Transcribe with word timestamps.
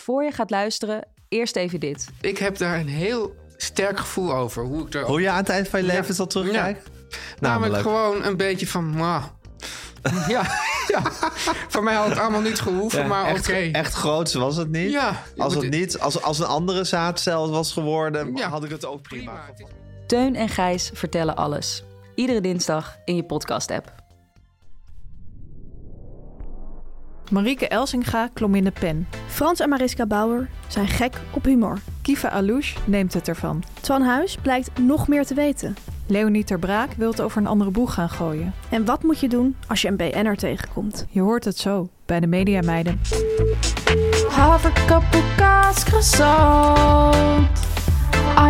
Voor 0.00 0.24
je 0.24 0.32
gaat 0.32 0.50
luisteren, 0.50 1.06
eerst 1.28 1.56
even 1.56 1.80
dit. 1.80 2.06
Ik 2.20 2.38
heb 2.38 2.56
daar 2.58 2.78
een 2.78 2.88
heel 2.88 3.34
sterk 3.56 3.98
gevoel 3.98 4.34
over. 4.34 4.62
Hoe 4.64 4.86
ik 4.86 4.94
er 4.94 5.04
Hoe 5.04 5.20
je 5.20 5.30
aan 5.30 5.36
het 5.36 5.48
eind 5.48 5.68
van 5.68 5.80
je 5.80 5.86
leven 5.86 6.14
zal 6.14 6.26
terugkijken? 6.26 6.82
Namelijk 7.40 7.82
gewoon 7.82 8.24
een 8.24 8.36
beetje 8.36 8.66
van. 8.66 8.84
mwah. 8.84 9.24
ja, 10.28 10.42
ja, 10.86 11.02
voor 11.68 11.82
mij 11.82 11.94
had 11.94 12.08
het 12.08 12.18
allemaal 12.18 12.40
niet 12.40 12.60
gehoeven, 12.60 13.00
Ja, 13.00 13.06
maar 13.06 13.24
echt, 13.26 13.48
oké. 13.48 13.68
echt 13.72 13.94
groots 13.94 14.34
was 14.34 14.56
het 14.56 14.68
niet. 14.70 14.90
Ja, 14.90 15.22
als 15.36 15.54
het 15.54 15.70
niet, 15.70 15.98
als, 15.98 16.22
als 16.22 16.38
een 16.38 16.46
andere 16.46 16.84
zaadcel 16.84 17.50
was 17.50 17.72
geworden, 17.72 18.36
Ja. 18.36 18.48
had 18.48 18.64
ik 18.64 18.70
het 18.70 18.84
ook 18.86 19.02
prima. 19.02 19.44
Prima. 19.54 19.70
Teun 20.06 20.36
en 20.36 20.48
Gijs 20.48 20.90
vertellen 20.94 21.36
alles. 21.36 21.82
Iedere 22.14 22.40
dinsdag 22.40 22.96
in 23.04 23.16
je 23.16 23.24
podcast-app. 23.24 23.92
Marieke 27.30 27.68
Elsinga 27.68 28.28
klom 28.32 28.54
in 28.54 28.64
de 28.64 28.70
pen. 28.70 29.08
Frans 29.26 29.60
en 29.60 29.68
Mariska 29.68 30.06
Bauer 30.06 30.48
zijn 30.66 30.88
gek 30.88 31.20
op 31.30 31.44
humor. 31.44 31.78
Kiva 32.02 32.28
Alouche 32.28 32.78
neemt 32.84 33.14
het 33.14 33.28
ervan. 33.28 33.62
Twan 33.80 34.02
Huis 34.02 34.36
blijkt 34.42 34.78
nog 34.78 35.08
meer 35.08 35.26
te 35.26 35.34
weten. 35.34 35.76
Leonie 36.06 36.44
Ter 36.44 36.58
Braak 36.58 36.92
wil 36.92 37.10
het 37.10 37.20
over 37.20 37.40
een 37.40 37.46
andere 37.46 37.70
boeg 37.70 37.94
gaan 37.94 38.08
gooien. 38.08 38.52
En 38.68 38.84
wat 38.84 39.02
moet 39.02 39.20
je 39.20 39.28
doen 39.28 39.56
als 39.66 39.82
je 39.82 39.88
een 39.88 39.96
BN'er 39.96 40.36
tegenkomt? 40.36 41.06
Je 41.10 41.20
hoort 41.20 41.44
het 41.44 41.58
zo 41.58 41.88
bij 42.06 42.20
de 42.20 42.26
Mediameiden. 42.26 43.00
Haverkappel, 44.28 45.20
kaas, 45.36 45.84
croissant. 45.84 47.48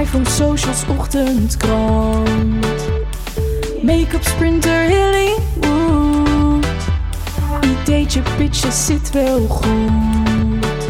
iPhone, 0.01 0.29
socials, 0.29 0.87
ochtendkrant. 0.87 2.89
Make-up, 3.83 4.23
sprinter, 4.23 4.89
Hollywood. 4.89 5.50
Ideetje, 7.63 8.23
pitje, 8.37 8.71
zit 8.71 9.11
wel 9.11 9.47
goed. 9.47 10.89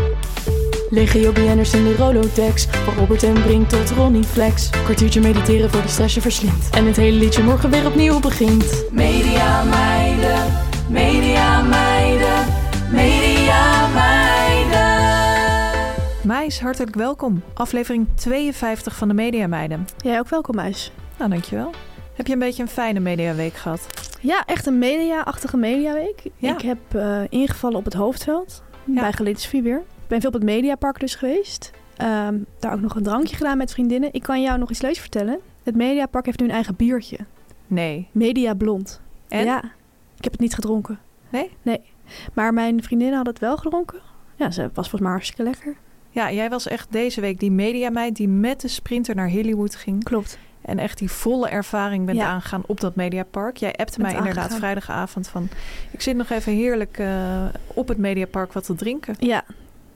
Legio 0.91 1.33
BN'ers 1.33 1.75
in 1.75 1.85
de 1.85 1.97
Rolodex. 1.97 2.67
Van 2.67 2.95
Robert 2.95 3.23
en 3.23 3.43
Brink 3.43 3.69
tot 3.69 3.91
Ronnie 3.91 4.25
Flex. 4.25 4.71
Kwartiertje 4.71 5.21
mediteren 5.21 5.71
voor 5.71 5.83
de 5.83 5.89
stress 5.89 6.15
je 6.15 6.21
verslindt. 6.21 6.71
En 6.71 6.87
het 6.87 6.97
hele 6.97 7.19
liedje 7.19 7.43
morgen 7.43 7.71
weer 7.71 7.87
opnieuw 7.87 8.21
begint. 8.21 8.85
Media 8.91 9.65
meiden, 9.65 10.45
media 10.89 11.63
meiden, 11.63 12.47
media 12.91 13.89
meiden. 13.89 14.29
Meis, 16.23 16.61
hartelijk 16.61 16.95
welkom. 16.95 17.43
Aflevering 17.55 18.07
52 18.15 18.97
van 18.97 19.09
de 19.09 19.15
Mediameiden. 19.15 19.87
Jij 19.97 20.19
ook 20.19 20.29
welkom, 20.29 20.59
Huis. 20.59 20.93
Nou, 21.19 21.31
dankjewel. 21.31 21.71
Heb 22.21 22.29
je 22.29 22.35
een 22.35 22.41
beetje 22.41 22.63
een 22.63 22.69
fijne 22.69 23.01
mediaweek 23.01 23.55
gehad? 23.55 23.87
Ja, 24.21 24.45
echt 24.47 24.67
een 24.67 24.79
media-achtige 24.79 25.57
mediaweek. 25.57 26.23
Ja. 26.37 26.53
Ik 26.55 26.61
heb 26.61 26.79
eh, 26.95 27.21
ingevallen 27.29 27.79
op 27.79 27.85
het 27.85 27.95
hoofdveld 27.95 28.63
Ja. 28.85 29.01
bij 29.01 29.13
Galicia 29.13 29.63
weer. 29.63 29.77
Ik 29.79 30.07
ben 30.09 30.21
veel 30.21 30.29
op 30.29 30.35
het 30.35 30.45
Mediapark 30.45 31.01
dus 31.01 31.15
geweest. 31.15 31.71
Ehm, 31.97 32.39
daar 32.59 32.73
ook 32.73 32.81
nog 32.81 32.95
een 32.95 33.03
drankje 33.03 33.37
gedaan 33.37 33.59
met 33.59 33.73
vriendinnen. 33.73 34.13
Ik 34.13 34.23
kan 34.23 34.43
jou 34.43 34.59
nog 34.59 34.71
iets 34.71 34.81
leuks 34.81 34.99
vertellen. 34.99 35.39
Het 35.63 35.75
Mediapark 35.77 36.27
heeft 36.27 36.41
nu 36.41 36.47
een 36.47 36.53
eigen 36.53 36.77
biertje. 36.77 37.19
Nee. 37.67 38.09
Media 38.13 38.55
Blond. 38.55 39.01
En? 39.29 39.45
Ja, 39.45 39.59
ik 40.17 40.25
heb 40.25 40.33
het 40.33 40.41
niet 40.41 40.55
gedronken. 40.55 40.99
Nee? 41.31 41.51
Nee. 41.63 41.81
Maar 42.35 42.53
mijn 42.55 42.83
vriendinnen 42.83 43.17
hadden 43.17 43.33
het 43.35 43.43
wel 43.43 43.57
gedronken. 43.57 44.01
Ja, 44.37 44.51
ze 44.51 44.63
was 44.63 44.73
volgens 44.89 45.01
mij 45.01 45.11
hartstikke 45.11 45.43
lekker. 45.43 45.77
Ja, 46.11 46.33
jij 46.33 46.51
was 46.51 46.67
echt 46.67 46.93
deze 46.93 47.21
week 47.21 47.41
die 47.41 47.51
mediameid 47.51 48.17
die 48.17 48.29
met 48.29 48.61
de 48.61 48.69
sprinter 48.69 49.15
naar 49.15 49.31
Hollywood 49.31 49.75
ging. 49.75 50.05
Klopt. 50.05 50.39
En 50.71 50.79
echt 50.79 50.99
die 50.99 51.11
volle 51.11 51.49
ervaring 51.49 52.07
bent 52.07 52.19
Ja. 52.19 52.27
aangegaan 52.27 52.63
op 52.67 52.81
dat 52.81 52.95
Mediapark. 52.95 53.57
Jij 53.57 53.73
appte 53.75 54.01
mij 54.01 54.11
inderdaad 54.15 54.37
aangegaan. 54.37 54.59
vrijdagavond 54.59 55.29
van... 55.29 55.49
ik 55.91 56.01
zit 56.01 56.17
nog 56.17 56.31
even 56.31 56.53
heerlijk 56.53 56.99
eh, 56.99 57.45
op 57.67 57.89
het 57.89 57.99
Mediapark 57.99 58.53
wat 58.53 58.65
te 58.65 58.75
drinken. 58.75 59.15
Ja, 59.19 59.43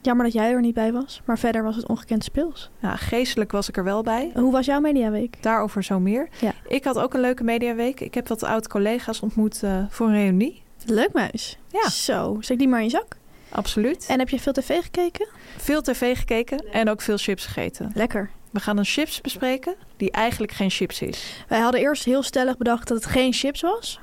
jammer 0.00 0.24
dat 0.24 0.34
jij 0.34 0.50
er 0.52 0.60
niet 0.60 0.74
bij 0.74 0.92
was. 0.92 1.22
Maar 1.24 1.38
verder 1.38 1.62
was 1.62 1.76
het 1.76 1.86
ongekend 1.88 2.24
speels. 2.24 2.70
Ja, 2.78 2.96
geestelijk 2.96 3.52
was 3.52 3.68
ik 3.68 3.76
er 3.76 3.84
wel 3.84 4.02
bij. 4.02 4.30
Hoe 4.34 4.52
was 4.52 4.66
jouw 4.66 4.80
mediaweek? 4.80 5.36
Daarover 5.42 5.82
zo 5.84 6.00
meer. 6.00 6.28
Ja. 6.40 6.52
Ik 6.68 6.84
had 6.84 6.98
ook 6.98 7.14
een 7.14 7.20
leuke 7.20 7.44
mediaweek. 7.44 8.00
Ik 8.00 8.14
heb 8.14 8.28
wat 8.28 8.42
oud-collega's 8.42 9.20
ontmoet 9.20 9.62
eh, 9.62 9.78
voor 9.88 10.06
een 10.06 10.12
reunie. 10.14 10.62
Leuk, 10.86 11.12
muis. 11.12 11.58
Ja. 11.68 11.88
Zo, 11.88 12.36
zet 12.40 12.58
die 12.58 12.68
maar 12.68 12.78
in 12.78 12.84
je 12.84 12.90
zak. 12.90 13.16
Absoluut. 13.48 14.06
En 14.08 14.18
heb 14.18 14.28
je 14.28 14.40
veel 14.40 14.52
tv 14.52 14.82
gekeken? 14.82 15.28
Veel 15.56 15.82
tv 15.82 16.18
gekeken 16.18 16.58
en 16.72 16.88
ook 16.90 17.00
veel 17.00 17.16
chips 17.16 17.46
gegeten. 17.46 17.90
Lekker. 17.94 18.30
We 18.54 18.60
gaan 18.60 18.78
een 18.78 18.84
chips 18.84 19.20
bespreken 19.20 19.74
die 19.96 20.10
eigenlijk 20.10 20.52
geen 20.52 20.70
chips 20.70 21.02
is. 21.02 21.44
Wij 21.48 21.60
hadden 21.60 21.80
eerst 21.80 22.04
heel 22.04 22.22
stellig 22.22 22.56
bedacht 22.56 22.88
dat 22.88 22.96
het 22.96 23.06
geen 23.06 23.32
chips 23.32 23.60
was. 23.60 24.00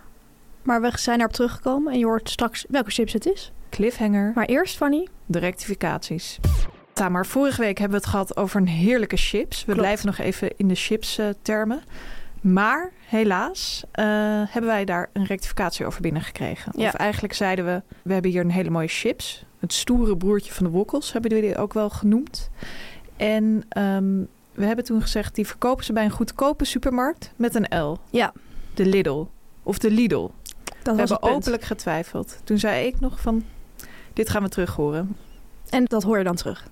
Maar 0.62 0.82
we 0.82 0.92
zijn 0.96 1.20
erop 1.20 1.32
teruggekomen 1.32 1.94
en 1.94 2.00
je 2.00 2.06
hoort 2.06 2.30
straks 2.30 2.66
welke 2.70 2.92
chips 2.92 3.14
het 3.14 3.26
is. 3.26 3.52
Cliffhanger, 3.70 4.32
Maar 4.36 4.46
eerst, 4.46 4.76
Fanny, 4.78 5.08
de 5.26 5.40
rectificaties. 5.40 6.40
Tamar, 6.94 7.26
vorige 7.26 7.62
week 7.62 7.78
hebben 7.78 7.98
we 7.98 8.04
het 8.04 8.14
gehad 8.14 8.38
over 8.38 8.60
een 8.62 8.68
heerlijke 8.68 9.18
chips. 9.18 9.58
We 9.60 9.64
Klopt. 9.64 9.80
blijven 9.80 10.06
nog 10.06 10.18
even 10.18 10.58
in 10.58 10.68
de 10.68 10.76
chips-termen. 10.76 11.82
maar 12.42 12.92
helaas 13.06 13.84
eh, 13.92 14.06
hebben 14.50 14.66
wij 14.72 14.86
daar 14.86 15.10
een 15.14 15.26
rectificatie 15.26 15.86
over 15.86 16.02
binnengekregen. 16.02 16.72
Ja. 16.76 16.88
Of 16.88 16.94
eigenlijk 16.94 17.34
zeiden 17.34 17.66
we, 17.66 17.82
we 18.02 18.14
hebben 18.14 18.32
hier 18.32 18.42
een 18.42 18.52
hele 18.52 18.70
mooie 18.70 18.88
chips. 18.88 19.46
Het 19.60 19.74
stoere 19.74 20.18
broertje 20.18 20.54
van 20.54 20.66
de 20.66 20.72
wokkels 20.72 21.14
hebben 21.14 21.36
jullie 21.36 21.58
ook 21.58 21.74
wel 21.74 21.90
genoemd. 21.90 22.50
En 23.18 23.64
ehm, 23.70 24.24
we 24.52 24.66
hebben 24.66 24.86
toen 24.86 25.02
gezegd, 25.02 25.36
die 25.36 25.48
verkopen 25.48 25.86
ze 25.86 25.94
bij 25.94 26.04
een 26.04 26.12
goedkope 26.12 26.66
supermarkt 26.66 27.32
met 27.36 27.56
een 27.56 27.80
L. 27.80 27.98
Ja. 28.10 28.34
De 28.74 28.86
Lidl. 28.86 29.26
Of 29.64 29.78
de 29.78 29.92
Lidl. 29.92 30.30
dat 30.84 30.96
We 30.96 31.00
hebben 31.02 31.22
openlijk 31.22 31.64
getwijfeld. 31.64 32.40
Toen 32.44 32.58
zei 32.58 32.88
ik 32.88 33.00
nog 33.00 33.20
van, 33.22 33.46
dit 34.14 34.30
gaan 34.30 34.44
we 34.44 34.50
terug 34.50 34.76
horen. 34.76 35.18
En 35.70 35.86
dat 35.86 36.04
hoor 36.04 36.18
je 36.18 36.24
dan 36.24 36.36
terug. 36.36 36.68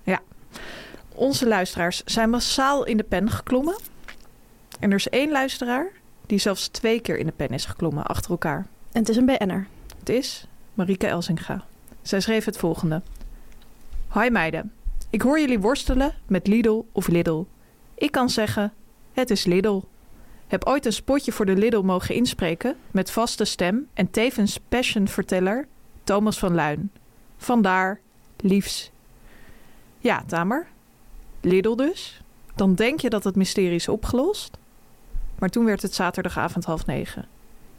Onze 1.15 1.47
luisteraars 1.47 2.03
zijn 2.03 2.29
massaal 2.29 2.85
in 2.85 2.97
de 2.97 3.03
pen 3.03 3.29
geklommen. 3.29 3.75
En 4.79 4.89
er 4.89 4.97
is 4.97 5.09
één 5.09 5.31
luisteraar 5.31 5.91
die 6.25 6.39
zelfs 6.39 6.67
twee 6.67 6.99
keer 6.99 7.17
in 7.17 7.25
de 7.25 7.31
pen 7.31 7.49
is 7.49 7.65
geklommen 7.65 8.03
achter 8.03 8.31
elkaar. 8.31 8.67
En 8.91 8.99
het 8.99 9.09
is 9.09 9.15
een 9.15 9.25
BN'er. 9.25 9.67
Het 9.99 10.09
is 10.09 10.47
Marieke 10.73 11.07
Elsinga. 11.07 11.63
Zij 12.01 12.19
schreef 12.19 12.45
het 12.45 12.57
volgende. 12.57 13.01
Hi 14.13 14.29
meiden, 14.29 14.71
ik 15.09 15.21
hoor 15.21 15.39
jullie 15.39 15.59
worstelen 15.59 16.13
met 16.27 16.47
Lidl 16.47 16.83
of 16.91 17.07
Lidl. 17.07 17.43
Ik 17.99 18.11
kan 18.11 18.29
zeggen, 18.29 18.73
het 19.13 19.29
is 19.29 19.45
Lidl. 19.45 19.81
Heb 20.47 20.65
ooit 20.65 20.85
een 20.85 20.93
spotje 20.93 21.31
voor 21.31 21.45
de 21.45 21.55
Lidl 21.55 21.81
mogen 21.81 22.15
inspreken 22.15 22.75
met 22.91 23.11
vaste 23.11 23.45
stem 23.45 23.87
en 23.93 24.11
tevens 24.11 24.59
passionverteller 24.69 25.67
Thomas 26.03 26.39
van 26.39 26.53
Luin. 26.53 26.91
Vandaar, 27.37 27.99
liefs. 28.37 28.91
Ja, 29.97 30.23
Tamer. 30.27 30.67
Lidl 31.41 31.75
dus. 31.75 32.21
Dan 32.55 32.75
denk 32.75 32.99
je 32.99 33.09
dat 33.09 33.23
het 33.23 33.35
mysterie 33.35 33.75
is 33.75 33.87
opgelost. 33.87 34.57
Maar 35.39 35.49
toen 35.49 35.65
werd 35.65 35.81
het 35.81 35.93
zaterdagavond 35.93 36.65
half 36.65 36.85
negen. 36.85 37.27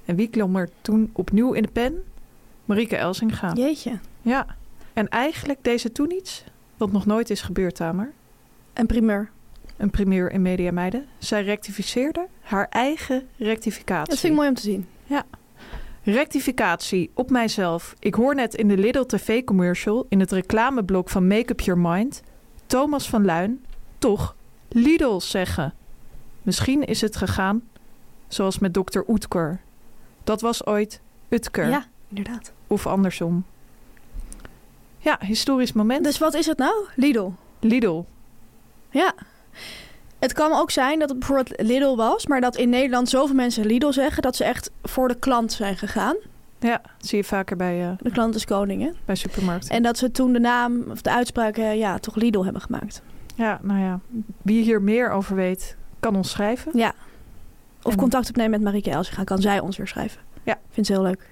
En 0.05 0.17
wie 0.17 0.29
klom 0.29 0.57
er 0.57 0.71
toen 0.81 1.11
opnieuw 1.13 1.53
in 1.53 1.63
de 1.63 1.69
pen? 1.69 2.05
Marieke 2.65 2.97
Elsinga. 2.97 3.53
Jeetje. 3.53 3.99
Ja. 4.23 4.47
En 4.93 5.09
eigenlijk 5.09 5.59
deze 5.63 5.93
toen 5.93 6.13
iets 6.13 6.45
wat 6.77 6.93
nog 6.93 7.07
nooit 7.07 7.31
is 7.31 7.41
gebeurd, 7.41 7.75
Tamer. 7.75 8.13
Een 8.73 8.87
primeur. 8.87 9.31
Een 9.81 9.91
primeur 9.91 10.31
in 10.31 10.43
Media 10.43 10.73
Meiden. 10.73 11.07
Zij 11.19 11.45
rectificeerde 11.45 12.27
haar 12.41 12.67
eigen 12.69 13.29
rectificatie. 13.37 14.11
Dat 14.11 14.19
vind 14.19 14.33
ik 14.33 14.39
mooi 14.39 14.49
om 14.49 14.55
te 14.55 14.63
zien. 14.63 14.89
Rectificatie 16.03 17.11
op 17.15 17.31
mijzelf. 17.31 17.95
Ik 17.99 18.15
hoor 18.15 18.35
net 18.35 18.55
in 18.55 18.69
de 18.69 18.77
Lidl 18.77 19.03
TV-commercial 19.03 20.07
in 20.09 20.21
het 20.21 20.33
reclameblok 20.33 21.09
van 21.09 21.27
Make 21.27 21.53
Up 21.53 21.61
Your 21.61 21.81
Mind... 21.81 22.23
Thomas 22.67 23.09
van 23.09 23.25
Luin, 23.25 23.65
toch 23.99 24.37
Lidl 24.69 25.19
zeggen. 25.19 25.75
Misschien 26.43 26.85
is 26.85 27.01
het 27.01 27.17
gegaan 27.17 27.63
zoals 28.29 28.59
met 28.59 28.75
dokter 28.75 29.05
Oetker. 29.09 29.61
Dat 30.25 30.41
was 30.41 30.67
ooit 30.67 31.01
Utker. 31.29 31.69
Ja, 31.69 31.85
inderdaad. 32.09 32.53
Of 32.67 32.87
andersom. 32.87 33.45
Ja, 34.99 35.19
historisch 35.21 35.73
moment. 35.73 36.05
Dus 36.05 36.19
wat 36.19 36.35
is 36.35 36.47
het 36.47 36.59
nou? 36.59 36.87
Lidl. 36.97 37.31
Lidl. 37.61 38.05
Ja. 38.91 39.15
Het 40.21 40.33
kan 40.33 40.53
ook 40.53 40.71
zijn 40.71 40.99
dat 40.99 41.09
het 41.09 41.19
bijvoorbeeld 41.19 41.61
Lidl 41.63 41.95
was, 41.97 42.27
maar 42.27 42.41
dat 42.41 42.57
in 42.57 42.69
Nederland 42.69 43.09
zoveel 43.09 43.35
mensen 43.35 43.67
Lidl 43.67 43.91
zeggen 43.91 44.23
dat 44.23 44.37
ze 44.37 44.45
echt 44.45 44.71
voor 44.83 45.09
de 45.09 45.15
klant 45.19 45.53
zijn 45.53 45.77
gegaan. 45.77 46.17
Ja, 46.59 46.81
dat 46.99 47.07
zie 47.09 47.19
je 47.19 47.25
vaker 47.25 47.57
bij, 47.57 47.83
eh, 47.83 47.91
De 48.01 48.11
klant 48.11 48.35
is 48.35 48.45
koning, 48.45 48.83
hè? 48.83 48.91
bij 49.05 49.15
supermarkten. 49.15 49.71
En 49.71 49.83
dat 49.83 49.99
ze 49.99 50.11
toen 50.11 50.33
de 50.33 50.41
naam 50.41 50.85
of 50.91 51.03
de 51.03 51.11
uitspraak 51.11 51.57
eh, 51.57 51.79
ja, 51.79 51.99
toch 51.99 52.15
Lidl 52.15 52.43
hebben 52.45 52.63
gemaakt. 52.63 53.03
Ja, 53.35 53.59
nou 53.63 53.81
ja. 53.81 54.01
Wie 54.43 54.63
hier 54.63 54.83
meer 54.83 55.11
over 55.11 55.37
weet, 55.37 55.77
kan 56.01 56.17
ons 56.17 56.31
schrijven. 56.31 56.73
Ja. 56.75 56.93
Of 57.83 57.93
En- 57.93 57.99
contact 57.99 58.29
opnemen 58.29 58.51
met 58.51 58.61
Marieke 58.63 58.91
Elsinga, 58.91 59.25
kan 59.25 59.39
zij 59.41 59.61
ons 59.61 59.77
weer 59.77 59.89
schrijven. 59.89 60.21
Ja. 60.43 60.59
Vind 60.71 60.87
ze 60.87 60.93
heel 60.93 61.03
leuk. 61.03 61.29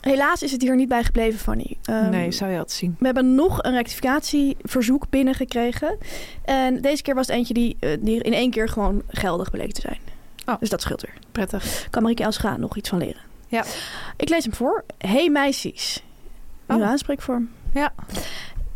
Helaas 0.00 0.42
is 0.42 0.52
het 0.52 0.62
hier 0.62 0.76
niet 0.76 0.88
bij 0.88 1.04
gebleven, 1.04 1.38
Fanny. 1.40 1.76
Ehm, 1.84 2.10
nee, 2.10 2.30
zou 2.32 2.50
je 2.50 2.56
dat 2.56 2.72
zien. 2.72 2.96
We 2.98 3.04
hebben 3.04 3.34
nog 3.34 3.62
een 3.62 3.72
rectificatieverzoek 3.72 5.08
binnengekregen. 5.10 5.98
En 6.44 6.80
deze 6.80 7.02
keer 7.02 7.14
was 7.14 7.26
het 7.26 7.36
eentje 7.36 7.54
die, 7.54 7.76
eh, 7.80 7.90
die 8.00 8.22
in 8.22 8.32
één 8.32 8.50
keer 8.50 8.68
gewoon 8.68 9.02
geldig 9.08 9.50
bleek 9.50 9.72
te 9.72 9.80
zijn. 9.80 9.98
Oh. 10.46 10.54
Dus 10.60 10.68
dat 10.68 10.80
scheelt 10.80 11.00
weer. 11.02 11.14
Prettig. 11.32 11.86
Kan 11.90 12.02
Marieke 12.02 12.22
Elsga 12.22 12.56
nog 12.56 12.76
iets 12.76 12.88
van 12.88 12.98
leren. 12.98 13.20
Ja. 13.48 13.64
Ik 14.16 14.28
lees 14.28 14.44
hem 14.44 14.54
voor. 14.54 14.84
Hey 14.98 15.28
meisjes. 15.30 16.02
Nieuwe 16.66 16.82
Oh. 16.84 16.88
aanspreekvorm. 16.90 17.50
Ja. 17.74 17.92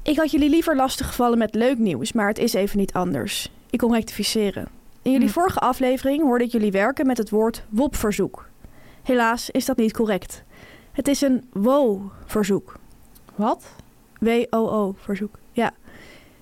Ik 0.02 0.16
had 0.16 0.30
jullie 0.30 0.48
liever 0.50 0.76
lastig 0.76 1.06
gevallen 1.06 1.38
met 1.38 1.54
leuk 1.54 1.78
nieuws, 1.78 2.12
maar 2.12 2.28
het 2.28 2.38
is 2.38 2.52
even 2.52 2.78
niet 2.78 2.92
anders. 2.92 3.50
Ik 3.70 3.78
kon 3.78 3.92
rectificeren. 3.92 4.68
In 5.02 5.12
jullie 5.12 5.26
Hm. 5.26 5.32
vorige 5.32 5.58
aflevering 5.58 6.22
hoorde 6.22 6.44
ik 6.44 6.52
jullie 6.52 6.70
werken 6.72 7.06
met 7.06 7.18
het 7.18 7.30
woord 7.30 7.64
WOP-verzoek. 7.68 8.48
Helaas 9.02 9.50
is 9.50 9.64
dat 9.64 9.76
niet 9.76 9.92
correct. 9.92 10.42
Het 10.94 11.08
is 11.08 11.20
een 11.20 11.44
WO-verzoek. 11.52 12.78
Wat? 13.34 13.64
W-O-O-verzoek. 14.18 15.38
Ja. 15.52 15.72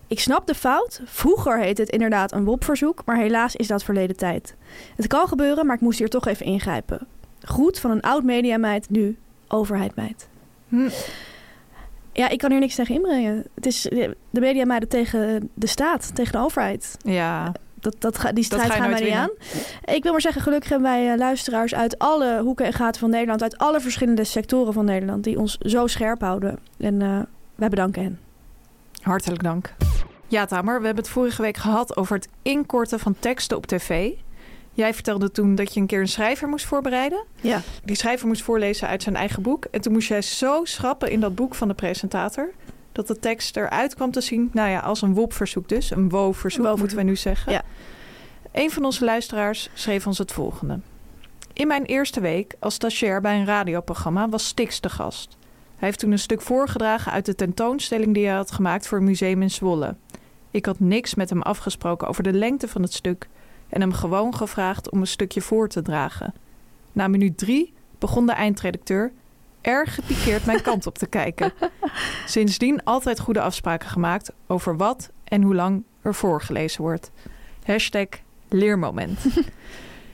Ik 0.06 0.20
snap 0.20 0.46
de 0.46 0.54
fout. 0.54 1.00
Vroeger 1.04 1.58
heette 1.58 1.82
het 1.82 1.90
inderdaad 1.90 2.32
een 2.32 2.44
WOP-verzoek, 2.44 3.02
maar 3.04 3.16
helaas 3.16 3.56
is 3.56 3.66
dat 3.66 3.84
verleden 3.84 4.16
tijd. 4.16 4.54
Het 4.96 5.06
kan 5.06 5.28
gebeuren, 5.28 5.66
maar 5.66 5.75
ik 5.75 5.81
moest 5.81 5.99
hier 5.99 6.08
toch 6.08 6.26
even 6.26 6.46
ingrijpen. 6.46 7.06
Groet 7.40 7.78
van 7.78 7.90
een 7.90 8.00
oud 8.00 8.22
mediameid, 8.22 8.90
nu 8.90 9.16
overheidmeid. 9.49 10.28
Hm. 10.69 10.88
Ja, 12.12 12.28
ik 12.28 12.38
kan 12.38 12.50
hier 12.50 12.60
niks 12.60 12.75
tegen 12.75 12.94
inbrengen. 12.94 13.46
Het 13.54 13.66
is 13.66 13.88
eh, 13.88 14.10
de 14.31 14.40
mediameiden 14.40 14.88
tegen 14.88 15.50
de 15.54 15.66
staat, 15.66 16.14
tegen 16.14 16.32
de 16.32 16.38
overheid. 16.38 16.96
Ja, 16.99 17.52
Dat, 17.82 17.94
dat 17.99 18.19
ga, 18.19 18.32
die 18.32 18.49
Dat 18.49 18.61
strijd 18.61 18.73
ga 18.73 18.79
gaan 18.79 18.90
wij 18.90 19.00
niet 19.00 19.12
aan. 19.12 19.31
Ik 19.94 20.02
wil 20.02 20.12
maar 20.12 20.20
zeggen, 20.20 20.43
gelukkig 20.43 20.69
hebben 20.69 20.90
wij 20.90 21.12
eh, 21.12 21.19
luisteraars 21.19 21.75
uit 21.75 21.99
alle 21.99 22.40
hoeken 22.43 22.67
en 22.67 22.73
gaten 22.73 23.00
van 23.00 23.11
Nederland, 23.11 23.43
uit 23.43 23.58
alle 23.58 23.81
verschillende 23.81 24.25
sectoren 24.25 24.73
van 24.73 24.84
Nederland, 24.84 25.25
die 25.25 25.38
ons 25.38 25.58
zo 25.58 25.87
scherp 25.87 26.20
houden. 26.20 26.58
En 26.79 27.02
eh, 27.02 27.19
wij 27.55 27.69
bedanken 27.69 28.02
hen. 28.02 28.20
hartelijk 29.02 29.43
dank. 29.43 29.75
Ja, 30.29 30.44
Tamer, 30.44 30.81
we 30.81 30.87
hebben 30.87 31.05
het 31.05 31.12
vorige 31.12 31.43
week 31.43 31.56
gehad 31.56 31.96
over 31.96 32.17
het 32.17 32.29
inkorten 32.43 32.99
van 32.99 33.17
teksten 33.19 33.56
op 33.56 33.67
tv. 33.67 34.11
Jij 34.75 34.94
vertelde 34.94 35.31
toen 35.31 35.55
dat 35.55 35.75
je 35.75 35.81
een 35.81 35.87
keer 35.87 36.00
een 36.00 36.08
schrijver 36.08 36.49
moest 36.49 36.67
voorbereiden. 36.67 37.25
Ja. 37.40 37.61
Die 37.85 37.96
schrijver 37.96 38.26
moest 38.26 38.43
voorlezen 38.43 38.88
uit 38.88 39.02
zijn 39.02 39.17
eigen 39.17 39.43
boek. 39.43 39.64
En 39.70 39.81
toen 39.81 39.93
moest 39.93 40.08
jij 40.08 40.23
zo 40.23 40.61
schrappen 40.64 41.11
in 41.11 41.20
dat 41.20 41.35
boek 41.35 41.55
van 41.55 41.69
de 41.69 41.75
presentator... 41.75 42.50
dat 42.92 43.06
de 43.06 43.18
tekst 43.18 43.56
eruit 43.56 43.94
kwam 43.94 44.10
te 44.10 44.20
zien, 44.20 44.50
nou 44.52 44.70
ja, 44.70 44.80
als 44.80 45.02
een 45.02 45.14
WOP-verzoek 45.14 45.68
dus. 45.68 45.90
Een 45.90 46.08
WO-verzoek, 46.08 46.78
moeten 46.78 46.96
we 46.96 47.02
nu 47.02 47.16
zeggen. 47.16 47.52
Ja. 47.52 47.62
Een 48.52 48.70
van 48.70 48.84
onze 48.84 49.04
luisteraars 49.04 49.70
schreef 49.74 50.06
ons 50.06 50.18
het 50.18 50.32
volgende. 50.32 50.78
In 51.52 51.66
mijn 51.66 51.84
eerste 51.84 52.20
week 52.20 52.54
als 52.58 52.74
stagiair 52.74 53.20
bij 53.20 53.38
een 53.38 53.46
radioprogramma 53.46 54.28
was 54.28 54.46
Stix 54.46 54.80
de 54.80 54.88
gast. 54.88 55.36
Hij 55.76 55.88
heeft 55.88 55.98
toen 55.98 56.12
een 56.12 56.18
stuk 56.18 56.40
voorgedragen 56.40 57.12
uit 57.12 57.26
de 57.26 57.34
tentoonstelling 57.34 58.14
die 58.14 58.26
hij 58.26 58.36
had 58.36 58.52
gemaakt 58.52 58.86
voor 58.86 58.98
een 58.98 59.04
museum 59.04 59.42
in 59.42 59.50
Zwolle. 59.50 59.94
Ik 60.50 60.66
had 60.66 60.80
niks 60.80 61.14
met 61.14 61.30
hem 61.30 61.42
afgesproken 61.42 62.08
over 62.08 62.22
de 62.22 62.32
lengte 62.32 62.68
van 62.68 62.82
het 62.82 62.92
stuk 62.92 63.28
en 63.68 63.80
hem 63.80 63.92
gewoon 63.92 64.34
gevraagd 64.34 64.90
om 64.90 65.00
een 65.00 65.06
stukje 65.06 65.40
voor 65.40 65.68
te 65.68 65.82
dragen. 65.82 66.34
Na 66.92 67.08
minuut 67.08 67.38
drie 67.38 67.72
begon 67.98 68.26
de 68.26 68.32
eindredacteur 68.32 69.12
erg 69.62 69.94
gepikeerd 69.94 70.47
mijn 70.47 70.62
kant 70.62 70.87
op 70.87 70.99
te 70.99 71.06
kijken. 71.06 71.53
Sindsdien 72.26 72.85
altijd 72.85 73.20
goede 73.20 73.41
afspraken 73.41 73.88
gemaakt 73.88 74.32
over 74.47 74.76
wat 74.76 75.11
en 75.25 75.43
hoe 75.43 75.55
lang 75.55 75.85
er 76.03 76.14
voorgelezen 76.14 76.82
wordt. 76.82 77.11
Hashtag 77.64 78.06
leermoment. 78.49 79.19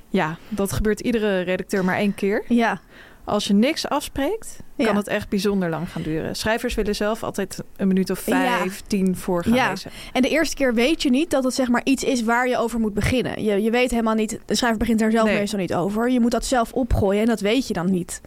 ja, 0.08 0.38
dat 0.48 0.72
gebeurt 0.72 1.00
iedere 1.00 1.40
redacteur 1.40 1.84
maar 1.84 1.96
één 1.96 2.14
keer. 2.14 2.44
Ja. 2.48 2.80
Als 3.24 3.46
je 3.46 3.54
niks 3.54 3.88
afspreekt, 3.88 4.62
kan 4.86 4.96
het 4.96 5.08
echt 5.08 5.28
bijzonder 5.28 5.70
lang 5.70 5.90
gaan 5.90 6.02
duren. 6.02 6.36
Schrijvers 6.36 6.74
willen 6.74 6.94
zelf 6.94 7.22
altijd 7.22 7.62
een 7.76 7.88
minuut 7.88 8.10
of 8.10 8.18
vijf, 8.18 8.82
tien 8.86 9.16
voor 9.16 9.44
gaan 9.44 9.54
Ja. 9.54 9.68
lezen. 9.68 9.90
En 10.12 10.22
de 10.22 10.28
eerste 10.28 10.54
keer 10.56 10.74
weet 10.74 11.02
je 11.02 11.10
niet 11.10 11.30
dat 11.30 11.44
het 11.44 11.54
zeg 11.54 11.68
maar 11.68 11.80
iets 11.84 12.04
is 12.04 12.22
waar 12.22 12.48
je 12.48 12.56
over 12.58 12.80
moet 12.80 12.94
beginnen. 12.94 13.42
Je, 13.44 13.62
je 13.62 13.70
weet 13.70 13.90
helemaal 13.90 14.14
niet, 14.14 14.38
de 14.46 14.54
schrijver 14.54 14.78
begint 14.78 15.00
er 15.00 15.10
zelf 15.10 15.26
Nee. 15.28 15.38
meestal 15.38 15.58
niet 15.58 15.74
over. 15.74 16.10
Je 16.10 16.20
moet 16.20 16.30
dat 16.30 16.44
zelf 16.44 16.72
opgooien 16.72 17.20
en 17.20 17.26
dat 17.26 17.40
weet 17.40 17.66
je 17.68 17.74
dan 17.74 17.90
niet. 17.90 18.20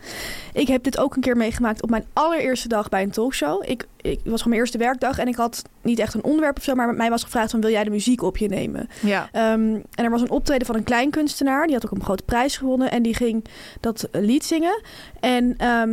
Ik 0.53 0.67
heb 0.67 0.83
dit 0.83 0.97
ook 0.97 1.15
een 1.15 1.21
keer 1.21 1.37
meegemaakt 1.37 1.81
op 1.83 1.89
mijn 1.89 2.05
allereerste 2.13 2.67
dag 2.67 2.89
bij 2.89 3.03
een 3.03 3.11
talkshow. 3.11 3.63
Ik, 3.69 3.87
ik 4.01 4.15
was 4.23 4.23
gewoon 4.23 4.39
mijn 4.49 4.59
eerste 4.59 4.77
werkdag 4.77 5.17
en 5.17 5.27
ik 5.27 5.35
had 5.35 5.61
niet 5.81 5.99
echt 5.99 6.13
een 6.13 6.23
onderwerp 6.23 6.57
of 6.57 6.63
zo, 6.63 6.75
maar 6.75 6.93
mij 6.93 7.09
was 7.09 7.23
gevraagd 7.23 7.51
van 7.51 7.61
wil 7.61 7.69
jij 7.71 7.83
de 7.83 7.89
muziek 7.89 8.21
op 8.21 8.37
je 8.37 8.47
nemen? 8.47 8.89
Ja. 9.01 9.29
Ehm, 9.31 9.43
en 9.73 10.03
er 10.03 10.09
was 10.09 10.21
een 10.21 10.29
optreden 10.29 10.65
van 10.67 10.75
een 10.75 10.83
kleinkunstenaar. 10.83 11.65
Die 11.65 11.75
had 11.75 11.85
ook 11.85 11.91
een 11.91 12.03
grote 12.03 12.23
prijs 12.23 12.57
gewonnen. 12.57 12.91
En 12.91 13.01
die 13.03 13.15
ging 13.15 13.45
dat 13.79 14.07
lied 14.11 14.45
zingen. 14.45 14.81
En 15.19 15.53
ehm, 15.57 15.89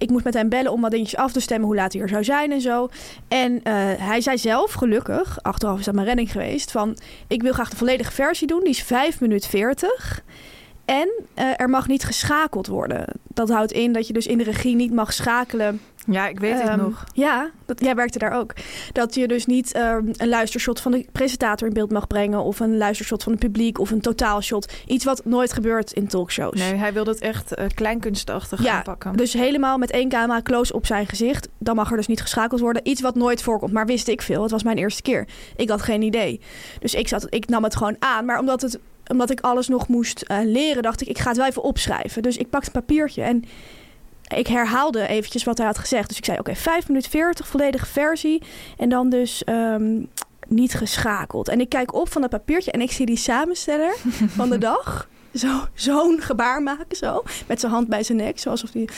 ik 0.00 0.10
moest 0.10 0.24
met 0.24 0.34
hem 0.34 0.48
bellen 0.48 0.72
om 0.72 0.80
wat 0.80 0.90
dingetjes 0.90 1.20
af 1.20 1.32
te 1.32 1.40
stemmen. 1.40 1.66
Hoe 1.66 1.76
laat 1.76 1.92
hij 1.92 2.02
er 2.02 2.08
zou 2.08 2.24
zijn 2.24 2.52
en 2.52 2.60
zo. 2.60 2.88
En 3.28 3.60
eh, 3.62 3.74
hij 3.98 4.20
zei 4.20 4.38
zelf, 4.38 4.72
gelukkig, 4.72 5.42
achteraf 5.42 5.78
is 5.78 5.84
dat 5.84 5.94
mijn 5.94 6.06
redding 6.06 6.32
geweest... 6.32 6.70
van 6.70 6.96
ik 7.26 7.42
wil 7.42 7.52
graag 7.52 7.70
de 7.70 7.76
volledige 7.76 8.12
versie 8.12 8.46
doen. 8.46 8.60
Die 8.60 8.68
is 8.68 8.82
5 8.82 9.20
minuten 9.20 9.50
40. 9.50 10.22
En 10.90 11.10
eh, 11.34 11.46
er 11.56 11.68
mag 11.68 11.88
niet 11.88 12.04
geschakeld 12.04 12.66
worden. 12.66 13.04
Dat 13.28 13.48
houdt 13.48 13.72
in 13.72 13.92
dat 13.92 14.06
je 14.06 14.12
dus 14.12 14.26
in 14.26 14.38
de 14.38 14.44
regie 14.44 14.74
niet 14.74 14.92
mag 14.92 15.12
schakelen 15.12 15.80
ja, 16.06 16.28
ik 16.28 16.40
weet 16.40 16.52
het 16.52 16.68
Ehm, 16.68 16.78
nog. 16.78 17.04
Ja, 17.12 17.50
dat, 17.66 17.80
jij 17.80 17.94
werkte 17.94 18.18
daar 18.18 18.32
ook. 18.32 18.52
Dat 18.92 19.14
je 19.14 19.28
dus 19.28 19.46
niet 19.46 19.72
ehm, 19.72 20.06
een 20.16 20.28
luistershot 20.28 20.80
van 20.80 20.92
de 20.92 21.06
presentator 21.12 21.68
in 21.68 21.74
beeld 21.74 21.90
mag 21.90 22.06
brengen... 22.06 22.42
of 22.42 22.60
een 22.60 22.76
luistershot 22.76 23.22
van 23.22 23.32
het 23.32 23.40
publiek 23.40 23.78
of 23.78 23.90
een 23.90 24.00
totaalshot. 24.00 24.72
Iets 24.86 25.04
wat 25.04 25.24
nooit 25.24 25.52
gebeurt 25.52 25.92
in 25.92 26.06
talkshows. 26.06 26.58
Nee, 26.58 26.74
hij 26.74 26.92
wilde 26.92 27.10
het 27.10 27.20
echt 27.20 27.54
eh, 27.54 27.66
kleinkunstachtig 27.74 28.62
Ja, 28.62 28.76
aanpakken. 28.76 29.16
Dus 29.16 29.32
helemaal 29.32 29.78
met 29.78 29.90
één 29.90 30.08
camera 30.08 30.42
close 30.42 30.72
op 30.72 30.86
zijn 30.86 31.06
gezicht. 31.06 31.48
Dan 31.58 31.76
mag 31.76 31.90
er 31.90 31.96
dus 31.96 32.06
niet 32.06 32.20
geschakeld 32.20 32.60
worden. 32.60 32.88
Iets 32.88 33.00
wat 33.00 33.14
nooit 33.14 33.42
voorkomt. 33.42 33.72
Maar 33.72 33.86
wist 33.86 34.08
ik 34.08 34.22
veel. 34.22 34.42
Het 34.42 34.50
was 34.50 34.62
mijn 34.62 34.78
eerste 34.78 35.02
keer. 35.02 35.28
Ik 35.56 35.68
had 35.68 35.82
geen 35.82 36.02
idee. 36.02 36.40
Dus 36.80 36.94
ik, 36.94 37.08
zat, 37.08 37.26
ik 37.28 37.48
nam 37.48 37.64
het 37.64 37.76
gewoon 37.76 37.96
aan. 37.98 38.24
Maar 38.24 38.38
omdat, 38.38 38.60
het, 38.60 38.78
omdat 39.10 39.30
ik 39.30 39.40
alles 39.40 39.68
nog 39.68 39.88
moest 39.88 40.22
eh, 40.22 40.38
leren, 40.44 40.82
dacht 40.82 41.00
ik, 41.00 41.08
ik 41.08 41.18
ga 41.18 41.28
het 41.28 41.36
wel 41.36 41.46
even 41.46 41.62
opschrijven. 41.62 42.22
Dus 42.22 42.36
ik 42.36 42.50
pakte 42.50 42.66
een 42.66 42.80
papiertje 42.80 43.22
en 43.22 43.44
ik 44.36 44.46
herhaalde 44.46 45.06
eventjes 45.06 45.44
wat 45.44 45.58
hij 45.58 45.66
had 45.66 45.78
gezegd. 45.78 46.08
Dus 46.08 46.18
ik 46.18 46.24
zei, 46.24 46.38
oké, 46.38 46.54
5 46.54 46.88
minuten 46.88 47.10
40, 47.10 47.46
volledige 47.46 47.86
versie. 47.86 48.42
En 48.76 48.88
dan 48.88 49.08
dus 49.08 49.44
ehm, 49.44 50.02
niet 50.48 50.74
geschakeld. 50.74 51.48
En 51.48 51.60
ik 51.60 51.68
kijk 51.68 51.94
op 51.94 52.12
van 52.12 52.20
dat 52.20 52.30
papiertje 52.30 52.70
en 52.70 52.80
ik 52.80 52.92
zie 52.92 53.06
die 53.06 53.16
samensteller 53.16 53.94
van 54.28 54.50
de 54.50 54.58
dag... 54.70 55.08
Zo, 55.34 55.66
zo'n 55.74 56.20
gebaar 56.20 56.62
maken, 56.62 56.96
zo. 56.96 57.22
Met 57.46 57.60
zijn 57.60 57.72
hand 57.72 57.88
bij 57.88 58.02
zijn 58.02 58.18
nek, 58.18 58.38
zoals 58.38 58.62
of 58.62 58.70
die... 58.70 58.88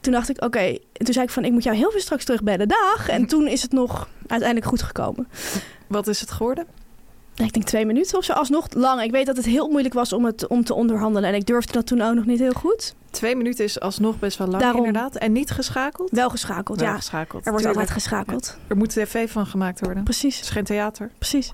Toen 0.00 0.12
dacht 0.12 0.28
ik, 0.28 0.44
oké. 0.44 0.58
En 0.58 1.04
toen 1.04 1.12
zei 1.12 1.24
ik 1.24 1.30
van, 1.30 1.44
ik 1.44 1.52
moet 1.52 1.62
jou 1.62 1.76
heel 1.76 1.90
veel 1.90 2.00
straks 2.00 2.24
terugbellen. 2.24 2.68
Dag! 2.68 3.08
En 3.08 3.26
toen 3.26 3.46
is 3.46 3.62
het 3.62 3.72
nog 3.72 4.08
uiteindelijk 4.26 4.68
goed 4.68 4.82
gekomen. 4.82 5.28
Wat 5.86 6.06
is 6.06 6.20
het 6.20 6.30
geworden? 6.30 6.66
Ik 7.34 7.52
denk 7.52 7.64
twee 7.66 7.86
minuten 7.86 8.18
of 8.18 8.24
zo, 8.24 8.32
alsnog 8.32 8.66
lang. 8.74 9.02
Ik 9.02 9.10
weet 9.10 9.26
dat 9.26 9.36
het 9.36 9.44
heel 9.46 9.68
moeilijk 9.68 9.94
was 9.94 10.12
om 10.12 10.24
het 10.24 10.46
om 10.46 10.64
te 10.64 10.74
onderhandelen. 10.74 11.28
En 11.28 11.34
ik 11.34 11.46
durfde 11.46 11.72
dat 11.72 11.86
toen 11.86 12.00
ook 12.00 12.14
nog 12.14 12.24
niet 12.24 12.38
heel 12.38 12.52
goed. 12.52 12.94
Twee 13.10 13.36
minuten 13.36 13.64
is 13.64 13.80
alsnog 13.80 14.18
best 14.18 14.38
wel 14.38 14.46
lang 14.46 14.62
Daarom. 14.62 14.84
inderdaad. 14.84 15.16
En 15.16 15.32
niet 15.32 15.50
geschakeld? 15.50 16.10
Wel 16.10 16.30
geschakeld, 16.30 16.80
Wel 16.80 16.88
ja. 16.88 16.94
geschakeld. 16.96 17.44
Er 17.46 17.50
wordt 17.52 17.64
tuurlijk. 17.66 17.90
altijd 17.90 17.90
geschakeld. 18.04 18.56
Er 18.66 18.76
moet 18.76 18.88
tv 18.90 19.30
van 19.30 19.46
gemaakt 19.46 19.78
worden. 19.80 19.96
Het 19.96 20.04
Precies, 20.04 20.40
is 20.40 20.50
geen 20.50 20.64
theater. 20.64 21.10
precies. 21.18 21.52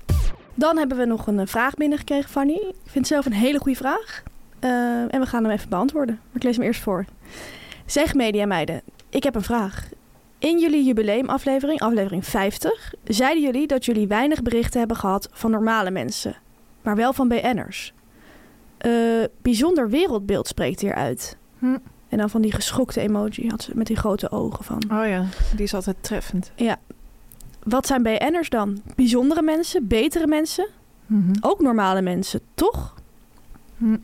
Dan 0.55 0.77
hebben 0.77 0.97
we 0.97 1.05
nog 1.05 1.27
een 1.27 1.39
eh, 1.39 1.47
vraag 1.47 1.73
binnengekregen, 1.73 2.29
Fanny. 2.29 2.53
Ik 2.53 2.73
vind 2.83 2.93
het 2.95 3.07
zelf 3.07 3.25
een 3.25 3.33
hele 3.33 3.59
goede 3.59 3.77
vraag. 3.77 4.23
Eh, 4.59 4.69
en 5.13 5.19
we 5.19 5.25
gaan 5.25 5.43
hem 5.43 5.53
even 5.53 5.69
beantwoorden. 5.69 6.15
Maar 6.15 6.35
ik 6.35 6.43
lees 6.43 6.55
hem 6.55 6.65
eerst 6.65 6.81
voor. 6.81 7.05
Zeg 7.85 8.13
mediameiden, 8.13 8.81
ik 9.09 9.23
heb 9.23 9.35
een 9.35 9.43
vraag. 9.43 9.87
In 10.39 10.59
jullie 10.59 10.83
jubileumaflevering, 10.83 11.79
aflevering 11.79 12.25
50, 12.25 12.93
zeiden 13.03 13.43
jullie 13.43 13.67
dat 13.67 13.85
jullie 13.85 14.07
weinig 14.07 14.41
berichten 14.41 14.79
hebben 14.79 14.97
gehad 14.97 15.29
van 15.31 15.51
normale 15.51 15.91
mensen, 15.91 16.35
maar 16.81 16.95
wel 16.95 17.13
van 17.13 17.27
BN'ers. 17.27 17.93
Eh 18.77 19.23
bijzonder 19.41 19.89
wereldbeeld 19.89 20.47
spreekt 20.47 20.79
hier 20.79 20.93
uit. 20.93 21.37
Hm. 21.59 21.77
En 22.09 22.17
dan 22.17 22.29
van 22.29 22.41
die 22.41 22.51
geschokte 22.51 23.01
emoji 23.01 23.49
had 23.49 23.61
ze 23.61 23.71
met 23.75 23.87
die 23.87 23.95
grote 23.95 24.31
ogen 24.31 24.63
van. 24.63 24.83
Oh 24.91 25.07
ja, 25.07 25.25
die 25.55 25.63
is 25.63 25.73
altijd 25.73 25.97
treffend. 26.01 26.51
Wat 27.63 27.87
zijn 27.87 28.03
BN'ers 28.03 28.49
dan? 28.49 28.81
Bijzondere 28.95 29.41
mensen? 29.41 29.87
Betere 29.87 30.27
mensen? 30.27 30.67
Mhm. 31.05 31.33
Ook 31.41 31.61
normale 31.61 32.01
mensen, 32.01 32.39
toch? 32.53 32.95
Hm. 33.77 33.97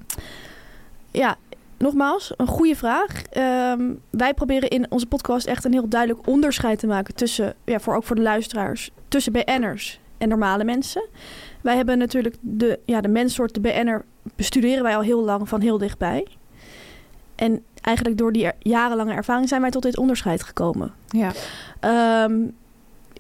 Ja, 1.12 1.38
nogmaals, 1.84 2.34
een 2.38 2.48
goede 2.48 2.76
vraag. 2.76 3.22
Ehm, 3.24 3.94
wij 4.10 4.34
proberen 4.34 4.70
in 4.70 4.86
onze 4.90 5.06
podcast 5.06 5.46
echt 5.48 5.66
een 5.66 5.72
heel 5.74 5.88
duidelijk 5.88 6.28
onderscheid 6.28 6.80
te 6.80 6.88
maken 6.88 7.16
tussen, 7.16 7.56
ja, 7.66 7.80
voor, 7.80 7.96
ook 7.96 8.04
voor 8.04 8.16
de 8.16 8.22
luisteraars, 8.22 8.92
tussen 9.08 9.32
BN'ers 9.32 10.00
en 10.18 10.30
normale 10.30 10.64
mensen. 10.64 11.08
Wij 11.62 11.76
hebben 11.76 11.98
natuurlijk 11.98 12.36
de, 12.40 12.80
ja, 12.86 13.02
de 13.02 13.08
menssoort, 13.08 13.54
de 13.54 13.60
BN'er, 13.60 14.06
bestuderen 14.36 14.84
wij 14.84 14.96
al 14.96 15.02
heel 15.02 15.24
lang 15.24 15.50
van 15.50 15.62
heel 15.62 15.78
dichtbij. 15.78 16.28
En 17.36 17.64
eigenlijk 17.82 18.18
door 18.18 18.32
die 18.32 18.46
er- 18.46 18.56
jarenlange 18.60 19.14
ervaring 19.14 19.48
zijn 19.50 19.62
wij 19.62 19.70
tot 19.70 19.82
dit 19.84 19.98
onderscheid 19.98 20.44
gekomen. 20.44 20.94
Ja. 21.08 21.32
Ehm, 21.80 22.42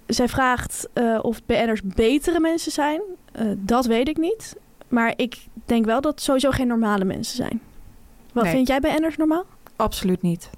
zij 0.07 0.27
vraagt 0.27 0.87
eh, 0.93 1.19
of 1.21 1.45
BN'ers 1.45 1.81
betere 1.83 2.39
mensen 2.39 2.71
zijn. 2.71 3.01
Eh, 3.31 3.45
dat 3.57 3.85
weet 3.85 4.07
ik 4.07 4.17
niet. 4.17 4.55
Maar 4.87 5.13
ik 5.15 5.35
denk 5.65 5.85
wel 5.85 6.01
dat 6.01 6.11
het 6.11 6.21
sowieso 6.23 6.49
geen 6.51 6.67
normale 6.67 7.05
mensen 7.05 7.35
zijn. 7.35 7.61
Wat 8.33 8.43
Nee. 8.43 8.53
vind 8.53 8.67
jij 8.67 8.79
BN'ers 8.79 9.17
normaal? 9.17 9.45
Absoluut 9.75 10.21
niet. 10.21 10.49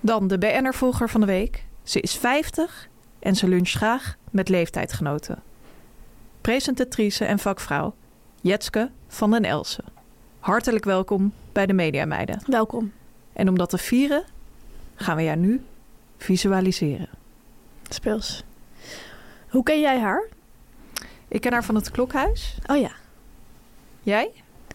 Dan 0.00 0.28
de 0.28 0.38
BN'er-volger 0.38 1.08
van 1.08 1.20
de 1.20 1.26
week. 1.26 1.64
Ze 1.82 2.00
is 2.00 2.16
50 2.16 2.88
en 3.18 3.36
ze 3.36 3.48
luncht 3.48 3.72
graag 3.72 4.16
met 4.30 4.48
leeftijdgenoten. 4.48 5.42
Presentatrice 6.40 7.24
en 7.24 7.38
vakvrouw 7.38 7.94
Jetske 8.40 8.90
van 9.08 9.30
den 9.30 9.44
Elsen. 9.44 9.84
Hartelijk 10.40 10.84
welkom 10.84 11.32
bij 11.52 11.66
de 11.66 11.72
Mediameiden. 11.72 12.42
Welkom. 12.46 12.92
En 13.32 13.48
om 13.48 13.58
dat 13.58 13.70
te 13.70 13.78
vieren 13.78 14.24
gaan 14.94 15.16
we 15.16 15.22
jou 15.22 15.36
nu 15.38 15.64
visualiseren. 16.16 17.08
Speels. 17.88 18.44
Hoe 19.48 19.62
ken 19.62 19.80
jij 19.80 19.98
haar? 20.00 20.28
Ik 21.28 21.40
ken 21.40 21.52
haar 21.52 21.64
van 21.64 21.74
het 21.74 21.90
Klokhuis. 21.90 22.58
Oh 22.66 22.76
ja. 22.76 22.90
Jij? 24.02 24.30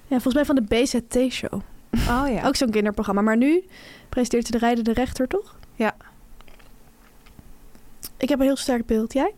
Ja, 0.07 0.19
volgens 0.19 0.33
mij 0.33 0.45
van 0.45 0.55
de 0.55 0.61
BZT-show. 0.61 1.61
Oh 1.91 2.29
ja. 2.29 2.43
Ook 2.47 2.55
zo'n 2.55 2.69
kinderprogramma. 2.69 3.21
Maar 3.21 3.37
nu 3.37 3.63
presenteert 4.09 4.45
ze 4.45 4.51
de 4.51 4.57
rijdende 4.57 4.93
rechter, 4.93 5.27
toch? 5.27 5.57
Ja. 5.75 5.95
Ik 8.17 8.29
heb 8.29 8.39
een 8.39 8.45
heel 8.45 8.55
sterk 8.55 8.85
beeld. 8.85 9.13
Jij? 9.13 9.33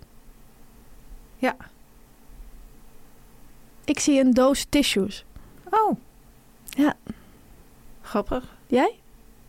Ja. 1.37 1.55
Ik 3.85 3.99
zie 3.99 4.19
een 4.19 4.31
doos 4.31 4.65
tissues. 4.69 5.25
Oh. 5.69 5.97
Ja. 6.69 6.95
Grappig. 8.01 8.55
Jij? 8.67 8.99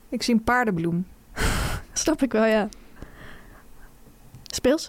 Ik 0.09 0.23
zie 0.23 0.35
een 0.35 0.45
paardenbloem. 0.45 1.07
Snap 1.93 2.23
ik 2.23 2.33
wel, 2.33 2.45
ja. 2.45 2.69
Speels? 4.43 4.89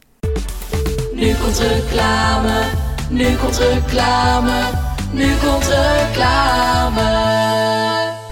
Nu 1.13 1.35
komt 1.35 1.59
reclame, 1.59 2.63
nu 3.09 3.35
komt 3.35 3.57
reclame, 3.57 4.69
nu 5.11 5.35
komt 5.35 5.67
reclame. 5.67 7.11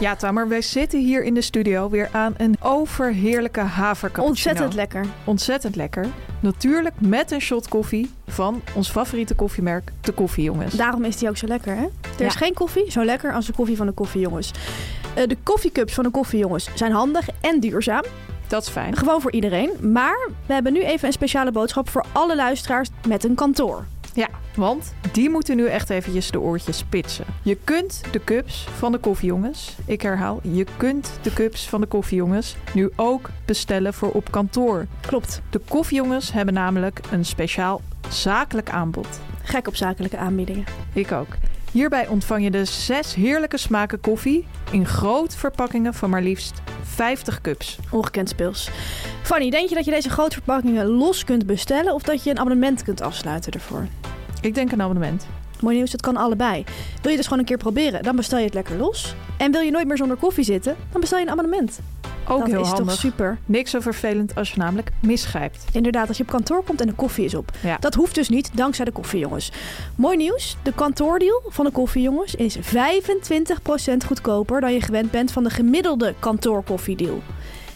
Ja, 0.02 0.16
Tamer, 0.16 0.48
wij 0.48 0.62
zitten 0.62 1.00
hier 1.00 1.24
in 1.24 1.34
de 1.34 1.42
studio 1.42 1.90
weer 1.90 2.10
aan 2.12 2.34
een 2.38 2.56
overheerlijke 2.62 3.60
havercappuccino. 3.60 4.28
Ontzettend 4.28 4.74
lekker. 4.74 5.06
Ontzettend 5.24 5.76
lekker. 5.76 6.06
Natuurlijk 6.40 6.94
met 6.98 7.32
een 7.32 7.42
shot 7.42 7.68
koffie 7.68 8.12
van 8.28 8.62
ons 8.76 8.90
favoriete 8.90 9.36
koffiemerk, 9.36 9.92
de 10.02 10.12
Koffiejongens. 10.12 10.74
Daarom 10.74 11.04
is 11.04 11.18
die 11.18 11.30
ook 11.30 11.38
zo 11.38 11.48
lekker, 11.48 11.76
hè? 11.76 11.86
Er 12.20 12.26
is 12.26 12.36
geen 12.36 12.54
koffie 12.54 12.92
zo 12.92 13.06
lekker 13.06 13.34
als 13.34 13.46
de 13.46 13.54
koffie 13.54 13.78
van 13.78 13.86
de 13.86 13.92
koffiejongens. 13.92 14.52
Eh, 15.16 15.28
de 15.28 15.38
koffiecups 15.44 15.94
van 15.94 16.04
de 16.04 16.10
koffiejongens 16.10 16.70
zijn 16.74 16.92
handig 16.92 17.28
en 17.42 17.60
duurzaam. 17.60 18.04
Dat 18.48 18.62
is 18.62 18.70
fijn. 18.70 18.98
Gewoon 18.98 19.22
voor 19.22 19.32
iedereen. 19.32 19.72
Maar 19.82 20.30
we 20.46 20.54
hebben 20.54 20.74
nu 20.74 20.84
even 20.84 21.08
een 21.08 21.14
speciale 21.14 21.52
boodschap 21.52 21.90
voor 21.90 22.06
alle 22.12 22.36
luisteraars 22.36 22.90
met 23.08 23.24
een 23.24 23.36
kantoor. 23.36 23.86
Ja, 24.14 24.28
want 24.56 24.94
die 25.12 25.30
moeten 25.30 25.56
nu 25.56 25.66
echt 25.66 25.90
eventjes 25.90 26.32
de 26.32 26.40
oortjes 26.40 26.78
spitsen. 26.78 27.26
Je 27.44 27.58
kunt 27.64 28.02
de 28.12 28.24
cups 28.24 28.68
van 28.78 28.92
de 28.92 28.98
koffiejongens, 28.98 29.76
ik 29.86 30.02
herhaal, 30.02 30.40
je 30.42 30.66
kunt 30.78 31.20
de 31.22 31.34
cups 31.34 31.70
van 31.70 31.82
de 31.82 31.88
koffiejongens 31.88 32.56
nu 32.74 32.90
ook 32.96 33.30
bestellen 33.46 33.94
voor 33.94 34.12
op 34.12 34.32
kantoor. 34.32 34.86
Klopt. 35.02 35.42
De 35.50 35.60
koffiejongens 35.60 36.32
hebben 36.32 36.54
namelijk 36.54 37.00
een 37.12 37.26
speciaal 37.26 37.82
zakelijk 38.10 38.70
aanbod. 38.70 39.20
Gek 39.44 39.68
op 39.68 39.76
zakelijke 39.76 40.18
aanbiedingen. 40.18 40.66
Ik 40.94 41.12
ook. 41.12 41.36
Hierbij 41.72 42.08
ontvang 42.08 42.44
je 42.44 42.52
de 42.52 42.66
zes 42.66 43.16
heerlijke 43.16 43.58
smaken 43.58 44.00
koffie 44.00 44.48
in 44.72 44.86
groot 44.86 45.36
verpakkingen 45.36 45.94
van 45.94 46.10
maar 46.10 46.22
liefst 46.22 46.62
50 46.96 47.42
cups. 47.42 47.78
Ongekend 47.92 48.30
speels. 48.30 48.70
Fanny, 49.22 49.50
denk 49.50 49.70
je 49.70 49.76
dat 49.76 49.86
je 49.86 49.92
deze 49.92 50.10
grote 50.10 50.34
verpakkingen 50.34 50.86
los 50.86 51.24
kunt 51.24 51.46
bestellen... 51.46 51.94
of 51.94 52.02
dat 52.02 52.24
je 52.24 52.30
een 52.30 52.40
abonnement 52.40 52.84
kunt 52.84 53.02
afsluiten 53.02 53.52
ervoor? 53.52 53.88
Ik 54.42 54.56
denk 54.56 54.72
een 54.72 54.82
abonnement. 54.82 55.28
Mooi 55.62 55.76
nieuws, 55.76 55.92
het 55.92 56.02
kan 56.02 56.18
allebei. 56.18 56.64
Wil 57.02 57.12
je 57.12 57.18
dus 57.18 57.26
gewoon 57.26 57.40
een 57.40 57.46
keer 57.46 57.58
proberen, 57.58 58.04
dan 58.04 58.16
bestel 58.16 58.38
je 58.38 58.46
het 58.46 58.54
lekker 58.54 58.78
los. 58.78 59.16
En 59.38 59.52
wil 59.52 59.62
je 59.62 59.72
nooit 59.72 59.88
meer 59.88 59.98
zonder 59.98 60.18
koffie 60.18 60.44
zitten, 60.44 60.76
dan 60.92 61.02
bestel 61.02 61.18
je 61.20 61.26
een 61.26 61.32
abonnement. 61.32 61.80
Ook 62.28 62.40
dat 62.40 62.48
heel 62.48 62.62
is 62.62 62.68
handig. 62.68 62.88
toch 62.88 63.00
super. 63.00 63.38
Niks 63.46 63.72
zo 63.72 63.80
vervelend 63.80 64.36
als 64.36 64.52
je 64.52 64.58
namelijk 64.58 64.90
misgrijpt. 65.00 65.66
Inderdaad, 65.72 66.08
als 66.08 66.18
je 66.18 66.24
op 66.24 66.30
kantoor 66.30 66.64
komt 66.64 66.82
en 66.82 66.88
de 66.88 66.94
koffie 66.94 67.26
is 67.26 67.36
op. 67.36 67.52
Ja. 67.64 67.78
Dat 67.80 67.94
hoeft 67.94 68.16
dus 68.16 68.30
niet, 68.30 68.50
dankzij 68.54 68.86
de 68.86 68.92
koffiejongens. 68.92 69.52
Mooi 69.96 70.18
nieuws, 70.18 70.58
de 70.64 70.74
kantoordeal 70.74 71.42
van 71.48 71.66
de 71.66 71.72
koffiejongens 71.72 72.36
is 72.36 72.58
25% 72.58 72.62
goedkoper 74.06 74.62
dan 74.62 74.74
je 74.74 74.82
gewend 74.82 75.12
bent 75.12 75.32
van 75.32 75.44
de 75.44 75.50
gemiddelde 75.50 76.14
kantoorkoffiedeal. 76.20 77.22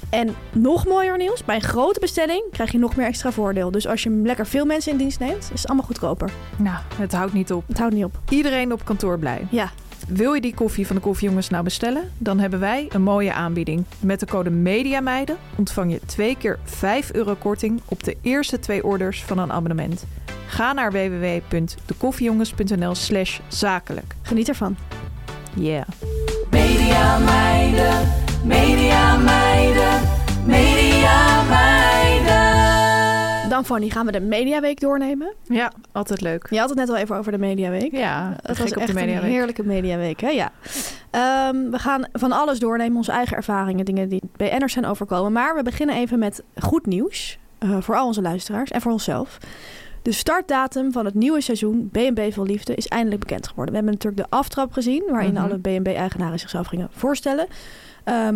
En 0.09 0.35
nog 0.51 0.85
mooier 0.85 1.17
nieuws, 1.17 1.43
bij 1.43 1.55
een 1.55 1.61
grote 1.61 1.99
bestelling 1.99 2.43
krijg 2.51 2.71
je 2.71 2.77
nog 2.77 2.95
meer 2.95 3.05
extra 3.05 3.31
voordeel. 3.31 3.71
Dus 3.71 3.87
als 3.87 4.03
je 4.03 4.09
lekker 4.09 4.47
veel 4.47 4.65
mensen 4.65 4.91
in 4.91 4.97
dienst 4.97 5.19
neemt, 5.19 5.49
is 5.53 5.61
het 5.61 5.67
allemaal 5.67 5.85
goedkoper. 5.85 6.29
Nou, 6.57 6.77
het 6.95 7.13
houdt 7.13 7.33
niet 7.33 7.51
op. 7.51 7.63
Het 7.67 7.77
houdt 7.77 7.93
niet 7.93 8.03
op. 8.03 8.19
Iedereen 8.29 8.71
op 8.73 8.85
kantoor 8.85 9.19
blij. 9.19 9.47
Ja, 9.49 9.71
Wil 10.07 10.33
je 10.33 10.41
die 10.41 10.53
koffie 10.53 10.87
van 10.87 10.95
de 10.95 11.01
koffiejongens 11.01 11.49
nou 11.49 11.63
bestellen? 11.63 12.11
Dan 12.17 12.39
hebben 12.39 12.59
wij 12.59 12.87
een 12.89 13.01
mooie 13.01 13.33
aanbieding. 13.33 13.83
Met 13.99 14.19
de 14.19 14.25
code 14.25 14.49
MEDIAMEIDEN 14.49 15.35
ontvang 15.55 15.91
je 15.91 15.99
twee 16.05 16.37
keer 16.37 16.59
5 16.63 17.13
euro 17.13 17.35
korting 17.35 17.81
op 17.85 18.03
de 18.03 18.17
eerste 18.21 18.59
twee 18.59 18.83
orders 18.83 19.23
van 19.23 19.37
een 19.37 19.51
abonnement. 19.51 20.05
Ga 20.47 20.73
naar 20.73 20.91
www.dekoffiejongens.nl 20.91 22.95
slash 22.95 23.39
zakelijk. 23.47 24.15
geniet 24.21 24.49
ervan. 24.49 24.77
Yeah. 25.55 25.87
Media 26.51 27.17
meiden, 27.17 28.07
media 28.43 29.17
meiden, 29.17 30.01
media 30.45 31.43
meiden. 31.43 31.84
Dan 33.55 33.65
Fanny, 33.65 33.89
gaan 33.89 34.05
we 34.05 34.11
de 34.11 34.19
Mediaweek 34.19 34.79
doornemen. 34.79 35.33
Ja, 35.43 35.71
altijd 35.91 36.21
leuk. 36.21 36.47
Je 36.49 36.59
had 36.59 36.69
het 36.69 36.77
net 36.77 36.89
al 36.89 36.95
even 36.95 37.15
over 37.15 37.31
de 37.31 37.37
Mediaweek. 37.37 37.91
Ja, 37.91 38.33
Het 38.41 38.55
gek 38.55 38.57
was 38.57 38.71
op 38.71 38.77
echt 38.77 38.93
de 38.93 39.01
een 39.01 39.23
heerlijke 39.23 39.63
mediaweek, 39.63 40.21
hè? 40.21 40.29
Ja. 40.29 40.51
Ehm, 41.11 41.69
we 41.69 41.79
gaan 41.79 42.05
van 42.13 42.31
alles 42.31 42.59
doornemen, 42.59 42.97
onze 42.97 43.11
eigen 43.11 43.37
ervaringen, 43.37 43.85
dingen 43.85 44.09
die 44.09 44.21
BN'ers 44.37 44.73
zijn 44.73 44.85
overkomen. 44.85 45.31
Maar 45.31 45.55
we 45.55 45.63
beginnen 45.63 45.95
even 45.95 46.19
met 46.19 46.43
goed 46.57 46.85
nieuws 46.85 47.37
eh, 47.57 47.77
voor 47.81 47.95
al 47.95 48.05
onze 48.07 48.21
luisteraars 48.21 48.71
en 48.71 48.81
voor 48.81 48.91
onszelf. 48.91 49.37
De 50.01 50.11
startdatum 50.11 50.91
van 50.91 51.05
het 51.05 51.13
nieuwe 51.13 51.41
seizoen 51.41 51.89
B&B 51.91 52.19
Vol 52.33 52.45
Liefde 52.45 52.75
is 52.75 52.87
eindelijk 52.87 53.19
bekend 53.19 53.47
geworden. 53.47 53.73
We 53.73 53.79
hebben 53.79 53.93
natuurlijk 53.99 54.29
de 54.29 54.35
aftrap 54.37 54.71
gezien, 54.73 55.03
waarin 55.09 55.33
Mhm. 55.33 55.43
alle 55.43 55.57
B&B-eigenaren 55.59 56.39
zichzelf 56.39 56.67
gingen 56.67 56.87
voorstellen. 56.91 57.47
Ehm, 58.03 58.35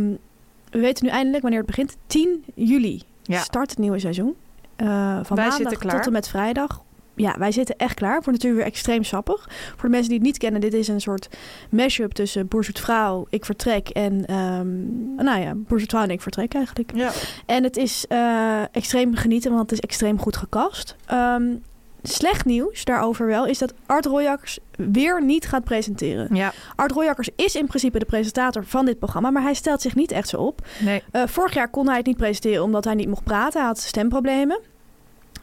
we 0.69 0.79
weten 0.79 1.05
nu 1.05 1.11
eindelijk 1.11 1.41
wanneer 1.41 1.59
het 1.61 1.69
begint. 1.69 1.97
10 2.07 2.43
juli 2.55 3.01
Ja. 3.23 3.39
start 3.39 3.69
het 3.69 3.79
nieuwe 3.79 3.99
seizoen. 3.99 4.35
Eh, 4.79 5.19
van 5.23 5.35
Wij 5.35 5.47
maandag 5.47 5.73
tot 5.73 6.05
en 6.05 6.11
met 6.11 6.27
vrijdag. 6.27 6.83
Ja, 7.15 7.35
wij 7.37 7.51
zitten 7.51 7.75
echt 7.75 7.93
klaar. 7.93 8.13
Wordt 8.13 8.31
natuurlijk 8.31 8.61
weer 8.61 8.71
extreem 8.71 9.03
sappig. 9.03 9.49
Voor 9.49 9.81
de 9.81 9.89
mensen 9.89 10.09
die 10.09 10.17
het 10.17 10.27
niet 10.27 10.37
kennen, 10.37 10.61
dit 10.61 10.73
is 10.73 10.87
een 10.87 11.01
soort 11.01 11.29
mashup 11.69 12.11
tussen 12.11 12.47
Boer 12.47 12.65
Vrouw, 12.73 13.25
Ik 13.29 13.45
Vertrek 13.45 13.89
en... 13.89 14.25
ehm, 14.25 15.25
nou 15.25 15.39
ja, 15.39 15.53
Boer 15.55 15.81
Vrouw 15.87 16.03
en 16.03 16.09
Ik 16.09 16.21
Vertrek 16.21 16.53
eigenlijk. 16.53 16.91
Ja. 16.95 17.11
En 17.45 17.63
het 17.63 17.77
is 17.77 18.05
eh, 18.07 18.61
extreem 18.71 19.15
genieten, 19.15 19.49
want 19.51 19.61
het 19.61 19.71
is 19.71 19.79
extreem 19.79 20.19
goed 20.19 20.37
gecast. 20.37 20.95
Ehm, 21.05 21.55
slecht 22.03 22.45
nieuws 22.45 22.85
daarover 22.85 23.25
wel 23.27 23.45
is 23.45 23.57
dat 23.57 23.73
Art 23.85 24.05
Royakkers 24.05 24.59
weer 24.75 25.23
niet 25.23 25.47
gaat 25.47 25.63
presenteren. 25.63 26.35
ja, 26.35 26.53
Art 26.75 26.91
Royakkers 26.91 27.29
is 27.35 27.55
in 27.55 27.67
principe 27.67 27.99
de 27.99 28.05
presentator 28.05 28.65
van 28.65 28.85
dit 28.85 28.99
programma, 28.99 29.29
maar 29.29 29.43
hij 29.43 29.53
stelt 29.53 29.81
zich 29.81 29.95
niet 29.95 30.11
echt 30.11 30.27
zo 30.27 30.37
op. 30.37 30.67
nee. 30.79 31.03
Eh, 31.11 31.23
vorig 31.25 31.53
jaar 31.53 31.69
kon 31.69 31.87
hij 31.87 31.97
het 31.97 32.05
niet 32.05 32.17
presenteren 32.17 32.63
omdat 32.63 32.83
hij 32.85 32.95
niet 32.95 33.07
mocht 33.07 33.23
praten. 33.23 33.59
Hij 33.59 33.67
had 33.67 33.79
stemproblemen. 33.79 34.59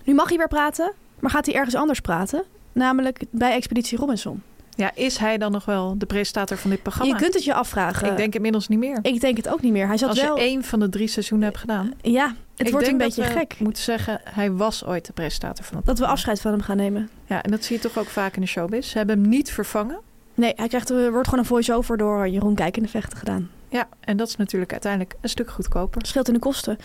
Nu 0.06 0.14
mag 0.14 0.28
hij 0.28 0.38
weer 0.38 0.48
praten, 0.48 0.92
maar 1.20 1.30
gaat 1.30 1.46
hij 1.46 1.54
ergens 1.54 1.75
anders 1.75 2.00
praten? 2.00 2.44
Namelijk 2.72 3.25
bij 3.30 3.52
Expeditie 3.52 3.98
Robinson. 3.98 4.42
Ja, 4.75 4.90
is 4.94 5.16
hij 5.16 5.38
dan 5.38 5.52
nog 5.52 5.64
wel 5.64 5.98
de 5.98 6.06
presentator 6.06 6.56
van 6.56 6.70
dit 6.70 6.82
programma? 6.82 7.14
Je 7.14 7.20
kunt 7.20 7.34
het 7.34 7.44
je 7.44 7.54
afvragen. 7.54 8.10
Ik 8.10 8.16
denk 8.16 8.34
inmiddels 8.34 8.68
niet 8.68 8.78
meer. 8.78 8.98
ik 9.02 9.20
denk 9.20 9.36
het 9.36 9.48
ook 9.48 9.62
niet 9.62 9.72
meer. 9.72 9.86
Hij 9.86 9.96
zat 9.96 10.08
Als 10.08 10.20
wel... 10.20 10.36
je 10.36 10.42
één 10.42 10.64
van 10.64 10.80
de 10.80 10.88
drie 10.88 11.08
seizoenen 11.08 11.46
hebt 11.46 11.60
gedaan. 11.60 11.92
Ja, 12.00 12.34
het 12.56 12.66
Ik 12.66 12.72
wordt 12.72 12.88
een 12.88 12.96
beetje 12.96 13.22
dat 13.22 13.32
we 13.32 13.38
gek 13.38 13.54
moeten 13.58 13.82
zeggen, 13.82 14.20
hij 14.25 14.52
was 14.52 14.84
ooit 14.84 15.06
de 15.06 15.12
presentator 15.12 15.64
van 15.64 15.76
het 15.76 15.86
dat 15.86 15.98
we 15.98 16.06
afscheid 16.06 16.40
van 16.40 16.50
hem 16.50 16.60
gaan 16.60 16.76
nemen. 16.76 17.08
Ja, 17.25 17.42
en 17.42 17.50
dat 17.50 17.64
zie 17.64 17.76
je 17.76 17.82
toch 17.82 17.98
ook 17.98 18.08
vaak 18.08 18.34
in 18.34 18.40
de 18.40 18.46
showbiz. 18.46 18.90
Ze 18.90 18.98
hebben 18.98 19.20
hem 19.20 19.28
niet 19.28 19.50
vervangen. 19.50 19.98
Nee, 20.37 20.52
hij 20.57 20.69
krijgt, 20.69 20.90
er 20.90 21.12
wordt 21.12 21.28
gewoon 21.28 21.40
een 21.40 21.50
voice-over 21.50 21.97
door 21.97 22.28
Jeroen 22.28 22.55
Kijk 22.55 22.76
in 22.76 22.83
de 22.83 22.88
Vechten 22.88 23.19
gedaan. 23.19 23.50
Ja, 23.69 23.88
en 24.00 24.16
dat 24.16 24.28
is 24.28 24.37
natuurlijk 24.37 24.73
uiteindelijk 24.73 25.14
een 25.21 25.28
stuk 25.28 25.50
goedkoper. 25.50 26.07
Scheelt 26.07 26.28
in 26.28 26.35
de 26.35 26.40
kosten. 26.40 26.78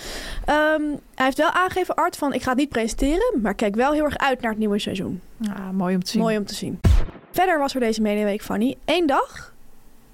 Ehm, 0.46 0.82
hij 1.16 1.26
heeft 1.26 1.38
wel 1.38 1.50
aangegeven, 1.50 1.96
Art, 1.96 2.18
van 2.18 2.34
ik 2.34 2.42
ga 2.42 2.50
het 2.50 2.58
niet 2.58 2.70
presenteren, 2.70 3.42
maar 3.42 3.54
kijk 3.54 3.76
wel 3.76 3.92
heel 3.92 4.04
erg 4.04 4.18
uit 4.18 4.42
naar 4.42 4.50
het 4.50 4.60
nieuwe 4.60 4.80
seizoen. 4.80 5.22
Ja, 5.38 5.72
mooi 5.72 5.96
om 5.96 6.04
te 6.04 6.10
zien. 6.12 6.22
Mooi 6.22 6.38
om 6.38 6.46
te 6.46 6.54
zien. 6.54 6.80
Verder 7.32 7.60
was 7.60 7.74
er 7.74 7.80
deze 7.80 8.02
medeweek, 8.02 8.42
Fanny, 8.42 8.78
één 8.86 9.08
dag 9.08 9.54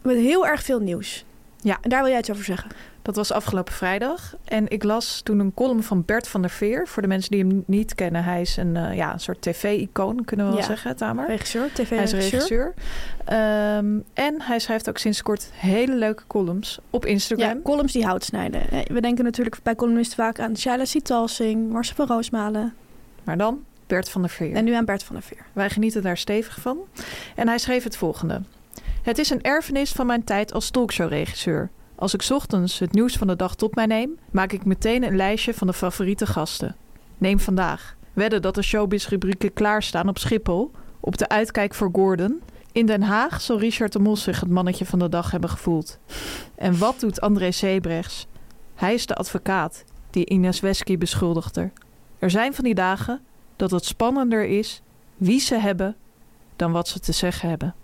met 0.01 0.15
heel 0.15 0.47
erg 0.47 0.63
veel 0.63 0.79
nieuws. 0.79 1.25
Ja. 1.61 1.77
En 1.81 1.89
daar 1.89 2.01
wil 2.01 2.09
jij 2.09 2.19
iets 2.19 2.31
over 2.31 2.43
zeggen. 2.43 2.71
Dat 3.07 3.15
was 3.15 3.31
afgelopen 3.31 3.73
vrijdag. 3.73 4.35
En 4.45 4.67
ik 4.69 4.83
las 4.83 5.21
toen 5.21 5.39
een 5.39 5.53
column 5.53 5.83
van 5.83 6.03
Bert 6.05 6.27
van 6.27 6.41
der 6.41 6.49
Veer. 6.49 6.87
Voor 6.87 7.01
de 7.01 7.07
mensen 7.07 7.31
die 7.31 7.39
hem 7.45 7.63
niet 7.67 7.95
kennen. 7.95 8.23
Hij 8.23 8.41
is 8.41 8.57
een, 8.57 8.75
eh, 8.75 8.95
ja, 8.95 9.13
een 9.13 9.19
soort 9.19 9.41
tv-icoon, 9.41 10.25
kunnen 10.25 10.45
we 10.45 10.51
wel 10.51 10.61
Ja. 10.61 10.67
zeggen, 10.67 10.95
Tamer. 10.95 11.27
Regisseur, 11.27 11.61
Hij 11.61 11.69
is 11.69 11.75
tv-regisseur. 11.75 12.19
regisseur. 12.21 12.73
Ehm, 13.25 13.99
en 14.13 14.41
hij 14.41 14.59
schrijft 14.59 14.89
ook 14.89 14.97
sinds 14.97 15.21
kort 15.21 15.49
hele 15.53 15.95
leuke 15.95 16.23
columns 16.27 16.79
op 16.89 17.05
Instagram. 17.05 17.47
Ja, 17.55 17.61
columns 17.63 17.93
die 17.93 18.05
hout 18.05 18.23
snijden. 18.23 18.61
We 18.87 19.01
denken 19.01 19.23
natuurlijk 19.23 19.57
bij 19.63 19.75
columnisten 19.75 20.17
vaak 20.17 20.39
aan 20.39 20.57
Shaila 20.57 20.85
Sitalsing, 20.85 21.71
Marcel 21.71 21.95
van 21.95 22.07
Roosmalen 22.07 22.73
Maar 23.23 23.37
dan 23.37 23.63
Bert 23.87 24.09
van 24.09 24.21
der 24.21 24.29
Veer. 24.31 24.53
en 24.55 24.63
nu 24.63 24.73
aan 24.73 24.85
Bert 24.85 25.03
van 25.03 25.15
der 25.15 25.23
Veer. 25.23 25.45
Wij 25.53 25.69
genieten 25.69 26.01
daar 26.01 26.17
stevig 26.17 26.59
van. 26.61 26.77
En 27.35 27.47
hij 27.47 27.57
schreef 27.57 27.83
het 27.83 27.97
volgende. 27.97 28.41
Het 29.01 29.17
is 29.17 29.29
een 29.29 29.41
erfenis 29.41 29.91
van 29.91 30.05
mijn 30.05 30.23
tijd 30.23 30.53
als 30.53 30.69
talkshowregisseur. 30.69 31.69
Als 31.99 32.13
ik 32.13 32.27
ochtends 32.29 32.79
het 32.79 32.93
nieuws 32.93 33.15
van 33.15 33.27
de 33.27 33.35
dag 33.35 33.55
tot 33.55 33.75
mij 33.75 33.85
neem, 33.85 34.17
maak 34.31 34.51
ik 34.51 34.65
meteen 34.65 35.03
een 35.03 35.15
lijstje 35.15 35.53
van 35.53 35.67
de 35.67 35.73
favoriete 35.73 36.25
gasten. 36.25 36.75
Neem 37.17 37.39
vandaag. 37.39 37.95
Wedden 38.13 38.41
dat 38.41 38.55
de 38.55 38.61
showbiz-rubrieken 38.61 39.53
klaarstaan 39.53 40.09
op 40.09 40.17
Schiphol, 40.17 40.71
op 40.99 41.17
de 41.17 41.29
uitkijk 41.29 41.73
voor 41.73 41.89
Gordon. 41.93 42.41
In 42.71 42.85
Den 42.85 43.01
Haag 43.01 43.41
zal 43.41 43.59
Richard 43.59 43.93
de 43.93 43.99
Mos 43.99 44.23
zich 44.23 44.39
het 44.39 44.49
mannetje 44.49 44.85
van 44.85 44.99
de 44.99 45.09
dag 45.09 45.31
hebben 45.31 45.49
gevoeld. 45.49 45.99
En 46.55 46.77
wat 46.77 46.99
doet 46.99 47.21
André 47.21 47.51
Sebrechts? 47.51 48.27
Hij 48.75 48.93
is 48.93 49.05
de 49.05 49.15
advocaat 49.15 49.83
die 50.09 50.25
Ines 50.25 50.59
Wesky 50.59 50.97
beschuldigde. 50.97 51.71
Er 52.19 52.29
zijn 52.29 52.53
van 52.53 52.63
die 52.63 52.75
dagen 52.75 53.21
dat 53.55 53.71
het 53.71 53.85
spannender 53.85 54.45
is 54.45 54.81
wie 55.15 55.39
ze 55.39 55.55
hebben 55.55 55.95
dan 56.55 56.71
wat 56.71 56.87
ze 56.87 56.99
te 56.99 57.11
zeggen 57.11 57.49
hebben. 57.49 57.75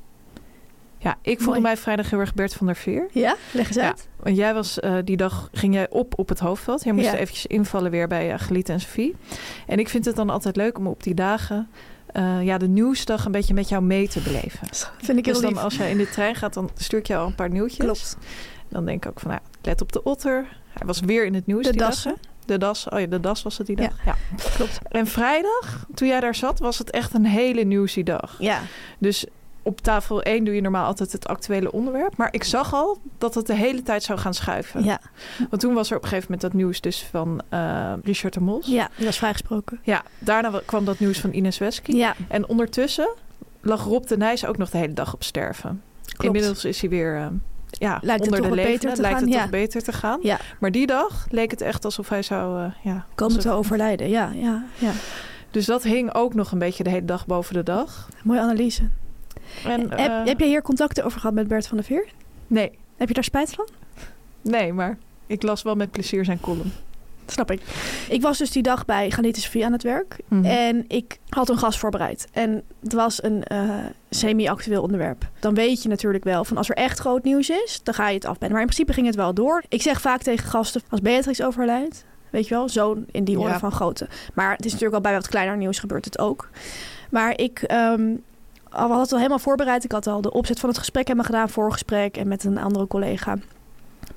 Ja, 1.04 1.18
ik 1.22 1.38
voelde 1.38 1.50
Mooi. 1.52 1.62
mij 1.62 1.78
vrijdag 1.78 2.10
heel 2.10 2.20
erg 2.20 2.34
Bert 2.34 2.54
van 2.54 2.66
der 2.66 2.76
Veer. 2.76 3.08
Ja, 3.12 3.36
leg 3.52 3.68
eens 3.68 3.76
Ja, 3.76 3.86
uit. 3.88 4.08
want 4.20 4.36
jij 4.36 4.54
was 4.54 4.80
eh, 4.80 4.96
die 5.04 5.18
dag 5.18 5.50
ging 5.52 5.74
jij 5.74 5.90
op 5.90 6.20
op 6.20 6.30
het 6.30 6.40
hoofdveld. 6.40 6.84
Jij 6.84 6.94
moest 6.94 7.06
Ja. 7.06 7.16
eventjes 7.16 7.46
invallen 7.46 7.92
weer 7.92 8.08
bij 8.08 8.34
uh, 8.34 8.40
Geliet 8.40 8.70
en 8.70 8.80
Sophie. 8.80 9.16
En 9.68 9.80
ik 9.80 9.90
vind 9.90 10.06
het 10.06 10.16
dan 10.16 10.30
altijd 10.30 10.56
leuk 10.56 10.78
om 10.78 10.88
op 10.88 11.04
die 11.04 11.14
dagen 11.14 11.70
eh, 12.06 12.44
ja, 12.44 12.58
de 12.58 12.68
nieuwsdag 12.68 13.26
een 13.26 13.32
beetje 13.32 13.54
met 13.54 13.70
jou 13.70 13.84
mee 13.84 14.08
te 14.08 14.20
beleven. 14.20 14.68
Vind 14.98 15.18
ik 15.18 15.26
heel 15.26 15.34
Dus 15.34 15.44
dan 15.44 15.54
lief. 15.54 15.62
als 15.64 15.76
jij 15.78 15.90
in 15.92 15.98
de 15.98 16.10
trein 16.10 16.36
gaat, 16.36 16.54
dan 16.54 16.70
stuur 16.76 17.00
ik 17.00 17.08
jou 17.08 17.22
al 17.22 17.28
een 17.28 17.36
paar 17.36 17.50
nieuwtjes. 17.50 17.78
Klopt. 17.86 18.18
Dan 18.70 18.86
denk 18.86 19.06
ik 19.06 19.12
ook 19.12 19.20
van, 19.20 19.30
nou, 19.30 19.42
let 19.62 19.82
op 19.82 19.92
de 19.92 20.04
otter. 20.04 20.46
Hij 20.70 20.88
was 20.88 21.00
weer 21.00 21.26
in 21.26 21.34
het 21.34 21.46
nieuws 21.46 21.64
De 21.66 21.72
die 21.72 21.80
dassen. 21.82 22.12
dag. 22.12 22.32
De 22.46 22.58
das, 22.58 22.90
oh 22.90 23.00
ja, 23.00 23.06
de 23.06 23.20
das 23.20 23.44
was 23.44 23.58
het 23.58 23.68
die 23.68 23.82
Ja. 23.82 23.88
dag. 23.88 24.06
Ja, 24.06 24.16
klopt. 24.56 24.80
En 24.90 25.08
vrijdag, 25.08 25.86
toen 25.94 26.08
jij 26.08 26.20
daar 26.20 26.36
zat, 26.36 26.60
was 26.60 26.78
het 26.78 26.90
echt 26.92 27.14
een 27.14 27.26
hele 27.26 27.64
nieuwsie 27.64 28.04
dag. 28.04 28.36
Ja, 28.40 28.60
Dus 29.00 29.26
op 29.64 29.82
tafel 29.82 30.22
1 30.22 30.44
doe 30.46 30.56
je 30.56 30.62
normaal 30.62 30.86
altijd 30.86 31.12
het 31.12 31.28
actuele 31.28 31.72
onderwerp. 31.72 32.18
Maar 32.18 32.28
ik 32.32 32.44
zag 32.44 32.74
al 32.74 32.98
dat 33.18 33.34
het 33.36 33.48
de 33.48 33.56
hele 33.56 33.84
tijd 33.84 34.04
zou 34.04 34.20
gaan 34.20 34.34
schuiven. 34.34 34.84
ja, 34.84 35.00
Want 35.50 35.62
toen 35.62 35.74
was 35.74 35.90
er 35.92 35.96
op 35.98 36.04
een 36.04 36.10
gegeven 36.10 36.32
moment 36.32 36.52
dat 36.52 36.62
nieuws 36.62 36.82
dus 36.82 37.04
van 37.12 37.42
eh, 37.50 37.94
Richard 38.04 38.34
de 38.34 38.40
Mos. 38.40 38.68
ja, 38.68 38.90
die 38.96 39.06
was 39.06 39.18
vrijgesproken. 39.18 39.80
Ja, 39.84 40.04
daarna 40.20 40.52
wa- 40.52 40.62
kwam 40.66 40.86
dat 40.86 41.00
nieuws 41.00 41.20
van 41.20 41.34
Ines 41.34 41.58
Wesky. 41.58 41.92
Ja, 41.92 42.16
En 42.28 42.48
ondertussen 42.48 43.10
lag 43.62 43.84
Rob 43.84 44.06
de 44.08 44.18
Nijs 44.18 44.46
ook 44.46 44.58
nog 44.58 44.70
de 44.70 44.78
hele 44.78 44.94
dag 44.94 45.14
op 45.14 45.24
sterven. 45.24 45.82
klopt. 46.06 46.24
Inmiddels 46.24 46.66
is 46.66 46.82
hij 46.82 46.90
weer 46.90 47.16
eh, 47.16 47.26
ja, 47.70 48.00
Lijkt 48.02 48.26
het 48.26 48.34
onder 48.34 48.50
toch 48.50 48.58
de 48.66 48.78
te 48.96 49.02
Lijkt 49.02 49.18
gaan, 49.18 49.26
het 49.28 49.34
ja. 49.34 49.42
toch 49.42 49.50
beter 49.50 49.84
te 49.84 49.92
gaan. 49.94 50.20
Ja. 50.22 50.38
Maar 50.60 50.72
die 50.72 50.88
dag 50.88 51.26
leek 51.30 51.52
het 51.52 51.62
echt 51.62 51.86
alsof 51.86 52.10
hij 52.10 52.22
zou... 52.22 52.64
eh, 52.64 52.72
ja, 52.84 53.06
Komen 53.16 53.40
te 53.40 53.52
overlijden, 53.52 54.10
ja, 54.10 54.32
ja, 54.36 54.64
ja. 54.78 54.92
Dus 55.52 55.66
dat 55.66 55.84
hing 55.84 56.14
ook 56.14 56.34
nog 56.34 56.52
een 56.52 56.60
beetje 56.60 56.84
de 56.84 56.90
hele 56.90 57.06
dag 57.06 57.26
boven 57.26 57.54
de 57.54 57.64
dag. 57.64 58.10
Mooie 58.24 58.40
analyse. 58.40 58.90
En, 59.66 59.80
heb, 59.90 60.10
eh, 60.10 60.26
heb 60.26 60.40
je 60.40 60.46
hier 60.46 60.62
contacten 60.62 61.04
over 61.04 61.20
gehad 61.20 61.36
met 61.36 61.48
Bert 61.48 61.68
van 61.68 61.78
der 61.78 61.86
Veer? 61.86 62.06
Nee, 62.48 62.72
Heb 62.98 63.08
je 63.08 63.14
daar 63.14 63.24
spijt 63.24 63.54
van? 63.54 63.68
nee, 64.42 64.74
maar 64.74 64.98
ik 65.28 65.44
las 65.44 65.62
wel 65.62 65.76
met 65.76 65.92
plezier 65.92 66.26
zijn 66.26 66.40
column. 66.40 66.72
Snap 67.26 67.52
ik. 67.52 67.62
Ik 68.10 68.22
was 68.22 68.38
dus 68.38 68.52
die 68.52 68.64
dag 68.64 68.86
bij 68.86 69.12
Galite 69.12 69.42
Sofie 69.42 69.66
aan 69.66 69.72
het 69.72 69.84
werk. 69.84 70.18
Mhm. 70.28 70.46
En 70.46 70.86
ik 70.88 71.18
had 71.30 71.50
een 71.50 71.58
gast 71.58 71.80
voorbereid. 71.80 72.28
En 72.32 72.64
het 72.84 72.94
was 72.94 73.24
een 73.24 73.44
eh, 73.44 73.70
semi-actueel 74.10 74.82
onderwerp. 74.82 75.30
Dan 75.40 75.54
weet 75.54 75.84
je 75.84 75.90
natuurlijk 75.90 76.24
wel 76.24 76.46
van 76.46 76.58
als 76.58 76.70
er 76.70 76.76
echt 76.76 77.00
groot 77.00 77.24
nieuws 77.24 77.50
is, 77.50 77.80
dan 77.84 77.94
ga 77.94 78.08
je 78.08 78.14
het 78.16 78.26
afbellen. 78.26 78.52
Maar 78.54 78.62
in 78.62 78.68
principe 78.68 78.94
ging 78.94 79.06
het 79.08 79.16
wel 79.16 79.34
door. 79.34 79.64
Ik 79.70 79.82
zeg 79.82 80.02
vaak 80.02 80.22
tegen 80.22 80.50
gasten, 80.50 80.82
als 80.90 81.02
Beatrix 81.02 81.42
overlijdt, 81.42 82.06
weet 82.30 82.48
je 82.48 82.54
wel, 82.56 82.70
zo 82.70 82.98
in 83.12 83.24
die 83.24 83.40
orde 83.40 83.52
Ja. 83.54 83.60
van 83.60 83.72
grootte. 83.72 84.08
Maar 84.34 84.52
het 84.52 84.66
is 84.66 84.72
natuurlijk 84.72 84.96
al 84.98 85.10
bij 85.10 85.14
wat 85.14 85.28
kleiner 85.28 85.58
nieuws 85.58 85.80
gebeurt 85.80 86.06
het 86.06 86.20
ook. 86.20 86.50
Maar 87.10 87.38
ik 87.40 87.62
ehm, 87.62 88.12
al- 88.74 88.90
had 88.90 89.02
het 89.02 89.12
al 89.12 89.18
helemaal 89.18 89.40
voorbereid. 89.40 89.84
Ik 89.84 89.92
had 89.92 90.08
al 90.08 90.22
de 90.22 90.32
opzet 90.32 90.60
van 90.60 90.70
het 90.70 90.78
gesprek 90.78 91.08
helemaal 91.08 91.26
gedaan, 91.26 91.50
voorgesprek 91.50 92.18
en 92.18 92.28
met 92.28 92.44
een 92.44 92.58
andere 92.58 92.88
collega. 92.88 93.38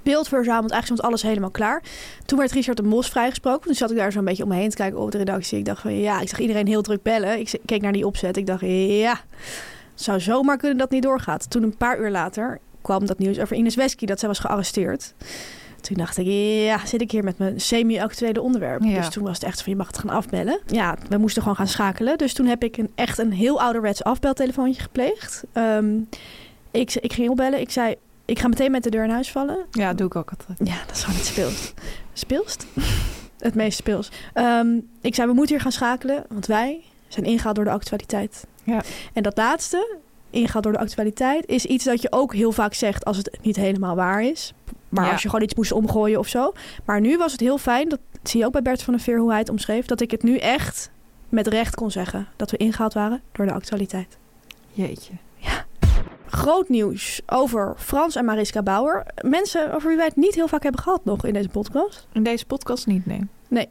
Beeld 0.02 0.28
verzameld, 0.28 0.70
eigenlijk 0.70 0.84
stond 0.84 1.02
alles 1.02 1.22
helemaal 1.22 1.50
klaar. 1.50 1.82
Toen 2.24 2.38
werd 2.38 2.52
Richard 2.52 2.76
de 2.76 2.82
Mos 2.82 3.08
vrijgesproken. 3.08 3.66
Toen 3.66 3.74
zat 3.74 3.90
ik 3.90 3.96
daar 3.96 4.12
zo 4.12 4.18
een 4.18 4.24
beetje 4.24 4.42
om 4.42 4.48
me 4.48 4.54
heen 4.54 4.70
te 4.70 4.76
kijken 4.76 5.00
op 5.00 5.10
de 5.10 5.18
redactie. 5.18 5.58
Ik 5.58 5.64
dacht 5.64 5.80
van 5.80 5.94
ja, 5.98 6.20
ik 6.20 6.28
zag 6.28 6.38
iedereen 6.38 6.66
heel 6.66 6.82
druk 6.82 7.02
bellen. 7.02 7.38
Ik 7.38 7.58
keek 7.64 7.82
naar 7.82 7.92
die 7.92 8.06
opzet. 8.06 8.36
Ik 8.36 8.46
dacht 8.46 8.60
ja, 8.66 9.20
zou 9.94 10.20
zomaar 10.20 10.56
kunnen 10.56 10.78
dat 10.78 10.90
niet 10.90 11.02
doorgaat. 11.02 11.50
Toen 11.50 11.62
een 11.62 11.76
paar 11.76 12.00
uur 12.00 12.10
later 12.10 12.58
kwam 12.82 13.06
dat 13.06 13.18
nieuws 13.18 13.38
over 13.38 13.56
Ines 13.56 13.74
Wesky 13.74 14.06
dat 14.06 14.18
zij 14.18 14.28
was 14.28 14.38
gearresteerd. 14.38 15.14
Toen 15.86 15.96
dacht 15.96 16.18
ik, 16.18 16.26
ja, 16.64 16.86
zit 16.86 17.00
ik 17.00 17.10
hier 17.10 17.24
met 17.24 17.38
mijn 17.38 17.60
semi-actuele 17.60 18.40
onderwerp. 18.40 18.82
Ja. 18.82 18.96
Dus 18.96 19.08
toen 19.08 19.24
was 19.24 19.34
het 19.34 19.42
echt 19.42 19.62
van, 19.62 19.72
je 19.72 19.78
mag 19.78 19.86
het 19.86 19.98
gaan 19.98 20.10
afbellen. 20.10 20.60
Ja, 20.66 20.96
we 21.08 21.16
moesten 21.16 21.42
gewoon 21.42 21.56
gaan 21.56 21.68
schakelen. 21.68 22.18
Dus 22.18 22.32
toen 22.32 22.46
heb 22.46 22.62
ik 22.62 22.76
een, 22.76 22.90
echt 22.94 23.18
een 23.18 23.32
heel 23.32 23.60
ouderwets 23.60 24.04
afbeltelefoontje 24.04 24.82
gepleegd. 24.82 25.44
Ehm, 25.52 25.98
ik, 26.70 26.94
ik 26.94 27.12
ging 27.12 27.30
opbellen. 27.30 27.60
Ik 27.60 27.70
zei, 27.70 27.94
ik 28.24 28.38
ga 28.38 28.48
meteen 28.48 28.70
met 28.70 28.82
de 28.82 28.90
deur 28.90 29.04
in 29.04 29.10
huis 29.10 29.30
vallen. 29.30 29.58
Ja, 29.70 29.94
doe 29.94 30.06
ik 30.06 30.16
ook 30.16 30.30
altijd. 30.30 30.68
Ja, 30.68 30.76
dat 30.86 30.96
is 30.96 31.02
gewoon 31.02 31.18
het 31.18 31.26
speelst. 31.26 31.74
Speelst? 32.12 32.66
het 33.38 33.54
meest 33.54 33.78
speels. 33.78 34.10
Ehm, 34.32 34.78
ik 35.00 35.14
zei, 35.14 35.28
we 35.28 35.34
moeten 35.34 35.54
hier 35.54 35.62
gaan 35.62 35.72
schakelen, 35.72 36.24
want 36.28 36.46
wij 36.46 36.82
zijn 37.08 37.26
ingehaald 37.26 37.56
door 37.56 37.64
de 37.64 37.70
actualiteit. 37.70 38.46
Ja. 38.64 38.82
En 39.12 39.22
dat 39.22 39.36
laatste, 39.36 39.96
ingehaald 40.30 40.64
door 40.64 40.72
de 40.72 40.78
actualiteit, 40.78 41.46
is 41.46 41.64
iets 41.64 41.84
dat 41.84 42.02
je 42.02 42.12
ook 42.12 42.34
heel 42.34 42.52
vaak 42.52 42.74
zegt 42.74 43.04
als 43.04 43.16
het 43.16 43.38
niet 43.42 43.56
helemaal 43.56 43.94
waar 43.94 44.22
is. 44.22 44.52
Maar 44.88 45.04
Ja. 45.04 45.12
als 45.12 45.22
je 45.22 45.28
gewoon 45.28 45.44
iets 45.44 45.54
moest 45.54 45.72
omgooien 45.72 46.18
of 46.18 46.28
zo. 46.28 46.52
Maar 46.84 47.00
nu 47.00 47.16
was 47.16 47.32
het 47.32 47.40
heel 47.40 47.58
fijn, 47.58 47.88
dat 47.88 47.98
zie 48.22 48.40
je 48.40 48.46
ook 48.46 48.52
bij 48.52 48.62
Bert 48.62 48.82
van 48.82 48.94
der 48.94 49.02
Veer 49.02 49.18
hoe 49.18 49.30
hij 49.30 49.38
het 49.38 49.48
omschreef, 49.48 49.86
dat 49.86 50.00
ik 50.00 50.10
het 50.10 50.22
nu 50.22 50.36
echt 50.38 50.90
met 51.28 51.46
recht 51.46 51.74
kon 51.74 51.90
zeggen. 51.90 52.26
Dat 52.36 52.50
we 52.50 52.56
ingehaald 52.56 52.94
waren 52.94 53.22
door 53.32 53.46
de 53.46 53.52
actualiteit. 53.52 54.16
Jeetje. 54.72 55.12
Groot 56.28 56.68
nieuws 56.68 57.20
over 57.26 57.74
Frans 57.78 58.16
en 58.16 58.24
Mariska 58.24 58.62
Bauer. 58.62 59.06
Mensen 59.20 59.74
over 59.74 59.88
wie 59.88 59.96
wij 59.96 60.06
het 60.06 60.16
niet 60.16 60.34
heel 60.34 60.48
vaak 60.48 60.62
hebben 60.62 60.80
gehad 60.82 61.04
nog 61.04 61.24
in 61.26 61.32
deze 61.32 61.48
podcast. 61.48 62.06
In 62.12 62.22
deze 62.22 62.46
podcast 62.46 62.86
niet, 62.86 63.06
nee. 63.06 63.68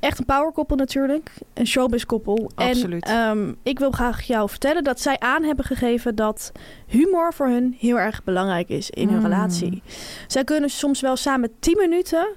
Echt 0.00 0.18
een 0.18 0.24
powerkoppel 0.24 0.76
natuurlijk. 0.76 1.30
Een 1.54 1.66
showbiz-koppel. 1.66 2.50
Absoluut. 2.54 3.04
En 3.04 3.14
ehm, 3.14 3.52
ik 3.62 3.78
wil 3.78 3.90
graag 3.90 4.22
jou 4.22 4.48
vertellen 4.48 4.84
dat 4.84 5.00
zij 5.00 5.18
aan 5.18 5.42
hebben 5.42 5.64
gegeven 5.64 6.14
dat 6.14 6.52
humor 6.86 7.32
voor 7.34 7.46
hun 7.46 7.76
heel 7.78 7.98
erg 7.98 8.24
belangrijk 8.24 8.68
is 8.68 8.90
in 8.90 9.08
hun 9.08 9.16
Mm. 9.18 9.22
relatie. 9.24 9.82
Zij 10.26 10.44
kunnen 10.44 10.70
soms 10.70 11.00
wel 11.00 11.16
samen 11.16 11.50
10 11.60 11.76
minuten 11.76 12.28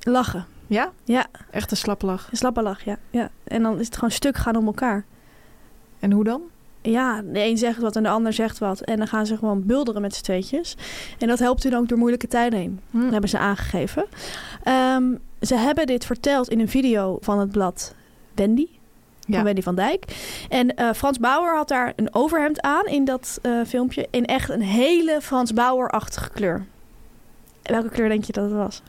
lachen. 0.00 0.46
Ja? 0.66 0.92
Ja, 1.04 1.26
Echt 1.50 1.70
een 1.70 1.76
slappe 1.76 2.06
lach. 2.06 2.28
een 2.30 2.36
slappe 2.36 2.62
lach, 2.62 2.84
ja. 2.84 2.96
ja. 3.10 3.30
En 3.44 3.62
dan 3.62 3.78
is 3.78 3.86
het 3.86 3.94
gewoon 3.94 4.10
stuk 4.10 4.36
gaan 4.36 4.56
om 4.56 4.66
elkaar. 4.66 5.04
En 5.98 6.12
hoe 6.12 6.24
dan? 6.24 6.42
Ja, 6.90 7.22
de 7.22 7.44
een 7.44 7.58
zegt 7.58 7.80
wat 7.80 7.96
en 7.96 8.02
de 8.02 8.08
ander 8.08 8.32
zegt 8.32 8.58
wat. 8.58 8.80
En 8.80 8.96
dan 8.96 9.06
gaan 9.06 9.26
ze 9.26 9.36
gewoon 9.36 9.66
bulderen 9.66 10.02
met 10.02 10.14
z'n 10.14 10.22
tweetjes. 10.22 10.76
En 11.18 11.28
dat 11.28 11.38
helpt 11.38 11.62
hun 11.62 11.76
ook 11.76 11.88
door 11.88 11.98
moeilijke 11.98 12.28
tijden 12.28 12.58
heen. 12.58 12.80
Hm. 12.90 13.00
Dat 13.00 13.10
hebben 13.10 13.30
ze 13.30 13.38
aangegeven. 13.38 14.04
Ehm, 14.62 15.14
ze 15.40 15.54
hebben 15.54 15.86
dit 15.86 16.04
verteld 16.04 16.48
in 16.48 16.60
een 16.60 16.68
video 16.68 17.18
van 17.20 17.38
het 17.38 17.50
blad 17.50 17.94
Wendy. 18.34 18.66
Ja. 19.26 19.42
Wendy 19.42 19.62
van 19.62 19.74
Dijk. 19.74 20.04
En 20.48 20.76
eh, 20.76 20.92
Frans 20.92 21.18
Bauer 21.18 21.56
had 21.56 21.68
daar 21.68 21.92
een 21.96 22.14
overhemd 22.14 22.60
aan 22.60 22.86
in 22.86 23.04
dat 23.04 23.38
eh, 23.42 23.60
filmpje. 23.66 24.06
In 24.10 24.24
echt 24.24 24.50
een 24.50 24.62
hele 24.62 25.18
Frans 25.22 25.52
Bauer-achtige 25.52 26.30
kleur. 26.30 26.66
Welke 27.62 27.88
kleur 27.88 28.08
denk 28.08 28.24
je 28.24 28.32
dat 28.32 28.44
het 28.44 28.52
was? 28.52 28.82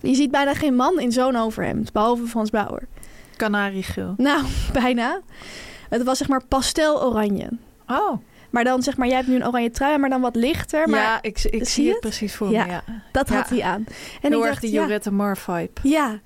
Je 0.00 0.14
ziet 0.14 0.30
bijna 0.30 0.54
geen 0.54 0.74
man 0.74 1.00
in 1.00 1.12
zo'n 1.12 1.36
overhemd. 1.36 1.92
Behalve 1.92 2.26
Frans 2.26 2.50
Bauer. 2.50 2.82
Kanariegeel. 3.36 4.14
Nou, 4.16 4.44
bijna. 4.82 5.20
Het 5.88 6.02
was 6.02 6.18
zeg 6.18 6.28
maar 6.28 6.44
pastel-oranje. 6.48 7.48
Oh. 7.88 8.18
Maar 8.50 8.64
dan 8.64 8.82
zeg 8.82 8.96
maar, 8.96 9.06
jij 9.06 9.16
hebt 9.16 9.28
nu 9.28 9.34
een 9.34 9.46
oranje 9.46 9.70
trui, 9.70 9.98
maar 9.98 10.10
dan 10.10 10.20
wat 10.20 10.36
lichter. 10.36 10.88
Maar 10.88 11.00
ja, 11.00 11.18
ik, 11.22 11.44
ik 11.44 11.68
zie 11.68 11.84
het 11.84 11.92
het? 11.92 12.00
precies 12.00 12.34
voor 12.34 12.50
Ja. 12.50 12.64
me. 12.64 12.70
Ja. 12.70 12.82
dat 13.12 13.28
Ja. 13.28 13.34
had 13.34 13.48
hij 13.48 13.62
aan. 13.62 13.84
En 13.86 14.30
Heel 14.30 14.30
ik 14.30 14.38
erg 14.38 14.46
dacht, 14.48 14.60
die 14.60 14.72
ja, 14.72 14.80
Jorette 14.80 15.10
Mar 15.12 15.36
vibe. 15.36 15.70
Ja, 15.82 16.18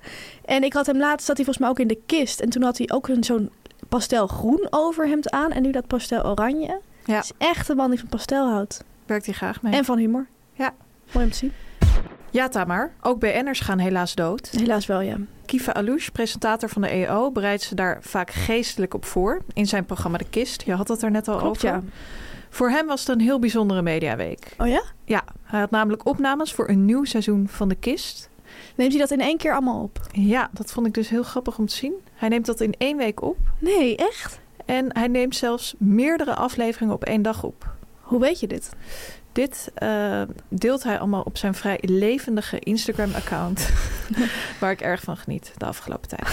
en 0.45 0.63
ik 0.63 0.73
had 0.73 0.85
hem 0.85 0.97
laatst, 0.97 1.25
zat 1.25 1.35
hij 1.35 1.45
volgens 1.45 1.57
mij 1.57 1.69
ook 1.69 1.79
in 1.79 1.87
de 1.87 1.99
kist. 2.05 2.39
En 2.39 2.49
toen 2.49 2.63
had 2.63 2.77
hij 2.77 2.89
ook 2.93 3.07
een 3.07 3.23
zo'n 3.23 3.49
pastelgroen 3.89 4.67
overhemd 4.69 5.29
aan. 5.31 5.51
En 5.51 5.61
nu 5.61 5.71
dat 5.71 5.87
pastel 5.87 6.25
oranje. 6.25 6.79
Ja. 7.05 7.15
Het 7.15 7.23
is 7.23 7.31
echt 7.47 7.69
een 7.69 7.75
man 7.75 7.89
die 7.89 7.99
van 7.99 8.09
pastel 8.09 8.49
houdt. 8.49 8.83
Werkt 9.05 9.25
hij 9.25 9.33
graag 9.33 9.61
mee. 9.61 9.73
En 9.73 9.85
van 9.85 9.97
humor. 9.97 10.27
Ja. 10.53 10.73
Mooi 11.11 11.25
om 11.25 11.31
te 11.31 11.37
zien. 11.37 11.53
Ja, 12.31 12.47
Tamar. 12.47 12.91
Ook 13.01 13.19
BN'ers 13.19 13.59
gaan 13.59 13.79
helaas 13.79 14.15
dood. 14.15 14.49
Helaas 14.49 14.85
wel, 14.85 15.01
ja. 15.01 15.15
Kiva 15.45 15.71
Alouche, 15.73 16.11
presentator 16.11 16.69
van 16.69 16.81
de 16.81 16.87
EO, 16.87 17.31
bereidt 17.31 17.61
ze 17.61 17.75
daar 17.75 17.97
vaak 18.01 18.31
geestelijk 18.31 18.93
op 18.93 19.05
voor. 19.05 19.41
In 19.53 19.67
zijn 19.67 19.85
programma 19.85 20.17
De 20.17 20.29
Kist. 20.29 20.61
Je 20.61 20.73
had 20.73 20.87
het 20.87 21.01
er 21.01 21.11
net 21.11 21.27
al 21.27 21.37
Klopt, 21.37 21.57
over. 21.57 21.67
ja. 21.69 21.81
Voor 22.49 22.69
hem 22.69 22.87
was 22.87 22.99
het 22.99 23.09
een 23.09 23.19
heel 23.21 23.39
bijzondere 23.39 23.81
mediaweek. 23.81 24.55
Oh 24.57 24.67
ja? 24.67 24.83
Ja, 25.05 25.23
hij 25.43 25.59
had 25.59 25.71
namelijk 25.71 26.05
opnames 26.05 26.53
voor 26.53 26.69
een 26.69 26.85
nieuw 26.85 27.03
seizoen 27.03 27.47
van 27.47 27.69
De 27.69 27.75
Kist. 27.75 28.29
Neemt 28.75 28.91
hij 28.91 29.01
dat 29.01 29.11
in 29.11 29.21
één 29.21 29.37
keer 29.37 29.51
allemaal 29.51 29.81
op? 29.83 29.99
Ja, 30.11 30.49
dat 30.53 30.71
vond 30.71 30.87
ik 30.87 30.93
dus 30.93 31.09
heel 31.09 31.23
grappig 31.23 31.57
om 31.57 31.65
te 31.65 31.75
zien. 31.75 31.93
Hij 32.13 32.29
neemt 32.29 32.45
dat 32.45 32.59
in 32.61 32.73
één 32.77 32.97
week 32.97 33.21
op. 33.21 33.37
Nee, 33.59 33.95
echt? 33.95 34.39
En 34.65 34.85
hij 34.97 35.07
neemt 35.07 35.35
zelfs 35.35 35.75
meerdere 35.77 36.35
afleveringen 36.35 36.93
op 36.95 37.03
één 37.03 37.21
dag 37.21 37.43
op. 37.43 37.69
Hoe 38.01 38.19
weet 38.19 38.39
je 38.39 38.47
dit? 38.47 38.69
Dit 39.31 39.71
eh, 39.73 40.21
deelt 40.47 40.83
hij 40.83 40.99
allemaal 40.99 41.21
op 41.21 41.37
zijn 41.37 41.53
vrij 41.53 41.77
levendige 41.81 42.59
Instagram-account. 42.59 43.69
waar 44.59 44.71
ik 44.71 44.81
erg 44.81 45.01
van 45.01 45.17
geniet 45.17 45.53
de 45.57 45.65
afgelopen 45.65 46.07
tijd. 46.09 46.27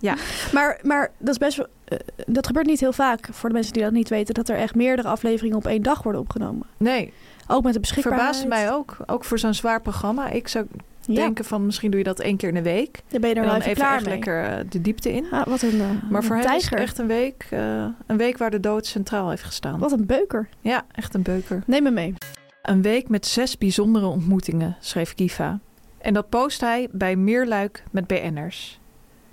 Ja, 0.00 0.14
Maar, 0.52 0.78
maar 0.82 1.10
dat 1.18 1.28
is 1.28 1.38
best 1.38 1.56
wel... 1.56 1.66
eh, 1.84 1.98
dat 2.26 2.46
gebeurt 2.46 2.66
niet 2.66 2.80
heel 2.80 2.92
vaak, 2.92 3.28
voor 3.32 3.48
de 3.48 3.54
mensen 3.54 3.72
die 3.72 3.82
dat 3.82 3.92
niet 3.92 4.08
weten... 4.08 4.34
dat 4.34 4.48
er 4.48 4.56
echt 4.56 4.74
meerdere 4.74 5.08
afleveringen 5.08 5.56
op 5.56 5.66
één 5.66 5.82
dag 5.82 6.02
worden 6.02 6.20
opgenomen. 6.20 6.66
nee, 6.76 7.12
Ook 7.48 7.62
met 7.62 7.72
de 7.72 7.80
beschikbaarheid. 7.80 8.36
verbaasde 8.36 8.48
mij 8.64 8.72
ook. 8.72 8.96
Ook 9.06 9.24
voor 9.24 9.38
zo'n 9.38 9.54
zwaar 9.54 9.80
programma. 9.80 10.28
Ik 10.28 10.48
zou 10.48 10.66
Ja, 11.06 11.14
denken 11.14 11.44
van 11.44 11.66
misschien 11.66 11.90
doe 11.90 11.98
je 11.98 12.04
dat 12.04 12.20
één 12.20 12.36
keer 12.36 12.48
in 12.48 12.54
de 12.54 12.62
week. 12.62 13.02
daar 13.08 13.20
ben 13.20 13.28
je 13.28 13.34
er 13.36 13.42
en 13.42 13.48
dan 13.48 13.60
even 13.60 13.74
klaar 13.74 13.96
echt 13.96 14.06
lekker 14.06 14.44
eh, 14.44 14.64
de 14.68 14.80
diepte 14.80 15.12
in. 15.12 15.26
Ah, 15.30 15.46
wat 15.46 15.62
een, 15.62 15.80
eh, 15.80 16.10
Maar 16.10 16.24
voor 16.24 16.36
een 16.36 16.42
hem 16.42 16.54
is 16.56 16.64
het 16.70 16.78
echt 16.78 16.98
een 16.98 17.06
week, 17.06 17.46
eh, 17.50 17.84
een 18.06 18.16
week 18.16 18.38
waar 18.38 18.50
de 18.50 18.60
dood 18.60 18.86
centraal 18.86 19.30
heeft 19.30 19.42
gestaan. 19.42 19.78
Wat 19.78 19.92
een 19.92 20.06
beuker. 20.06 20.48
Ja, 20.60 20.84
echt 20.92 21.14
een 21.14 21.22
beuker. 21.22 21.62
Neem 21.66 21.82
me 21.82 21.90
mee. 21.90 22.14
Een 22.62 22.82
week 22.82 23.08
met 23.08 23.26
zes 23.26 23.58
bijzondere 23.58 24.06
ontmoetingen, 24.06 24.76
schreef 24.80 25.14
Kiva. 25.14 25.58
En 25.98 26.14
dat 26.14 26.28
post 26.28 26.60
hij 26.60 26.88
bij 26.92 27.16
Meerluik 27.16 27.82
met 27.90 28.06
BN'ers. 28.06 28.80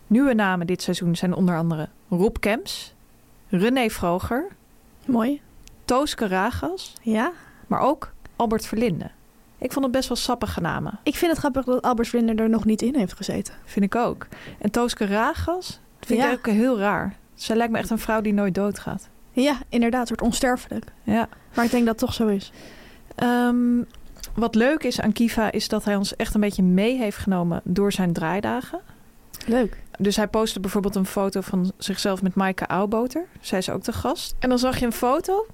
Nieuwe 0.07 0.33
namen 0.33 0.67
dit 0.67 0.81
seizoen 0.81 1.15
zijn 1.15 1.33
onder 1.33 1.57
andere 1.57 1.89
Rob 2.09 2.35
Kemps, 2.39 2.93
René 3.49 3.89
Vroger, 3.89 4.47
Mooi. 5.05 5.41
Toos 5.85 6.15
Karagas, 6.15 6.93
Ja. 7.01 7.31
maar 7.67 7.79
ook 7.79 8.13
Albert 8.35 8.65
Verlinde. 8.65 9.09
Ik 9.63 9.71
vond 9.71 9.85
het 9.85 9.93
best 9.93 10.07
wel 10.07 10.17
sappige 10.17 10.61
namen, 10.61 10.99
Ik 11.03 11.15
vind 11.15 11.31
het 11.31 11.39
grappig 11.39 11.65
dat 11.65 11.81
Albert 11.81 12.07
Vlinder 12.07 12.39
er 12.39 12.49
nog 12.49 12.65
niet 12.65 12.81
in 12.81 12.95
heeft 12.95 13.13
gezeten. 13.13 13.53
vind 13.65 13.85
ik 13.85 13.95
ook. 13.95 14.27
En 14.59 14.71
Toos 14.71 14.93
Karagas 14.93 15.79
vind 15.99 16.19
Ja. 16.19 16.31
ik 16.31 16.37
ook 16.37 16.47
heel 16.47 16.79
raar. 16.79 17.15
Zij 17.33 17.55
lijkt 17.55 17.71
me 17.71 17.77
echt 17.79 17.89
een 17.89 17.99
vrouw 17.99 18.21
die 18.21 18.33
nooit 18.33 18.55
doodgaat. 18.55 19.09
Ja, 19.31 19.57
inderdaad. 19.69 20.07
Wordt 20.07 20.23
onsterfelijk. 20.23 20.85
Ja. 21.03 21.27
Maar 21.55 21.65
ik 21.65 21.71
denk 21.71 21.85
dat 21.85 21.99
het 21.99 22.09
toch 22.09 22.13
zo 22.13 22.27
is. 22.27 22.51
Ehm, 23.15 23.81
wat 24.35 24.55
leuk 24.55 24.83
is 24.83 25.01
aan 25.01 25.11
Kiva 25.13 25.51
is 25.51 25.67
dat 25.67 25.83
hij 25.85 25.95
ons 25.95 26.15
echt 26.15 26.33
een 26.33 26.41
beetje 26.41 26.63
mee 26.63 26.97
heeft 26.97 27.17
genomen 27.17 27.61
door 27.63 27.91
zijn 27.91 28.13
draaidagen. 28.13 28.79
Leuk. 29.45 29.77
Dus 29.97 30.15
hij 30.15 30.27
postte 30.27 30.59
bijvoorbeeld 30.59 30.95
een 30.95 31.05
foto 31.05 31.41
van 31.41 31.71
zichzelf 31.77 32.21
met 32.21 32.35
Maaike 32.35 32.67
Auwboter. 32.67 33.25
Zij 33.41 33.57
is 33.57 33.69
ook 33.69 33.83
de 33.83 33.93
gast. 33.93 34.35
En 34.39 34.49
dan 34.49 34.59
zag 34.59 34.79
je 34.79 34.85
een 34.85 34.91
foto 34.93 35.45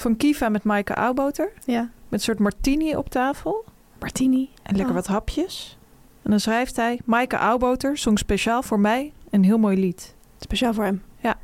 van 0.00 0.16
Kiva 0.16 0.48
met 0.48 0.64
Maaike 0.64 0.94
Auwboter. 0.94 1.52
Ja. 1.64 1.80
Met 1.80 1.90
een 2.08 2.20
soort 2.20 2.38
martini 2.38 2.96
op 2.96 3.08
tafel. 3.08 3.64
Martini. 4.00 4.50
En 4.62 4.76
lekker 4.76 4.94
Oh. 4.94 5.00
wat 5.00 5.06
hapjes. 5.06 5.78
En 6.22 6.30
dan 6.30 6.40
schrijft 6.40 6.76
hij... 6.76 7.00
Maaike 7.04 7.36
Auwboter 7.36 7.98
zong 7.98 8.18
speciaal 8.18 8.62
voor 8.62 8.80
mij 8.80 9.12
een 9.30 9.44
heel 9.44 9.58
mooi 9.58 9.76
lied. 9.80 10.14
Speciaal 10.38 10.74
voor 10.74 10.84
hem. 10.84 11.02
Ja. 11.20 11.38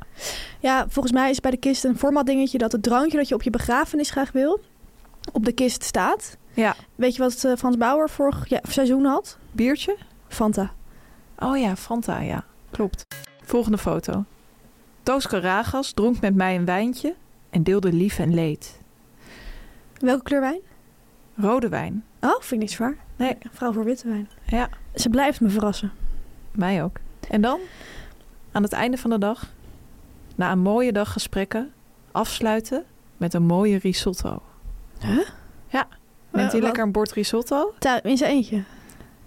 Ja, 0.59 0.85
volgens 0.89 1.13
mij 1.13 1.29
is 1.29 1.39
bij 1.39 1.51
de 1.51 1.57
kist 1.57 1.83
een 1.83 1.97
format 1.97 2.25
dingetje 2.25 2.57
dat 2.57 2.71
het 2.71 2.83
drankje 2.83 3.17
dat 3.17 3.27
je 3.27 3.35
op 3.35 3.43
je 3.43 3.49
begrafenis 3.49 4.09
graag 4.09 4.31
wil, 4.31 4.59
op 5.31 5.45
de 5.45 5.51
kist 5.51 5.83
staat. 5.83 6.37
Ja. 6.53 6.75
Weet 6.95 7.15
je 7.15 7.21
wat 7.21 7.43
eh, 7.43 7.55
Frans 7.57 7.77
Bauer 7.77 8.09
vorig 8.09 8.49
ja, 8.49 8.59
seizoen 8.67 9.05
had? 9.05 9.37
Biertje? 9.51 9.97
Fanta. 10.27 10.71
Oh 11.39 11.57
ja, 11.57 11.75
Fanta, 11.75 12.19
ja. 12.19 12.43
Klopt. 12.71 13.05
Volgende 13.41 13.77
foto. 13.77 14.23
Toos 15.03 15.27
Karagas 15.27 15.91
dronk 15.91 16.19
met 16.21 16.35
mij 16.35 16.55
een 16.55 16.65
wijntje 16.65 17.15
en 17.49 17.63
deelde 17.63 17.93
lief 17.93 18.19
en 18.19 18.33
leed. 18.33 18.81
Welke 19.99 20.23
kleur 20.23 20.41
wijn? 20.41 20.59
Rode 21.35 21.69
wijn. 21.69 22.03
Oh, 22.21 22.31
vind 22.39 22.51
ik 22.51 22.59
niet 22.59 22.71
zwaar. 22.71 22.97
Nee. 23.15 23.37
Vrouw 23.51 23.73
voor 23.73 23.83
witte 23.83 24.07
wijn. 24.07 24.29
Ja, 24.45 24.69
Ze 24.95 25.09
blijft 25.09 25.41
me 25.41 25.49
verrassen. 25.49 25.91
mij 26.51 26.83
ook. 26.83 26.97
En 27.29 27.41
dan, 27.41 27.59
aan 28.51 28.63
het 28.63 28.71
einde 28.73 28.97
van 28.97 29.09
de 29.09 29.17
dag, 29.17 29.51
na 30.35 30.51
een 30.51 30.59
mooie 30.59 30.91
dag 30.91 31.11
gesprekken, 31.11 31.71
afsluiten 32.11 32.83
met 33.17 33.33
een 33.33 33.43
mooie 33.45 33.77
risotto. 33.77 34.41
Huh? 34.99 35.19
Ja. 35.67 35.87
Neemt 36.31 36.51
hij 36.51 36.61
lekker 36.61 36.83
een 36.83 36.91
bord 36.91 37.11
risotto 37.11 37.73
in 38.03 38.17
zijn 38.17 38.31
eentje. 38.31 38.63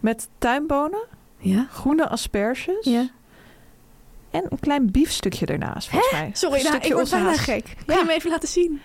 met 0.00 0.28
tuinbonen, 0.38 1.04
Ja. 1.38 1.66
groene 1.70 2.08
asperges 2.08 2.84
Ja. 2.86 3.08
En 4.30 4.44
een 4.48 4.60
klein 4.60 4.90
biefstukje 4.90 5.46
ernaast, 5.46 5.88
volgens 5.88 6.12
mij. 6.12 6.30
Sorry, 6.32 6.62
nou, 6.62 6.76
ik 6.76 6.92
word 6.92 7.10
bijna 7.10 7.32
gek. 7.32 7.64
Kun 7.86 7.94
je 7.94 8.00
hem 8.00 8.08
even 8.10 8.30
laten 8.30 8.48
zien? 8.48 8.80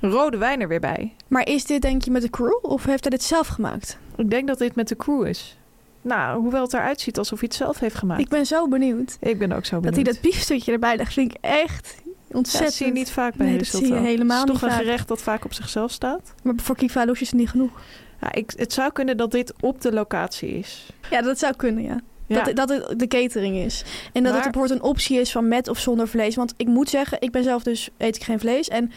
Rode 0.00 0.36
wijn 0.36 0.60
er 0.60 0.68
weer 0.68 0.80
bij. 0.80 1.12
Maar 1.28 1.48
is 1.48 1.64
dit 1.64 1.82
denk 1.82 2.02
je 2.04 2.10
met 2.10 2.22
de 2.22 2.30
crew 2.30 2.58
of 2.62 2.84
heeft 2.84 3.02
hij 3.04 3.10
dit 3.10 3.22
zelf 3.22 3.46
gemaakt? 3.46 3.98
Ik 4.16 4.30
denk 4.30 4.46
dat 4.48 4.58
dit 4.58 4.74
met 4.74 4.88
de 4.88 4.96
crew 4.96 5.26
is. 5.26 5.56
Nou, 6.02 6.40
hoewel 6.40 6.62
het 6.62 6.72
eruit 6.72 7.00
ziet 7.00 7.18
alsof 7.18 7.38
hij 7.38 7.48
het 7.48 7.56
zelf 7.58 7.78
heeft 7.78 7.94
gemaakt. 7.94 8.20
Ik 8.20 8.28
ben 8.28 8.46
zo 8.46 8.68
benieuwd. 8.68 9.16
Ik 9.20 9.38
ben 9.38 9.52
ook 9.52 9.64
zo 9.64 9.80
Dat 9.80 9.82
benieuwd. 9.90 10.04
hij 10.06 10.12
dat 10.14 10.22
biefstukje 10.22 10.72
erbij 10.72 10.96
legt, 10.96 11.12
vind 11.12 11.30
ik 11.34 11.38
echt 11.40 11.94
Ja, 12.04 12.10
ontzettend. 12.36 12.64
dat 12.70 12.72
zie 12.78 12.86
je 12.86 12.92
niet 12.92 13.10
vaak 13.10 13.34
bij 13.34 13.46
Nee, 13.46 13.58
dat 13.58 13.66
zie 13.66 13.86
je 13.86 13.94
helemaal 13.94 14.40
Het 14.40 14.48
is 14.48 14.52
toch 14.52 14.62
niet 14.62 14.62
een 14.62 14.76
vaak. 14.76 14.78
gerecht 14.86 15.08
dat 15.08 15.22
vaak 15.22 15.44
op 15.44 15.52
zichzelf 15.52 15.90
staat. 15.90 16.34
Maar 16.42 16.54
voor 16.56 16.76
Kiva 16.76 17.04
Loes 17.06 17.20
is 17.20 17.30
het 17.30 17.38
niet 17.38 17.50
genoeg. 17.50 17.80
Ja, 18.20 18.32
ik, 18.32 18.52
het 18.56 18.72
zou 18.72 18.92
kunnen 18.92 19.16
dat 19.16 19.30
dit 19.30 19.52
op 19.60 19.80
de 19.80 19.92
locatie 19.92 20.48
is. 20.58 20.86
Ja, 21.10 21.22
dat 21.22 21.38
zou 21.38 21.54
kunnen, 21.56 21.82
ja. 21.82 22.00
Ja. 22.26 22.42
Dat, 22.42 22.56
dat 22.56 22.68
het 22.68 22.98
de 22.98 23.06
catering 23.06 23.56
is. 23.56 23.84
En 24.12 24.22
dat 24.22 24.32
Maar- 24.32 24.42
het 24.42 24.52
bijvoorbeeld 24.52 24.80
een 24.80 24.88
optie 24.88 25.20
is 25.20 25.32
van 25.32 25.48
met 25.48 25.68
of 25.68 25.78
zonder 25.78 26.08
vlees. 26.08 26.36
Want 26.36 26.54
ik 26.56 26.66
moet 26.66 26.88
zeggen, 26.88 27.20
ik 27.20 27.30
ben 27.30 27.42
zelf 27.42 27.62
dus, 27.62 27.88
eet 27.98 28.16
ik 28.16 28.22
geen 28.24 28.38
vlees. 28.40 28.68
En 28.68 28.90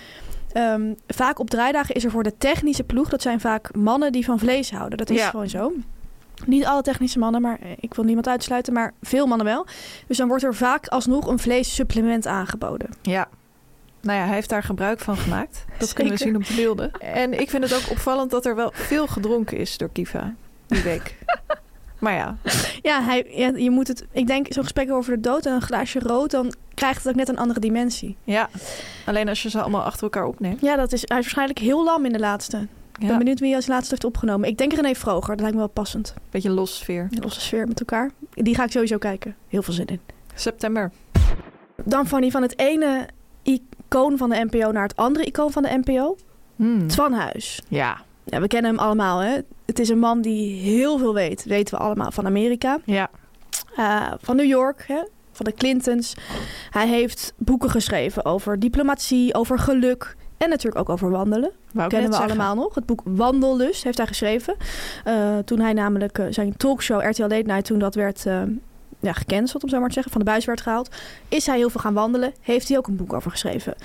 ehm, 0.51 0.93
vaak 1.07 1.39
op 1.39 1.49
draaidagen 1.49 1.95
is 1.95 2.03
er 2.03 2.11
voor 2.11 2.23
de 2.23 2.37
technische 2.37 2.83
ploeg... 2.83 3.09
dat 3.09 3.21
zijn 3.21 3.39
vaak 3.39 3.75
mannen 3.75 4.11
die 4.11 4.25
van 4.25 4.39
vlees 4.39 4.71
houden. 4.71 4.97
Dat 4.97 5.09
is 5.09 5.17
Ja. 5.19 5.29
gewoon 5.29 5.49
zo. 5.49 5.73
Niet 6.45 6.65
alle 6.65 6.81
technische 6.81 7.19
mannen, 7.19 7.41
maar 7.41 7.59
eh, 7.61 7.71
ik 7.79 7.93
wil 7.93 8.03
niemand 8.03 8.27
uitsluiten. 8.27 8.73
Maar 8.73 8.93
veel 9.01 9.25
mannen 9.27 9.45
wel. 9.45 9.65
Dus 10.07 10.17
dan 10.17 10.27
wordt 10.27 10.43
er 10.43 10.55
vaak 10.55 10.87
alsnog 10.87 11.27
een 11.27 11.39
vleessupplement 11.39 12.27
aangeboden. 12.27 12.89
Ja. 13.01 13.27
Nou 14.01 14.19
ja, 14.19 14.25
hij 14.25 14.33
heeft 14.33 14.49
daar 14.49 14.63
gebruik 14.63 14.99
van 14.99 15.17
gemaakt. 15.17 15.65
Dat 15.77 15.93
kunnen 15.93 16.13
we 16.13 16.19
zien 16.19 16.35
op 16.35 16.45
de 16.45 16.53
beelden. 16.55 16.91
En 16.91 17.39
ik 17.39 17.49
vind 17.49 17.63
het 17.63 17.73
ook 17.73 17.89
opvallend 17.91 18.31
dat 18.31 18.45
er 18.45 18.55
wel 18.55 18.71
veel 18.73 19.07
gedronken 19.07 19.57
is 19.57 19.77
door 19.77 19.89
Kiva 19.91 20.33
die 20.67 20.81
week. 20.81 21.15
maar 21.99 22.13
ja, 22.13 22.37
Ja, 22.81 23.01
hij, 23.03 23.25
ja, 23.29 23.51
je 23.55 23.71
moet 23.71 23.87
het... 23.87 24.05
Ik 24.11 24.27
denk, 24.27 24.45
zo'n 24.49 24.63
gesprek 24.63 24.91
over 24.91 25.15
de 25.15 25.21
dood 25.21 25.45
en 25.45 25.53
een 25.53 25.61
glaasje 25.61 25.99
rood... 25.99 26.31
dan 26.31 26.53
krijgt 26.73 26.97
het 26.97 27.07
ook 27.07 27.15
net 27.15 27.29
een 27.29 27.37
andere 27.37 27.59
dimensie. 27.59 28.15
ja. 28.23 28.49
Alleen 29.05 29.29
als 29.29 29.43
je 29.43 29.49
ze 29.49 29.61
allemaal 29.61 29.83
achter 29.83 30.03
elkaar 30.03 30.25
opneemt. 30.25 30.61
Ja, 30.61 30.75
dat 30.75 30.91
is, 30.93 30.99
hij 30.99 31.17
is 31.17 31.23
waarschijnlijk 31.23 31.59
heel 31.59 31.83
lam 31.83 32.05
in 32.05 32.11
de 32.11 32.19
laatste. 32.19 32.67
Ik 32.99 33.07
ben 33.07 33.17
benieuwd 33.17 33.39
wie 33.39 33.47
hij 33.47 33.57
als 33.57 33.67
laatste 33.67 33.89
heeft 33.89 34.03
opgenomen. 34.03 34.49
Ik 34.49 34.57
denk 34.57 34.73
René 34.73 34.93
Vroger, 34.95 35.29
dat 35.29 35.39
lijkt 35.39 35.53
me 35.53 35.59
wel 35.61 35.69
passend. 35.69 36.13
beetje 36.29 36.49
los 36.49 36.77
sfeer. 36.77 37.07
Een 37.11 37.21
losse 37.21 37.41
sfeer 37.41 37.67
met 37.67 37.79
elkaar. 37.79 38.11
Die 38.33 38.55
ga 38.55 38.63
ik 38.63 38.71
sowieso 38.71 38.97
kijken. 38.97 39.35
Heel 39.47 39.61
veel 39.61 39.73
zin 39.73 39.85
in. 39.85 39.99
September. 40.35 40.91
Dan 41.83 42.07
Fanny, 42.07 42.31
van 42.31 42.41
het 42.41 42.59
ene 42.59 43.07
icoon 43.43 44.17
van 44.17 44.29
de 44.29 44.47
NPO 44.51 44.71
naar 44.71 44.83
het 44.83 44.95
andere 44.95 45.25
icoon 45.25 45.51
van 45.51 45.63
de 45.63 45.81
NPO. 45.83 46.17
Hmm. 46.55 46.87
Twan 46.87 47.13
Huis. 47.13 47.61
Ja, 47.67 48.01
Ja, 48.29 48.41
we 48.41 48.47
kennen 48.47 48.71
hem 48.71 48.79
allemaal, 48.79 49.19
hè. 49.19 49.37
Het 49.65 49.79
is 49.79 49.89
een 49.89 49.99
man 49.99 50.21
die 50.21 50.59
heel 50.59 50.97
veel 50.97 51.13
weet. 51.13 51.43
Weten 51.43 51.77
we 51.77 51.83
allemaal 51.83 52.11
van 52.11 52.25
Amerika. 52.25 52.79
ja. 52.85 53.09
Eh, 53.75 54.11
van 54.21 54.35
New 54.35 54.45
York, 54.45 54.83
hè, 54.87 55.01
van 55.31 55.45
de 55.45 55.53
Clintons. 55.53 56.15
Hij 56.69 56.87
heeft 56.87 57.33
boeken 57.37 57.69
geschreven 57.69 58.25
over 58.25 58.59
diplomatie, 58.59 59.33
over 59.33 59.59
geluk... 59.59 60.15
En 60.37 60.49
natuurlijk 60.49 60.81
ook 60.81 60.89
over 60.89 61.09
wandelen. 61.09 61.51
Wou 61.71 61.85
ik 61.85 61.91
kennen 61.91 62.09
we 62.09 62.15
zeggen. 62.15 62.39
allemaal 62.39 62.55
nog. 62.55 62.75
Het 62.75 62.85
boek 62.85 63.01
Wandellust 63.03 63.83
heeft 63.83 63.97
hij 63.97 64.07
geschreven. 64.07 64.55
Eh, 65.03 65.37
toen 65.45 65.59
hij 65.59 65.73
namelijk 65.73 66.17
eh, 66.17 66.25
zijn 66.29 66.57
talkshow 66.57 67.09
RTL 67.09 67.21
Late 67.21 67.35
Night, 67.35 67.65
toen 67.65 67.79
dat 67.79 67.95
werd 67.95 68.25
ja, 68.99 69.13
gecanceld, 69.13 69.63
om 69.63 69.69
zo 69.69 69.79
maar 69.79 69.87
te 69.87 69.93
zeggen, 69.93 70.11
van 70.11 70.21
de 70.21 70.27
buis 70.27 70.45
werd 70.45 70.61
gehaald, 70.61 70.95
is 71.27 71.45
hij 71.45 71.57
heel 71.57 71.69
veel 71.69 71.81
gaan 71.81 71.93
wandelen. 71.93 72.33
Heeft 72.41 72.67
hij 72.67 72.77
ook 72.77 72.87
een 72.87 72.95
boek 72.95 73.13
over 73.13 73.31
geschreven. 73.31 73.75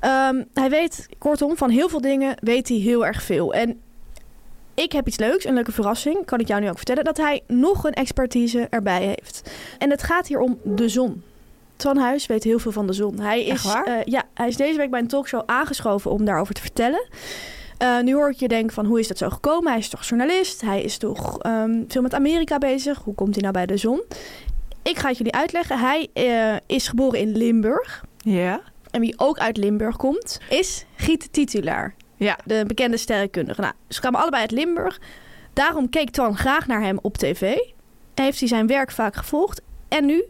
Ehm, 0.00 0.42
hij 0.54 0.70
weet, 0.70 1.08
kortom, 1.18 1.56
van 1.56 1.70
heel 1.70 1.88
veel 1.88 2.00
dingen 2.00 2.34
weet 2.40 2.68
hij 2.68 2.76
heel 2.76 3.06
erg 3.06 3.22
veel. 3.22 3.54
En 3.54 3.80
ik 4.74 4.92
heb 4.92 5.06
iets 5.06 5.18
leuks, 5.18 5.44
een 5.44 5.54
leuke 5.54 5.72
verrassing, 5.72 6.24
kan 6.24 6.40
ik 6.40 6.48
jou 6.48 6.60
nu 6.60 6.68
ook 6.68 6.76
vertellen, 6.76 7.04
dat 7.04 7.16
hij 7.16 7.42
nog 7.46 7.84
een 7.84 7.92
expertise 7.92 8.66
erbij 8.70 9.02
heeft. 9.02 9.50
En 9.78 9.90
het 9.90 10.02
gaat 10.02 10.26
hier 10.26 10.40
om 10.40 10.58
de 10.64 10.88
zon. 10.88 11.22
Twan 11.76 11.96
Huis 11.96 12.26
weet 12.26 12.44
heel 12.44 12.58
veel 12.58 12.72
van 12.72 12.86
de 12.86 12.92
zon. 12.92 13.20
Hij 13.20 13.44
is, 13.44 13.64
eh, 13.64 13.94
ja, 14.04 14.22
hij 14.34 14.48
is 14.48 14.56
deze 14.56 14.76
week 14.76 14.90
bij 14.90 15.00
een 15.00 15.06
talkshow 15.06 15.42
aangeschoven 15.46 16.10
om 16.10 16.24
daarover 16.24 16.54
te 16.54 16.60
vertellen. 16.60 17.08
Eh, 17.78 18.00
nu 18.00 18.14
hoor 18.14 18.30
ik 18.30 18.36
je 18.36 18.48
denken 18.48 18.74
van 18.74 18.86
hoe 18.86 18.98
is 19.00 19.08
dat 19.08 19.18
zo 19.18 19.30
gekomen? 19.30 19.70
Hij 19.70 19.80
is 19.80 19.88
toch 19.88 20.04
journalist? 20.04 20.60
Hij 20.60 20.82
is 20.82 20.98
toch 20.98 21.38
ehm, 21.38 21.82
veel 21.88 22.02
met 22.02 22.14
Amerika 22.14 22.58
bezig? 22.58 22.98
Hoe 22.98 23.14
komt 23.14 23.34
hij 23.34 23.42
nou 23.42 23.54
bij 23.54 23.66
de 23.66 23.76
zon? 23.76 24.02
Ik 24.82 24.98
ga 24.98 25.08
het 25.08 25.16
jullie 25.16 25.34
uitleggen. 25.34 25.78
Hij 25.78 26.08
eh, 26.12 26.56
is 26.66 26.88
geboren 26.88 27.18
in 27.18 27.36
Limburg. 27.36 28.04
Ja. 28.16 28.60
En 28.90 29.00
wie 29.00 29.14
ook 29.16 29.38
uit 29.38 29.56
Limburg 29.56 29.96
komt, 29.96 30.40
is 30.48 30.84
Giet 30.96 31.32
Titulaar. 31.32 31.94
Ja. 32.24 32.38
De 32.44 32.64
bekende 32.66 32.96
sterrenkundige. 32.96 33.60
Nou, 33.60 33.72
ze 33.88 34.00
kwamen 34.00 34.20
allebei 34.20 34.42
uit 34.42 34.50
Limburg. 34.50 35.00
Daarom 35.52 35.88
keek 35.88 36.10
Twan 36.10 36.36
graag 36.36 36.66
naar 36.66 36.82
hem 36.82 36.98
op 37.02 37.16
tv. 37.16 37.56
Heeft 38.14 38.38
hij 38.38 38.48
zijn 38.48 38.66
werk 38.66 38.90
vaak 38.90 39.16
gevolgd. 39.16 39.62
En 39.88 40.06
nu, 40.06 40.24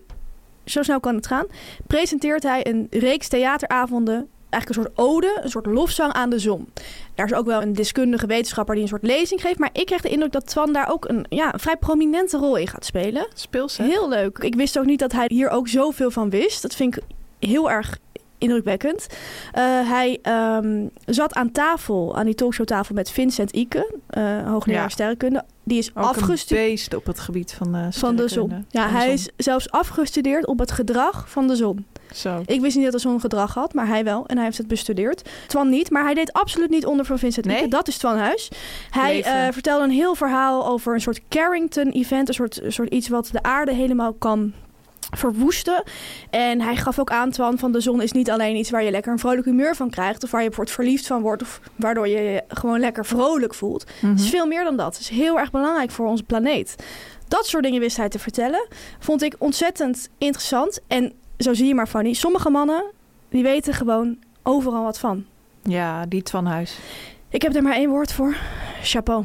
zo 0.65 0.83
snel 0.83 1.01
kan 1.01 1.15
het 1.15 1.27
gaan, 1.27 1.47
presenteert 1.87 2.43
hij 2.43 2.67
een 2.67 2.87
reeks 2.91 3.29
theateravonden. 3.29 4.29
Eigenlijk 4.51 4.69
een 4.69 4.93
soort 4.95 5.09
ode, 5.09 5.41
een 5.43 5.51
soort 5.51 5.67
lofzang 5.67 6.13
aan 6.13 6.31
de 6.31 6.39
zon. 6.39 6.69
Daar 7.15 7.27
is 7.27 7.35
ook 7.35 7.47
wel 7.47 7.63
een 7.63 7.73
deskundige 7.73 8.27
wetenschapper 8.27 8.75
die 8.75 8.83
een 8.83 8.91
soort 8.91 9.03
lezing 9.03 9.41
geeft. 9.41 9.59
Maar 9.59 9.71
ik 9.73 9.87
krijg 9.87 10.03
de 10.03 10.09
indruk 10.09 10.33
dat 10.33 10.47
Twan 10.47 10.73
daar 10.73 10.91
ook 10.91 11.09
een, 11.09 11.27
ja, 11.29 11.53
een 11.53 11.61
vrij 11.61 11.77
prominente 11.77 12.37
rol 12.37 12.57
in 12.57 12.67
gaat 12.67 12.85
spelen. 12.85 13.29
Speels? 13.35 13.77
Heel 13.77 14.09
leuk. 14.09 14.39
Ik 14.39 14.55
wist 14.55 14.79
ook 14.79 14.85
niet 14.85 14.99
dat 14.99 15.13
hij 15.13 15.27
hier 15.29 15.49
ook 15.49 15.69
zoveel 15.69 16.11
van 16.11 16.31
wist. 16.31 16.63
Dat 16.63 16.75
vind 16.75 16.97
ik 16.97 17.03
heel 17.39 17.71
erg 17.71 17.99
indrukwekkend. 18.41 19.07
Eh, 19.53 19.63
hij 19.89 20.19
ehm, 20.23 20.87
zat 21.07 21.35
aan 21.35 21.53
tafel, 21.53 22.17
aan 22.17 22.25
die 22.25 22.35
talkshowtafel 22.35 22.95
met 22.95 23.11
Vincent 23.11 23.53
Ike, 23.53 23.95
eh 24.07 24.23
hoogleraar 24.47 24.83
Ja. 24.83 24.89
sterrenkunde. 24.89 25.45
Die 25.65 25.79
is 25.79 25.95
afgestudeerd 25.95 26.95
op 26.95 27.07
het 27.07 27.21
gebied 27.21 27.53
van, 27.53 27.75
eh 27.75 27.87
van 27.91 28.17
de 28.17 28.29
zon. 28.29 28.51
Ja, 28.69 28.83
Van 28.83 28.93
de 28.93 28.99
hij 28.99 29.05
zon. 29.05 29.13
is 29.15 29.29
zelfs 29.37 29.71
afgestudeerd 29.71 30.47
op 30.47 30.59
het 30.59 30.73
gedrag 30.73 31.31
van 31.31 31.47
de 31.49 31.57
zon. 31.57 31.87
Zo. 32.15 32.43
Ik 32.47 32.61
wist 32.61 32.75
niet 32.77 32.85
dat 32.85 32.93
de 32.93 32.99
zon 32.99 33.21
gedrag 33.21 33.55
had, 33.55 33.75
maar 33.75 33.87
hij 33.87 34.05
wel. 34.05 34.27
En 34.27 34.37
hij 34.37 34.45
heeft 34.45 34.59
het 34.59 34.69
bestudeerd. 34.69 35.29
Twan 35.47 35.69
niet, 35.69 35.91
maar 35.91 36.05
hij 36.05 36.15
deed 36.15 36.33
absoluut 36.33 36.71
niet 36.71 36.87
onder 36.87 37.05
van 37.05 37.19
Vincent 37.19 37.47
Nee? 37.47 37.59
Ike. 37.59 37.69
Dat 37.69 37.89
is 37.89 37.97
Twan 37.99 38.17
Huis. 38.19 38.51
Hij 38.91 39.23
vertelde 39.53 39.85
een 39.85 39.91
heel 39.91 40.15
verhaal 40.15 40.67
over 40.67 40.95
een 40.95 41.01
soort 41.01 41.21
Carrington-event. 41.29 42.29
Een 42.29 42.35
soort, 42.35 42.63
een 42.63 42.73
soort 42.73 42.89
iets 42.93 43.09
wat 43.09 43.29
de 43.33 43.43
aarde 43.43 43.73
helemaal 43.73 44.13
kan 44.13 44.53
verwoesten. 45.11 45.83
En 46.31 46.61
hij 46.61 46.77
gaf 46.77 46.99
ook 46.99 47.11
aan, 47.11 47.31
Twan, 47.31 47.59
van 47.59 47.73
de 47.73 47.81
zon 47.81 48.03
is 48.03 48.13
niet 48.13 48.31
alleen 48.31 48.57
iets 48.57 48.71
waar 48.71 48.83
je 48.83 48.91
lekker 48.91 49.13
een 49.13 49.19
vrolijk 49.19 49.45
humeur 49.47 49.77
van 49.77 49.91
krijgt. 49.91 50.25
Of 50.25 50.31
waar 50.31 50.43
je 50.43 50.47
bijvoorbeeld 50.47 50.77
verliefd 50.77 51.07
van 51.07 51.23
wordt. 51.23 51.43
Of 51.43 51.61
waardoor 51.77 52.09
je 52.09 52.21
je 52.23 52.43
gewoon 52.49 52.81
lekker 52.81 53.07
vrolijk 53.07 53.55
voelt. 53.55 53.85
Mhm. 54.01 54.13
Het 54.13 54.21
is 54.21 54.31
veel 54.31 54.47
meer 54.47 54.65
dan 54.65 54.77
dat. 54.77 54.93
Het 54.93 55.03
is 55.03 55.09
heel 55.09 55.39
erg 55.39 55.51
belangrijk 55.51 55.91
voor 55.91 56.07
onze 56.07 56.23
planeet. 56.23 56.77
Dat 57.29 57.47
soort 57.47 57.65
dingen 57.65 57.81
wist 57.81 57.97
hij 57.97 58.09
te 58.09 58.19
vertellen. 58.19 58.67
Vond 58.99 59.23
ik 59.23 59.35
ontzettend 59.39 60.09
interessant. 60.19 60.81
En 60.87 61.13
zo 61.39 61.55
zie 61.55 61.67
je 61.67 61.75
maar, 61.75 61.87
Fanny. 61.87 62.13
Sommige 62.13 62.51
mannen, 62.51 62.85
die 63.29 63.43
weten 63.43 63.75
gewoon 63.75 64.19
overal 64.43 64.85
wat 64.85 64.99
van. 64.99 65.25
Ja, 65.63 66.07
die 66.07 66.23
van 66.25 66.47
huis. 66.47 66.79
Ik 67.29 67.43
heb 67.43 67.55
er 67.55 67.63
maar 67.63 67.75
één 67.75 67.91
woord 67.91 68.13
voor. 68.13 68.37
Chapeau. 68.83 69.25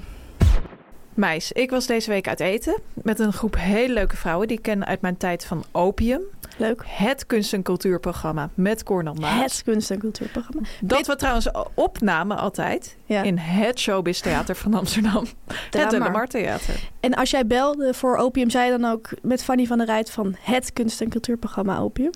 Meis, 1.16 1.52
ik 1.52 1.70
was 1.70 1.86
deze 1.86 2.10
week 2.10 2.28
uit 2.28 2.40
eten 2.40 2.80
met 2.94 3.20
een 3.20 3.34
groep 3.34 3.56
hele 3.58 3.94
leuke 3.94 4.16
vrouwen 4.18 4.48
die 4.48 4.58
ik 4.58 4.64
ken 4.64 4.86
uit 4.86 5.02
mijn 5.02 5.18
tijd 5.18 5.46
van 5.46 5.64
Opium. 5.72 6.22
Leuk. 6.58 6.82
Het 6.86 7.26
kunst- 7.26 7.54
en 7.54 7.62
cultuurprogramma 7.64 8.50
met 8.54 8.84
Cornel 8.84 9.14
Maas. 9.14 9.40
Het 9.54 9.64
kunst- 9.64 9.92
en 9.92 10.00
cultuurprogramma. 10.00 10.68
Dat 10.82 11.08
we 11.08 11.16
trouwens 11.16 11.48
opnamen 11.74 12.38
altijd 12.38 12.98
Ja. 13.06 13.22
in 13.24 13.38
het 13.38 13.80
Showbiz 13.80 14.20
Theater 14.20 14.56
van 14.56 14.74
Amsterdam. 14.74 15.26
Het. 15.72 15.90
De 15.90 15.98
Lamar 15.98 16.28
Theater. 16.28 16.76
En 17.00 17.14
als 17.14 17.30
jij 17.30 17.48
belde 17.48 17.94
voor 17.94 18.18
Opium, 18.18 18.50
zei 18.50 18.72
je 18.72 18.78
dan 18.78 18.92
ook 18.92 19.10
met 19.22 19.44
Fanny 19.44 19.66
van 19.66 19.78
der 19.78 19.88
Rijt 19.88 20.12
van 20.12 20.36
het 20.40 20.74
kunst- 20.74 21.02
en 21.02 21.10
cultuurprogramma 21.10 21.78
Opium? 21.80 22.12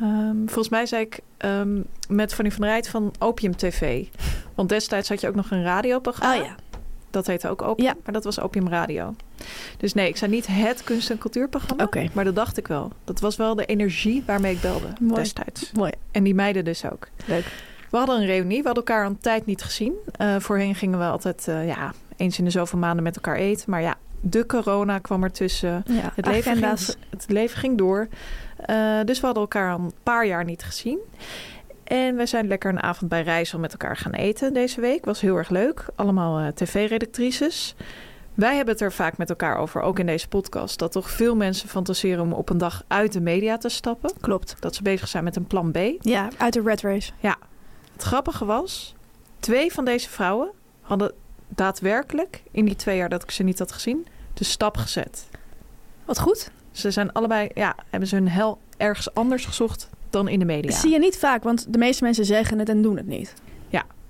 Ehm, 0.00 0.36
volgens 0.36 0.68
mij 0.68 0.86
zei 0.86 1.02
ik 1.02 1.20
ehm, 1.36 1.80
met 2.08 2.34
Fanny 2.34 2.50
van 2.50 2.60
der 2.60 2.70
Rijt 2.70 2.88
van 2.88 3.14
Opium 3.18 3.56
TV. 3.56 4.06
Want 4.54 4.68
destijds 4.68 5.08
had 5.08 5.20
je 5.20 5.28
ook 5.28 5.34
nog 5.34 5.50
een 5.50 5.62
radioprogramma. 5.62 6.34
Ah 6.36 6.44
ja. 6.44 6.54
Dat 7.14 7.26
heette 7.26 7.48
ook 7.48 7.62
Opium, 7.62 7.86
Ja. 7.86 7.94
maar 8.04 8.12
dat 8.12 8.24
was 8.24 8.40
Opium 8.40 8.68
Radio. 8.68 9.14
Dus 9.76 9.94
nee, 9.94 10.08
ik 10.08 10.16
zei 10.16 10.30
niet 10.30 10.46
het 10.50 10.84
kunst- 10.84 11.10
en 11.10 11.18
cultuurprogramma. 11.18 11.88
Maar 12.12 12.24
dat 12.24 12.34
dacht 12.34 12.56
ik 12.58 12.66
wel. 12.66 12.92
Dat 13.04 13.20
was 13.20 13.36
wel 13.36 13.54
de 13.54 13.64
energie 13.64 14.22
waarmee 14.26 14.54
ik 14.54 14.60
belde 14.60 14.86
Mooi. 15.00 15.14
destijds. 15.14 15.72
Mooi. 15.72 15.92
En 16.10 16.22
die 16.22 16.34
meiden 16.34 16.64
dus 16.64 16.84
ook. 16.90 17.08
Leuk. 17.26 17.44
We 17.90 17.96
hadden 17.96 18.16
een 18.20 18.26
reunie. 18.26 18.58
We 18.58 18.64
hadden 18.66 18.84
elkaar 18.84 19.06
een 19.06 19.18
tijd 19.18 19.46
niet 19.46 19.62
gezien. 19.62 19.92
Eh, 20.16 20.36
voorheen 20.38 20.74
gingen 20.74 20.98
we 20.98 21.04
altijd 21.04 21.48
eh, 21.48 21.66
ja, 21.66 21.92
eens 22.16 22.38
in 22.38 22.44
de 22.44 22.50
zoveel 22.50 22.78
maanden 22.78 23.02
met 23.02 23.14
elkaar 23.16 23.36
eten. 23.36 23.70
Maar 23.70 23.82
ja, 23.82 23.94
de 24.20 24.46
corona 24.46 24.98
kwam 24.98 25.22
ertussen. 25.22 25.82
Ja, 25.86 26.12
Het 26.14 26.26
leven, 26.26 26.56
ging, 26.56 26.96
het 27.10 27.24
leven 27.28 27.58
ging 27.58 27.78
door. 27.78 28.08
Eh, 28.56 29.00
dus 29.04 29.20
we 29.20 29.24
hadden 29.26 29.42
elkaar 29.42 29.72
al 29.72 29.78
een 29.78 29.92
paar 30.02 30.26
jaar 30.26 30.44
niet 30.44 30.62
gezien. 30.62 30.98
En 31.84 32.16
we 32.16 32.26
zijn 32.26 32.46
lekker 32.46 32.70
een 32.70 32.82
avond 32.82 33.10
bij 33.10 33.22
Rijssel 33.22 33.58
met 33.58 33.72
elkaar 33.72 33.96
gaan 33.96 34.12
eten 34.12 34.52
deze 34.52 34.80
week. 34.80 35.04
Was 35.04 35.20
heel 35.20 35.36
erg 35.36 35.48
leuk. 35.48 35.86
Allemaal 35.94 36.38
eh, 36.38 36.46
tv-redactrices. 36.46 37.74
Wij 38.34 38.56
hebben 38.56 38.74
het 38.74 38.82
er 38.82 38.92
vaak 38.92 39.16
met 39.16 39.28
elkaar 39.30 39.56
over, 39.56 39.80
ook 39.80 39.98
in 39.98 40.06
deze 40.06 40.28
podcast, 40.28 40.78
dat 40.78 40.92
toch 40.92 41.10
veel 41.10 41.36
mensen 41.36 41.68
fantaseren 41.68 42.22
om 42.22 42.32
op 42.32 42.48
een 42.48 42.58
dag 42.58 42.84
uit 42.86 43.12
de 43.12 43.20
media 43.20 43.56
te 43.58 43.68
stappen. 43.68 44.10
Klopt. 44.20 44.56
Dat 44.60 44.74
ze 44.74 44.82
bezig 44.82 45.08
zijn 45.08 45.24
met 45.24 45.36
een 45.36 45.46
plan 45.46 45.70
B. 45.70 45.78
Ja, 46.00 46.28
uit 46.36 46.52
de 46.52 46.62
red 46.62 46.80
race. 46.80 47.12
Het 47.92 48.02
grappige 48.02 48.44
was, 48.44 48.94
twee 49.38 49.72
van 49.72 49.84
deze 49.84 50.08
vrouwen 50.08 50.50
hadden 50.80 51.12
daadwerkelijk 51.48 52.42
in 52.50 52.64
die 52.64 52.76
twee 52.76 52.96
jaar 52.96 53.08
dat 53.08 53.22
ik 53.22 53.30
ze 53.30 53.42
niet 53.42 53.58
had 53.58 53.72
gezien, 53.72 54.06
de 54.34 54.44
stap 54.44 54.76
gezet. 54.76 55.28
Wat 56.04 56.18
goed. 56.18 56.50
Ze 56.70 56.90
zijn 56.90 57.12
allebei, 57.12 57.48
ja, 57.54 57.74
hebben 57.90 58.08
ze 58.08 58.14
hun 58.14 58.28
hel 58.28 58.58
ergens 58.76 59.14
anders 59.14 59.44
gezocht 59.44 59.88
dan 60.14 60.28
in 60.28 60.38
de 60.38 60.44
media. 60.44 60.70
Dat 60.70 60.80
zie 60.80 60.90
je 60.92 60.98
niet 60.98 61.18
vaak, 61.18 61.42
want 61.42 61.72
de 61.72 61.78
meeste 61.78 62.04
mensen 62.04 62.24
zeggen 62.24 62.58
het 62.58 62.68
en 62.68 62.82
doen 62.82 62.96
het 62.96 63.06
niet. 63.06 63.34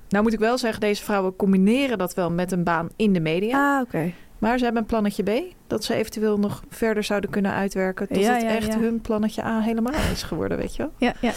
Nou 0.09 0.27
moet 0.27 0.35
ik 0.35 0.39
wel 0.41 0.59
zeggen, 0.59 0.81
deze 0.81 1.03
vrouwen 1.03 1.37
combineren 1.37 1.99
dat 1.99 2.15
wel 2.15 2.31
met 2.31 2.53
een 2.53 2.65
baan 2.65 2.89
in 2.97 3.13
de 3.13 3.21
media. 3.21 3.77
Ah, 3.77 3.81
oké. 3.81 4.13
Maar 4.39 4.59
ze 4.59 4.65
hebben 4.65 4.83
een 4.83 4.89
plannetje 4.89 5.23
B, 5.23 5.55
dat 5.67 5.85
ze 5.85 5.95
eventueel 5.95 6.39
nog 6.39 6.63
verder 6.69 7.05
zouden 7.05 7.31
kunnen 7.31 7.53
uitwerken. 7.53 8.09
Tot 8.09 8.17
Ja, 8.17 8.33
het 8.33 8.43
ja, 8.43 8.49
echt 8.49 8.73
ja. 8.73 8.79
hun 8.79 9.01
plannetje 9.01 9.45
A 9.45 9.61
helemaal 9.61 9.93
is 10.13 10.23
geworden, 10.23 10.59
weet 10.59 10.77
je 10.77 10.83
wel. 10.83 10.93
Ja, 10.97 11.15
ja. 11.21 11.33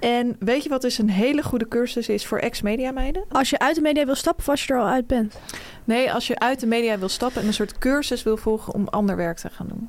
En 0.00 0.36
weet 0.38 0.62
je 0.62 0.68
wat 0.68 0.82
dus 0.82 0.98
een 0.98 1.10
hele 1.10 1.42
goede 1.42 1.68
cursus 1.68 2.08
is 2.08 2.26
voor 2.26 2.38
ex-media 2.38 2.92
meiden? 2.92 3.24
Als 3.28 3.50
je 3.50 3.58
uit 3.58 3.74
de 3.74 3.80
media 3.80 4.04
wil 4.04 4.14
stappen 4.14 4.42
of 4.44 4.48
als 4.50 4.64
je 4.64 4.72
er 4.72 4.80
al 4.80 4.86
uit 4.86 5.06
bent. 5.06 5.38
Nee, 5.84 6.12
als 6.12 6.26
je 6.26 6.38
uit 6.38 6.60
de 6.60 6.66
media 6.66 6.98
wil 6.98 7.08
stappen 7.08 7.40
en 7.40 7.46
een 7.46 7.54
soort 7.54 7.78
cursus 7.78 8.22
wil 8.22 8.36
volgen 8.36 8.74
om 8.74 8.88
ander 8.88 9.16
werk 9.16 9.36
te 9.36 9.50
gaan 9.50 9.66
doen. 9.68 9.88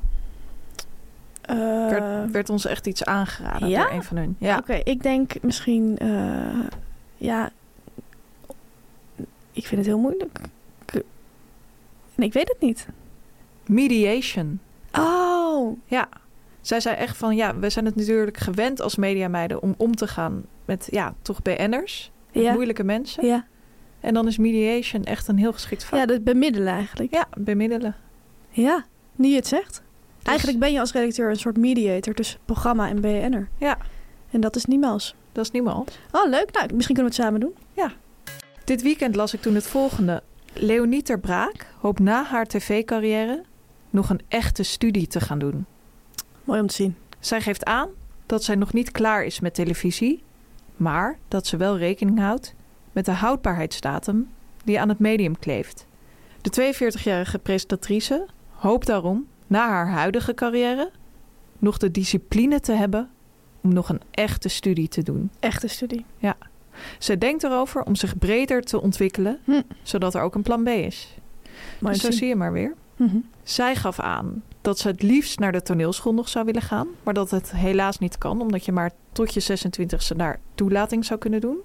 Eh, 1.47 1.89
werd, 1.89 2.31
werd 2.31 2.49
ons 2.49 2.65
echt 2.65 2.87
iets 2.87 3.05
aangeraden 3.05 3.69
ja? 3.69 3.83
door 3.83 3.91
een 3.91 4.03
van 4.03 4.17
hun. 4.17 4.35
Ja, 4.39 4.57
Oké, 4.57 4.73
ik 4.73 5.03
denk 5.03 5.41
misschien... 5.41 5.97
eh, 5.97 6.59
ja, 7.15 7.49
ik 9.51 9.67
vind 9.67 9.81
het 9.81 9.85
heel 9.85 9.99
moeilijk. 9.99 10.39
Ik, 10.85 11.03
nee, 12.15 12.27
ik 12.27 12.33
weet 12.33 12.47
het 12.47 12.59
niet. 12.59 12.87
mediation. 13.65 14.59
Oh, 14.93 15.77
Ja, 15.85 16.07
zij 16.61 16.79
zei 16.79 16.95
echt 16.95 17.17
van 17.17 17.35
ja, 17.35 17.57
we 17.57 17.69
zijn 17.69 17.85
het 17.85 17.95
natuurlijk 17.95 18.37
gewend 18.37 18.81
als 18.81 18.95
mediameiden 18.95 19.61
om 19.61 19.73
om 19.77 19.95
te 19.95 20.07
gaan 20.07 20.43
met 20.65 20.87
ja, 20.91 21.13
toch 21.21 21.41
BN'ers, 21.41 22.11
ja. 22.31 22.53
moeilijke 22.53 22.83
mensen. 22.83 23.25
Ja. 23.25 23.45
En 23.99 24.13
dan 24.13 24.27
is 24.27 24.37
mediation 24.37 25.03
echt 25.03 25.27
een 25.27 25.37
heel 25.37 25.53
geschikt 25.53 25.83
vak. 25.83 25.99
ja, 25.99 26.05
dat 26.05 26.23
bemiddelen 26.23 26.73
eigenlijk. 26.73 27.13
Ja, 27.13 27.27
bemiddelen. 27.37 27.95
Ja, 28.49 28.85
nu 29.15 29.27
je 29.27 29.35
het 29.35 29.47
zegt. 29.47 29.83
Eigenlijk 30.25 30.59
ben 30.59 30.71
je 30.71 30.79
als 30.79 30.91
redacteur 30.91 31.29
een 31.29 31.35
soort 31.35 31.57
mediator 31.57 32.13
tussen 32.13 32.39
programma 32.45 32.89
en 32.89 33.01
BN'er. 33.01 33.49
Ja. 33.57 33.77
En 34.31 34.41
dat 34.41 34.55
is 34.55 34.65
niemals. 34.65 35.15
Dat 35.31 35.45
is 35.45 35.51
niemand. 35.51 35.99
Oh, 36.11 36.29
leuk. 36.29 36.51
Nou, 36.51 36.73
misschien 36.73 36.95
kunnen 36.95 37.13
we 37.13 37.17
het 37.17 37.25
samen 37.25 37.39
doen. 37.39 37.55
Dit 38.65 38.81
weekend 38.81 39.15
las 39.15 39.33
ik 39.33 39.41
toen 39.41 39.55
het 39.55 39.67
volgende. 39.67 40.23
Leonie 40.53 41.01
ter 41.01 41.19
Braak 41.19 41.67
hoopt 41.79 41.99
na 41.99 42.23
haar 42.23 42.45
tv-carrière 42.45 43.43
nog 43.89 44.09
een 44.09 44.21
echte 44.27 44.63
studie 44.63 45.07
te 45.07 45.19
gaan 45.19 45.39
doen. 45.39 45.65
Mooi 46.43 46.59
om 46.59 46.67
te 46.67 46.73
zien. 46.73 46.95
Zij 47.19 47.41
geeft 47.41 47.65
aan 47.65 47.89
dat 48.25 48.43
zij 48.43 48.55
nog 48.55 48.73
niet 48.73 48.91
klaar 48.91 49.23
is 49.23 49.39
met 49.39 49.53
televisie, 49.53 50.23
maar 50.75 51.17
dat 51.27 51.47
ze 51.47 51.57
wel 51.57 51.77
rekening 51.77 52.19
houdt 52.19 52.53
met 52.91 53.05
de 53.05 53.11
houdbaarheidsdatum 53.11 54.29
die 54.63 54.79
aan 54.79 54.89
het 54.89 54.99
medium 54.99 55.39
kleeft. 55.39 55.87
De 56.41 56.73
42-jarige 56.73 57.39
presentatrice 57.39 58.25
hoopt 58.49 58.87
daarom 58.87 59.27
na 59.47 59.67
haar 59.67 59.89
huidige 59.89 60.33
carrière 60.33 60.91
nog 61.59 61.77
de 61.77 61.91
discipline 61.91 62.59
te 62.59 62.71
hebben 62.71 63.09
om 63.61 63.73
nog 63.73 63.89
een 63.89 64.01
echte 64.11 64.49
studie 64.49 64.87
te 64.87 65.03
doen. 65.03 65.31
Echte 65.39 65.67
studie. 65.67 66.05
Ze 66.99 67.17
denkt 67.17 67.43
erover 67.43 67.83
om 67.83 67.95
zich 67.95 68.17
breder 68.17 68.61
te 68.61 68.81
ontwikkelen, 68.81 69.39
Hm. 69.43 69.61
zodat 69.83 70.15
er 70.15 70.21
ook 70.21 70.35
een 70.35 70.41
plan 70.41 70.63
B 70.63 70.67
is. 70.67 71.15
Mooi 71.79 71.93
Dus 71.93 72.03
zo 72.03 72.11
zie 72.11 72.27
je 72.27 72.35
maar 72.35 72.51
weer. 72.51 72.73
Mhm. 72.95 73.17
Zij 73.43 73.75
gaf 73.75 73.99
aan 73.99 74.43
dat 74.61 74.79
ze 74.79 74.87
het 74.87 75.01
liefst 75.01 75.39
naar 75.39 75.51
de 75.51 75.61
toneelschool 75.61 76.13
nog 76.13 76.29
zou 76.29 76.45
willen 76.45 76.61
gaan. 76.61 76.87
Maar 77.03 77.13
dat 77.13 77.31
het 77.31 77.51
helaas 77.51 77.99
niet 77.99 78.17
kan, 78.17 78.41
omdat 78.41 78.65
je 78.65 78.71
maar 78.71 78.91
tot 79.11 79.33
je 79.33 79.39
26e 79.39 80.15
daar 80.15 80.39
toelating 80.55 81.05
zou 81.05 81.19
kunnen 81.19 81.41
doen. 81.41 81.57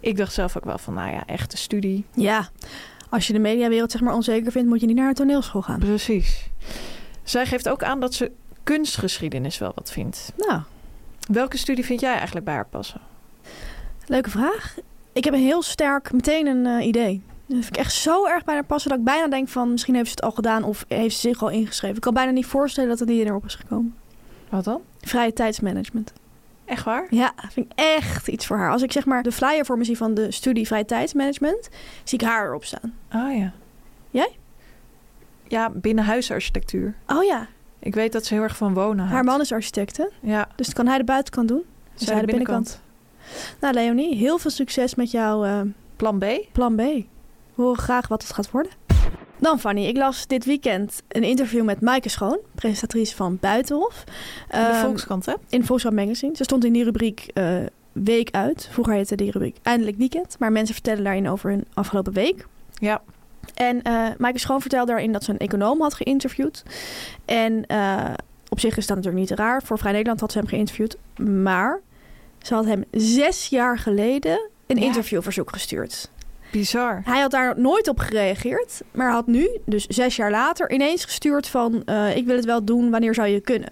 Ik 0.00 0.16
dacht 0.16 0.32
zelf 0.32 0.56
ook 0.56 0.64
wel 0.64 0.78
van, 0.78 0.94
nou 0.94 1.10
ja, 1.12 1.26
echte 1.26 1.56
studie. 1.56 2.04
Ja, 2.14 2.48
als 3.10 3.26
je 3.26 3.32
de 3.32 3.38
mediawereld 3.38 3.90
zeg 3.90 4.00
maar 4.00 4.14
onzeker 4.14 4.52
vindt, 4.52 4.68
moet 4.68 4.80
je 4.80 4.86
niet 4.86 4.96
naar 4.96 5.08
een 5.08 5.14
toneelschool 5.14 5.62
gaan. 5.62 5.78
Precies. 5.78 6.50
Zij 7.26 7.46
geeft 7.46 7.68
ook 7.68 7.82
aan 7.82 8.00
dat 8.00 8.14
ze 8.14 8.30
kunstgeschiedenis 8.62 9.58
wel 9.58 9.72
wat 9.74 9.92
vindt. 9.92 10.32
Nou, 10.36 10.60
Welke 11.28 11.56
studie 11.56 11.84
vind 11.84 12.00
jij 12.00 12.14
eigenlijk 12.14 12.44
bij 12.44 12.54
haar 12.54 12.66
passen? 12.66 13.00
leuke 14.06 14.30
vraag. 14.30 14.76
Ik 15.12 15.24
heb 15.24 15.34
een 15.34 15.40
heel 15.40 15.62
sterk, 15.62 16.12
meteen 16.12 16.46
een 16.46 16.66
eh, 16.66 16.86
idee. 16.86 17.22
Dat 17.46 17.56
vind 17.62 17.68
ik 17.68 17.76
echt 17.76 17.92
zo 17.92 18.26
erg 18.26 18.44
bij 18.44 18.54
haar 18.54 18.64
passen 18.64 18.90
dat 18.90 18.98
ik 18.98 19.04
bijna 19.04 19.28
denk 19.28 19.48
van 19.48 19.70
misschien 19.70 19.94
heeft 19.94 20.06
ze 20.08 20.14
het 20.14 20.24
al 20.24 20.30
gedaan 20.30 20.64
of 20.64 20.84
heeft 20.88 21.14
ze 21.14 21.20
zich 21.28 21.42
al 21.42 21.48
ingeschreven. 21.48 21.96
Ik 21.96 22.02
kan 22.02 22.14
bijna 22.14 22.30
niet 22.30 22.46
voorstellen 22.46 22.88
dat 22.90 22.98
het 22.98 23.08
niet 23.08 23.26
erop 23.26 23.44
is 23.44 23.54
gekomen. 23.54 23.94
Wat 24.48 24.64
dan? 24.64 24.80
Vrije 25.00 25.32
tijdsmanagement. 25.32 26.12
Echt 26.64 26.84
waar? 26.84 27.06
Ja, 27.10 27.32
vind 27.50 27.66
ik 27.66 27.72
echt 27.74 28.28
iets 28.28 28.46
voor 28.46 28.56
haar. 28.56 28.70
Als 28.70 28.82
ik 28.82 28.92
zeg 28.92 29.04
maar 29.04 29.22
de 29.22 29.32
flyer 29.32 29.64
voor 29.64 29.78
me 29.78 29.84
zie 29.84 29.96
van 29.96 30.14
de 30.14 30.30
studie 30.30 30.66
vrije 30.66 30.84
tijdsmanagement, 30.84 31.68
zie 32.04 32.18
ik 32.18 32.26
haar 32.26 32.46
erop 32.46 32.64
staan. 32.64 32.94
Ah 33.08 33.36
ja. 33.36 33.52
Jij? 34.10 34.36
Ja, 35.48 35.70
binnenhuisarchitectuur. 35.74 36.94
Oh 37.06 37.24
ja, 37.24 37.46
Ik 37.78 37.94
weet 37.94 38.12
dat 38.12 38.24
ze 38.26 38.34
heel 38.34 38.42
erg 38.42 38.56
van 38.56 38.74
wonen 38.74 38.98
houdt. 38.98 39.12
haar 39.12 39.24
man 39.24 39.40
is 39.40 39.52
architect, 39.52 39.96
hè? 39.96 40.04
Ja, 40.20 40.48
Dus 40.56 40.72
kan 40.72 40.86
hij 40.86 40.98
de 40.98 41.04
buitenkant 41.04 41.48
doen? 41.48 41.62
zij 41.94 42.06
zij 42.06 42.20
de 42.20 42.26
binnenkant. 42.26 42.80
Nou, 43.60 43.74
Leonie, 43.74 44.14
heel 44.16 44.38
veel 44.38 44.50
succes 44.50 44.94
met 44.94 45.10
jouw 45.10 45.44
eh, 45.44 45.60
Plan 45.96 46.18
B? 46.18 46.24
plan 46.52 46.74
B. 46.76 46.78
We 46.78 47.62
horen 47.62 47.78
graag 47.78 48.08
wat 48.08 48.22
het 48.22 48.32
gaat 48.32 48.50
worden. 48.50 48.72
Dan 49.38 49.60
Fanny, 49.60 49.84
ik 49.86 49.96
las 49.96 50.26
dit 50.26 50.44
weekend 50.44 51.02
een 51.08 51.22
interview 51.22 51.64
met 51.64 51.80
Maaike 51.80 52.08
Schoon, 52.08 52.38
presentatrice 52.54 53.16
van 53.16 53.38
Buitenhof. 53.40 54.04
In 54.06 54.12
de 54.48 54.56
Ehm, 54.66 54.80
Volkskrant, 54.84 55.26
hè? 55.26 55.32
in 55.48 55.64
Volkswagen 55.64 55.98
Magazine. 55.98 56.36
Ze 56.36 56.44
stond 56.44 56.64
in 56.64 56.72
die 56.72 56.84
rubriek 56.84 57.30
eh, 57.34 57.56
Week 57.92 58.28
uit. 58.30 58.68
Vroeger 58.72 58.94
heette 58.94 59.14
die 59.16 59.30
rubriek 59.30 59.56
Eindelijk 59.62 59.96
Weekend. 59.96 60.36
Maar 60.38 60.52
mensen 60.52 60.74
vertellen 60.74 61.04
daarin 61.04 61.28
over 61.28 61.50
hun 61.50 61.64
afgelopen 61.74 62.12
week. 62.12 62.46
Ja. 62.74 63.02
En 63.54 63.82
eh 63.82 64.06
Maaike 64.18 64.38
Schoon 64.38 64.60
vertelde 64.60 64.90
daarin 64.90 65.12
dat 65.12 65.24
ze 65.24 65.30
een 65.30 65.38
econoom 65.38 65.80
had 65.82 65.94
geïnterviewd. 65.94 66.62
En 67.24 67.66
eh, 67.66 68.04
op 68.48 68.60
zich 68.60 68.76
is 68.76 68.86
dat 68.86 68.96
natuurlijk 68.96 69.28
niet 69.28 69.38
raar. 69.38 69.62
Voor 69.62 69.78
Vrij 69.78 69.92
Nederland 69.92 70.20
had 70.20 70.32
ze 70.32 70.38
hem 70.38 70.46
geïnterviewd. 70.46 70.96
Maar 71.20 71.80
ze 72.42 72.54
had 72.54 72.64
hem 72.64 72.84
zes 72.90 73.48
jaar 73.48 73.78
geleden 73.78 74.50
een 74.66 74.76
Ja. 74.78 74.84
interviewverzoek 74.84 75.52
gestuurd. 75.52 76.10
Bizar. 76.50 77.00
Hij 77.04 77.20
had 77.20 77.30
daar 77.30 77.60
nooit 77.60 77.88
op 77.88 77.98
gereageerd. 77.98 78.80
Maar 78.90 79.10
had 79.10 79.26
nu, 79.26 79.48
dus 79.64 79.86
zes 79.86 80.16
jaar 80.16 80.30
later, 80.30 80.72
ineens 80.72 81.04
gestuurd 81.04 81.48
van... 81.48 81.82
eh, 81.84 82.16
ik 82.16 82.26
wil 82.26 82.36
het 82.36 82.44
wel 82.44 82.64
doen, 82.64 82.90
wanneer 82.90 83.14
zou 83.14 83.28
je 83.28 83.40
kunnen? 83.40 83.70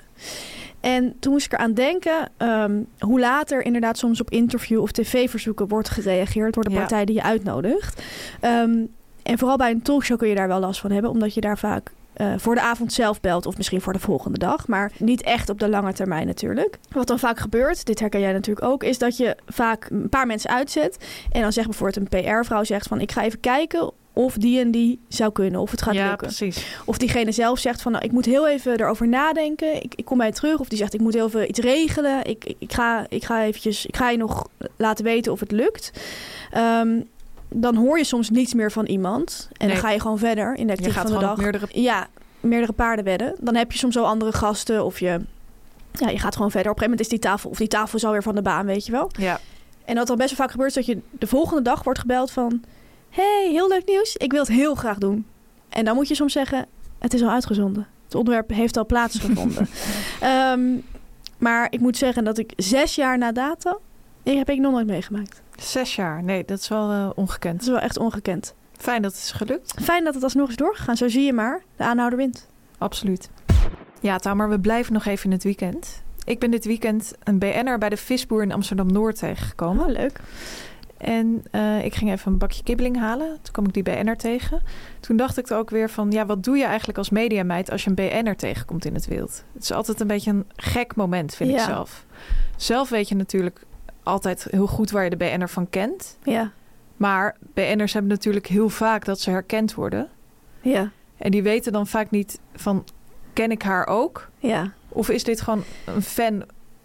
En 0.81 1.17
toen 1.21 1.33
moest 1.33 1.47
ik 1.47 1.53
eraan 1.53 1.75
denken 1.75 2.31
ehm, 2.37 2.81
hoe 2.99 3.21
later 3.21 3.63
inderdaad 3.65 3.99
soms 3.99 4.21
op 4.21 4.31
interview 4.31 4.81
of 4.81 4.91
tv-verzoeken 4.91 5.69
wordt 5.69 5.89
gereageerd 5.89 6.55
door 6.55 6.65
de 6.65 6.71
Ja. 6.71 6.79
partij 6.79 7.05
die 7.05 7.15
je 7.15 7.23
uitnodigt. 7.23 8.03
Ehm, 8.41 8.85
en 9.25 9.39
vooral 9.39 9.57
bij 9.57 9.71
een 9.71 9.83
talkshow 9.83 10.19
kun 10.19 10.29
je 10.29 10.35
daar 10.35 10.49
wel 10.49 10.61
last 10.61 10.81
van 10.81 10.91
hebben, 10.91 11.11
omdat 11.11 11.35
je 11.35 11.41
daar 11.41 11.59
vaak 11.59 11.93
eh, 12.13 12.33
voor 12.37 12.55
de 12.55 12.61
avond 12.61 12.93
zelf 12.93 13.21
belt 13.21 13.47
of 13.47 13.57
misschien 13.57 13.81
voor 13.81 13.93
de 13.93 13.99
volgende 13.99 14.39
dag, 14.39 14.69
maar 14.69 14.93
niet 14.99 15.23
echt 15.23 15.49
op 15.49 15.59
de 15.59 15.69
lange 15.69 15.93
termijn 15.93 16.27
natuurlijk. 16.27 16.79
Wat 16.91 17.07
dan 17.07 17.19
vaak 17.19 17.39
gebeurt, 17.39 17.87
dit 17.87 18.01
herken 18.01 18.21
jij 18.21 18.33
natuurlijk 18.33 18.67
ook, 18.67 18.83
is 18.83 18.99
dat 18.99 19.17
je 19.17 19.37
vaak 19.47 19.89
een 19.91 20.09
paar 20.09 20.27
mensen 20.27 20.51
uitzet 20.51 20.99
en 21.31 21.43
dan 21.43 21.53
zegt 21.53 21.67
bijvoorbeeld 21.67 22.13
een 22.13 22.23
PR-vrouw 22.23 22.65
zegt 22.65 22.87
van 22.87 23.01
ik 23.01 23.13
ga 23.13 23.23
even 23.23 23.41
kijken 23.41 23.93
of 24.15 24.35
die 24.35 24.61
en 24.61 24.71
die 24.71 25.01
zou 25.09 25.33
kunnen, 25.33 25.61
of 25.61 25.71
het 25.71 25.83
gaat 25.83 25.95
ja, 25.95 26.09
lukken. 26.09 26.27
precies. 26.27 26.79
Of 26.85 26.99
diegene 26.99 27.33
zelf 27.33 27.59
zegt 27.59 27.83
van 27.83 27.93
nou, 27.93 28.05
ik 28.05 28.13
moet 28.13 28.25
heel 28.25 28.49
even 28.49 28.81
erover 28.81 29.09
nadenken. 29.09 29.83
Ik, 29.83 29.95
ik 29.95 30.05
kom 30.05 30.19
bij 30.19 30.27
je 30.27 30.33
terug. 30.33 30.61
Of 30.61 30.69
die 30.69 30.79
zegt 30.79 30.95
ik 30.95 31.01
moet 31.01 31.15
heel 31.15 31.27
even 31.27 31.49
iets 31.49 31.59
regelen. 31.59 32.25
Ik, 32.25 32.45
ik, 32.45 32.57
ik 32.59 32.73
ga, 32.73 33.07
ik 33.09 33.25
ga 33.25 33.43
eventjes, 33.43 33.87
ik 33.87 33.97
ga 33.97 34.11
je 34.11 34.17
nog 34.17 34.49
laten 34.77 35.05
weten 35.05 35.33
of 35.33 35.41
het 35.41 35.51
lukt. 35.51 35.91
Ehm, 36.51 37.01
dan 37.57 37.77
hoor 37.77 37.99
je 37.99 38.05
soms 38.05 38.31
niets 38.31 38.55
meer 38.55 38.73
van 38.73 38.87
iemand. 38.87 39.49
En 39.53 39.67
Nee. 39.67 39.75
dan 39.77 39.85
ga 39.85 39.90
je 39.93 40.01
gewoon 40.01 40.19
verder 40.19 40.55
in 40.55 40.67
de 40.67 40.73
actief 40.73 40.93
gaat 40.93 41.11
van 41.11 41.19
de 41.21 41.27
dag. 41.27 41.37
meerdere... 41.37 41.67
Ja, 41.71 42.07
meerdere 42.40 42.73
paarden 42.73 43.05
wedden. 43.05 43.35
Dan 43.40 43.55
heb 43.55 43.73
je 43.73 43.79
soms 43.79 43.95
wel 43.95 44.07
andere 44.07 44.33
gasten. 44.33 44.85
Of 44.85 45.01
je, 45.01 45.21
ja, 45.93 46.09
je 46.09 46.19
gaat 46.19 46.37
gewoon 46.37 46.51
verder. 46.51 46.71
Op 46.71 46.77
een 46.77 46.83
gegeven 46.83 46.83
moment 46.83 47.01
is 47.01 47.09
die 47.09 47.19
tafel, 47.19 47.51
of 47.51 47.57
die 47.57 47.69
tafel 47.69 47.99
is 47.99 48.05
alweer 48.05 48.23
van 48.23 48.35
de 48.35 48.43
baan, 48.43 48.67
weet 48.67 48.87
je 48.87 48.93
wel. 48.93 49.11
Ja, 49.19 49.40
En 49.85 49.95
wat 49.97 50.07
dan 50.07 50.17
best 50.17 50.29
wel 50.29 50.38
vaak 50.38 50.51
gebeurt, 50.51 50.69
is 50.69 50.75
dat 50.75 50.87
je 50.87 50.99
de 51.11 51.27
volgende 51.27 51.62
dag 51.62 51.83
wordt 51.85 51.99
gebeld 51.99 52.31
van... 52.31 52.62
hey, 53.11 53.49
heel 53.51 53.69
leuk 53.69 53.87
nieuws. 53.87 54.17
Ik 54.17 54.31
wil 54.33 54.40
het 54.40 54.51
heel 54.51 54.75
graag 54.75 54.99
doen. 54.99 55.27
En 55.69 55.85
dan 55.85 55.95
moet 55.95 56.09
je 56.09 56.14
soms 56.14 56.33
zeggen, 56.33 56.67
het 56.99 57.14
is 57.14 57.23
al 57.23 57.31
uitgezonden. 57.31 57.87
Het 58.05 58.14
onderwerp 58.14 58.51
heeft 58.51 58.77
al 58.77 58.87
plaatsgevonden. 58.87 59.69
Ehm, 60.21 60.61
maar 61.38 61.67
ik 61.71 61.81
moet 61.81 61.97
zeggen 61.97 62.25
dat 62.25 62.38
ik 62.38 62.53
zes 62.57 62.95
jaar 62.95 63.19
na 63.19 63.33
dato... 63.33 63.81
Ik 64.25 64.37
heb 64.37 64.51
ik 64.51 64.59
nog 64.59 64.73
nooit 64.73 64.87
meegemaakt. 64.87 65.43
zes 65.57 65.97
jaar. 65.97 66.23
Nee, 66.23 66.45
dat 66.45 66.59
is 66.59 66.69
wel 66.69 66.91
eh, 66.91 67.05
Dat 67.05 67.15
ongekend. 67.17 67.61
is 67.63 67.69
wel 67.69 67.79
echt 67.79 67.99
ongekend. 67.99 68.55
Fijn 68.77 69.03
dat 69.03 69.13
het 69.13 69.21
is 69.21 69.33
gelukt. 69.33 69.75
Fijn 69.83 70.05
dat 70.05 70.15
het 70.15 70.23
alsnog 70.23 70.49
is 70.49 70.57
doorgegaan. 70.57 70.97
Zo 70.97 71.09
zie 71.09 71.25
je 71.25 71.33
maar. 71.33 71.63
De 71.77 71.85
aanhouder 71.85 72.19
wint. 72.19 72.47
Absoluut. 72.79 73.31
Ja, 74.01 74.19
Tamer, 74.19 74.49
we 74.49 74.61
blijven 74.61 74.93
nog 74.93 75.05
even 75.05 75.25
in 75.25 75.31
het 75.33 75.45
weekend. 75.45 76.03
Ik 76.25 76.39
ben 76.39 76.51
dit 76.51 76.65
weekend 76.65 77.13
een 77.23 77.39
BN'er 77.39 77.79
bij 77.79 77.89
de 77.89 77.97
Visboer 77.97 78.43
in 78.43 78.53
Amsterdam-Noord 78.53 79.19
tegengekomen. 79.19 79.85
Oh, 79.87 79.93
leuk. 79.93 80.21
En 80.97 81.43
eh, 81.51 81.85
ik 81.85 81.95
ging 81.95 82.11
even 82.11 82.33
een 82.33 82.39
bakje 82.39 82.63
kibbeling 82.63 82.99
halen. 82.99 83.29
Toen 83.43 83.53
kwam 83.53 83.67
ik 83.67 83.73
die 83.73 83.83
BN'er 83.83 84.17
tegen. 84.17 84.63
Toen 85.01 85.17
dacht 85.17 85.39
ik 85.39 85.49
er 85.49 85.57
ook 85.57 85.71
weer 85.71 85.91
van... 85.91 86.11
ja, 86.11 86.27
wat 86.27 86.45
doe 86.45 86.57
je 86.57 86.65
eigenlijk 86.65 86.99
als 86.99 87.11
mediameid 87.11 87.71
als 87.71 87.85
je 87.85 87.91
een 87.91 87.97
BN'er 87.97 88.37
tegenkomt 88.37 88.85
in 88.85 88.95
het 88.95 89.07
wild? 89.07 89.45
Het 89.53 89.63
is 89.63 89.73
altijd 89.73 90.01
een 90.01 90.07
beetje 90.07 90.31
een 90.31 90.47
gek 90.57 90.97
moment, 90.97 91.35
vind 91.35 91.51
ik 91.51 91.59
zelf. 91.59 92.05
Zelf 92.57 92.89
weet 92.89 93.09
je 93.09 93.15
natuurlijk 93.15 93.61
altijd 94.05 94.47
heel 94.51 94.67
goed 94.67 94.90
waar 94.90 95.05
je 95.05 95.11
de 95.11 95.17
BN'er 95.17 95.49
van 95.49 95.71
kent. 95.71 96.19
Ja. 96.23 96.53
Maar 96.97 97.37
BN'ers 97.55 97.93
hebben 97.93 98.11
natuurlijk 98.11 98.47
heel 98.47 98.69
vaak 98.69 99.05
dat 99.05 99.21
ze 99.21 99.31
herkend 99.31 99.75
worden. 99.75 100.09
Ja. 100.61 100.90
En 101.19 101.31
die 101.31 101.43
weten 101.43 101.73
dan 101.73 101.87
vaak 101.87 102.11
niet 102.11 102.38
van... 102.55 102.85
ken 103.33 103.51
ik 103.51 103.62
haar 103.62 103.87
ook? 103.87 104.29
Ja. 104.38 104.73
Of 104.88 105.09
is 105.11 105.25
dit 105.25 105.40
gewoon 105.40 105.64
een 105.87 106.03
fan 106.03 106.45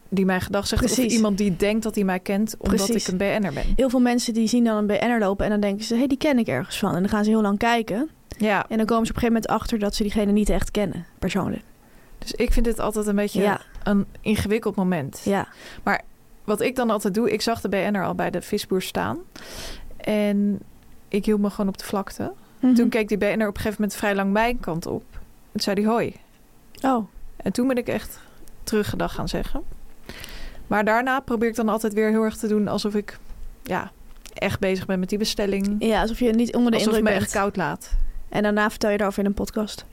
die 0.09 0.25
mijn 0.25 0.41
gedag 0.41 0.67
zegt? 0.67 0.83
Of 0.83 0.97
iemand 0.97 1.37
die 1.37 1.55
denkt 1.55 1.83
dat 1.83 1.95
hij 1.95 2.03
mij 2.03 2.19
kent 2.19 2.55
omdat 2.59 2.75
Precies. 2.85 3.07
ik 3.07 3.11
een 3.11 3.17
BN'er 3.17 3.53
ben? 3.53 3.63
Heel 3.75 3.89
veel 3.89 3.99
mensen 3.99 4.33
die 4.33 4.47
zien 4.47 4.63
dan 4.63 4.77
een 4.77 4.87
BN'er 4.87 5.19
lopen... 5.19 5.45
en 5.45 5.51
dan 5.51 5.59
denken 5.59 5.85
ze, 5.85 5.93
hé, 5.93 5.99
hey, 5.99 6.07
die 6.07 6.17
ken 6.17 6.39
ik 6.39 6.47
ergens 6.47 6.79
van. 6.79 6.93
En 6.95 6.99
dan 6.99 7.09
gaan 7.09 7.23
ze 7.23 7.29
heel 7.29 7.41
lang 7.41 7.57
kijken. 7.57 8.09
Ja, 8.37 8.65
En 8.69 8.77
dan 8.77 8.85
komen 8.85 9.05
ze 9.05 9.11
op 9.11 9.17
een 9.17 9.21
gegeven 9.21 9.27
moment 9.33 9.47
achter... 9.47 9.79
dat 9.79 9.95
ze 9.95 10.03
diegene 10.03 10.31
niet 10.31 10.49
echt 10.49 10.71
kennen, 10.71 11.05
persoonlijk. 11.19 11.63
dus 12.17 12.31
ik 12.31 12.53
vind 12.53 12.65
dit 12.65 12.79
altijd 12.79 13.07
een 13.07 13.15
beetje 13.15 13.41
Ja. 13.41 13.61
een 13.83 14.05
ingewikkeld 14.21 14.75
moment. 14.75 15.21
Ja. 15.25 15.47
Wat 16.49 16.61
ik 16.61 16.75
dan 16.75 16.89
altijd 16.89 17.13
doe, 17.13 17.31
ik 17.31 17.41
zag 17.41 17.61
de 17.61 17.69
BN'er 17.69 18.05
al 18.05 18.15
bij 18.15 18.29
de 18.29 18.41
visboer 18.41 18.81
staan. 18.81 19.17
En 19.97 20.59
ik 21.07 21.25
hield 21.25 21.39
me 21.39 21.49
gewoon 21.49 21.67
op 21.67 21.77
de 21.77 21.83
vlakte. 21.83 22.31
Mhm. 22.59 22.73
Toen 22.73 22.89
keek 22.89 23.07
die 23.07 23.17
BN'er 23.17 23.47
op 23.47 23.55
een 23.55 23.61
gegeven 23.61 23.75
moment 23.81 23.95
vrij 23.95 24.15
lang 24.15 24.31
mijn 24.31 24.59
kant 24.59 24.85
op. 24.85 25.03
En 25.51 25.59
zei 25.59 25.81
hij 25.81 25.91
hoi. 25.91 26.15
Oh, 26.81 27.07
En 27.37 27.51
toen 27.51 27.67
ben 27.67 27.77
ik 27.77 27.87
echt 27.87 28.19
teruggedag 28.63 29.13
gaan 29.13 29.27
zeggen. 29.27 29.63
Maar 30.67 30.85
daarna 30.85 31.19
probeer 31.19 31.49
ik 31.49 31.55
dan 31.55 31.69
altijd 31.69 31.93
weer 31.93 32.09
heel 32.09 32.23
erg 32.23 32.37
te 32.37 32.47
doen 32.47 32.67
alsof 32.67 32.95
ik 32.95 33.17
ja, 33.63 33.91
echt 34.33 34.59
bezig 34.59 34.85
ben 34.85 34.99
met 34.99 35.09
die 35.09 35.17
bestelling. 35.17 35.75
ja, 35.79 36.01
alsof 36.01 36.19
je 36.19 36.31
niet 36.31 36.55
onder 36.55 36.71
de 36.71 36.77
alsof 36.77 36.91
ik 36.93 36.97
indruk 36.97 37.13
me 37.13 37.19
bent. 37.19 37.31
echt 37.31 37.41
koud 37.41 37.55
laat. 37.55 37.95
En 38.29 38.43
daarna 38.43 38.69
vertel 38.69 38.89
je 38.89 38.97
daarover 38.97 39.19
in 39.19 39.25
een 39.25 39.33
podcast. 39.33 39.85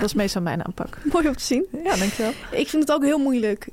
Dat 0.00 0.04
is 0.04 0.14
meestal 0.14 0.42
mijn 0.42 0.64
aanpak. 0.64 0.98
Mooi 1.12 1.28
om 1.28 1.36
te 1.36 1.44
zien. 1.44 1.66
Ja, 1.84 1.96
dankjewel. 1.96 2.32
Ik 2.50 2.68
vind 2.68 2.82
het 2.82 2.92
ook 2.92 3.02
heel 3.02 3.18
moeilijk 3.18 3.68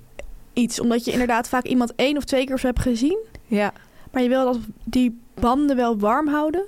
iets. 0.54 0.80
Omdat 0.80 1.06
je 1.06 1.12
inderdaad 1.12 1.48
vaak 1.50 1.64
iemand 1.64 1.94
één 1.96 2.18
of 2.18 2.24
twee 2.24 2.46
keer 2.46 2.60
zo 2.60 2.68
hebt 2.68 2.80
gezien. 2.80 3.18
Ja, 3.46 3.74
Maar 4.12 4.22
je 4.24 4.30
wil 4.30 4.46
dat 4.46 4.58
die 4.84 5.20
banden 5.40 5.76
wel 5.76 5.98
warm 5.98 6.28
houden. 6.28 6.64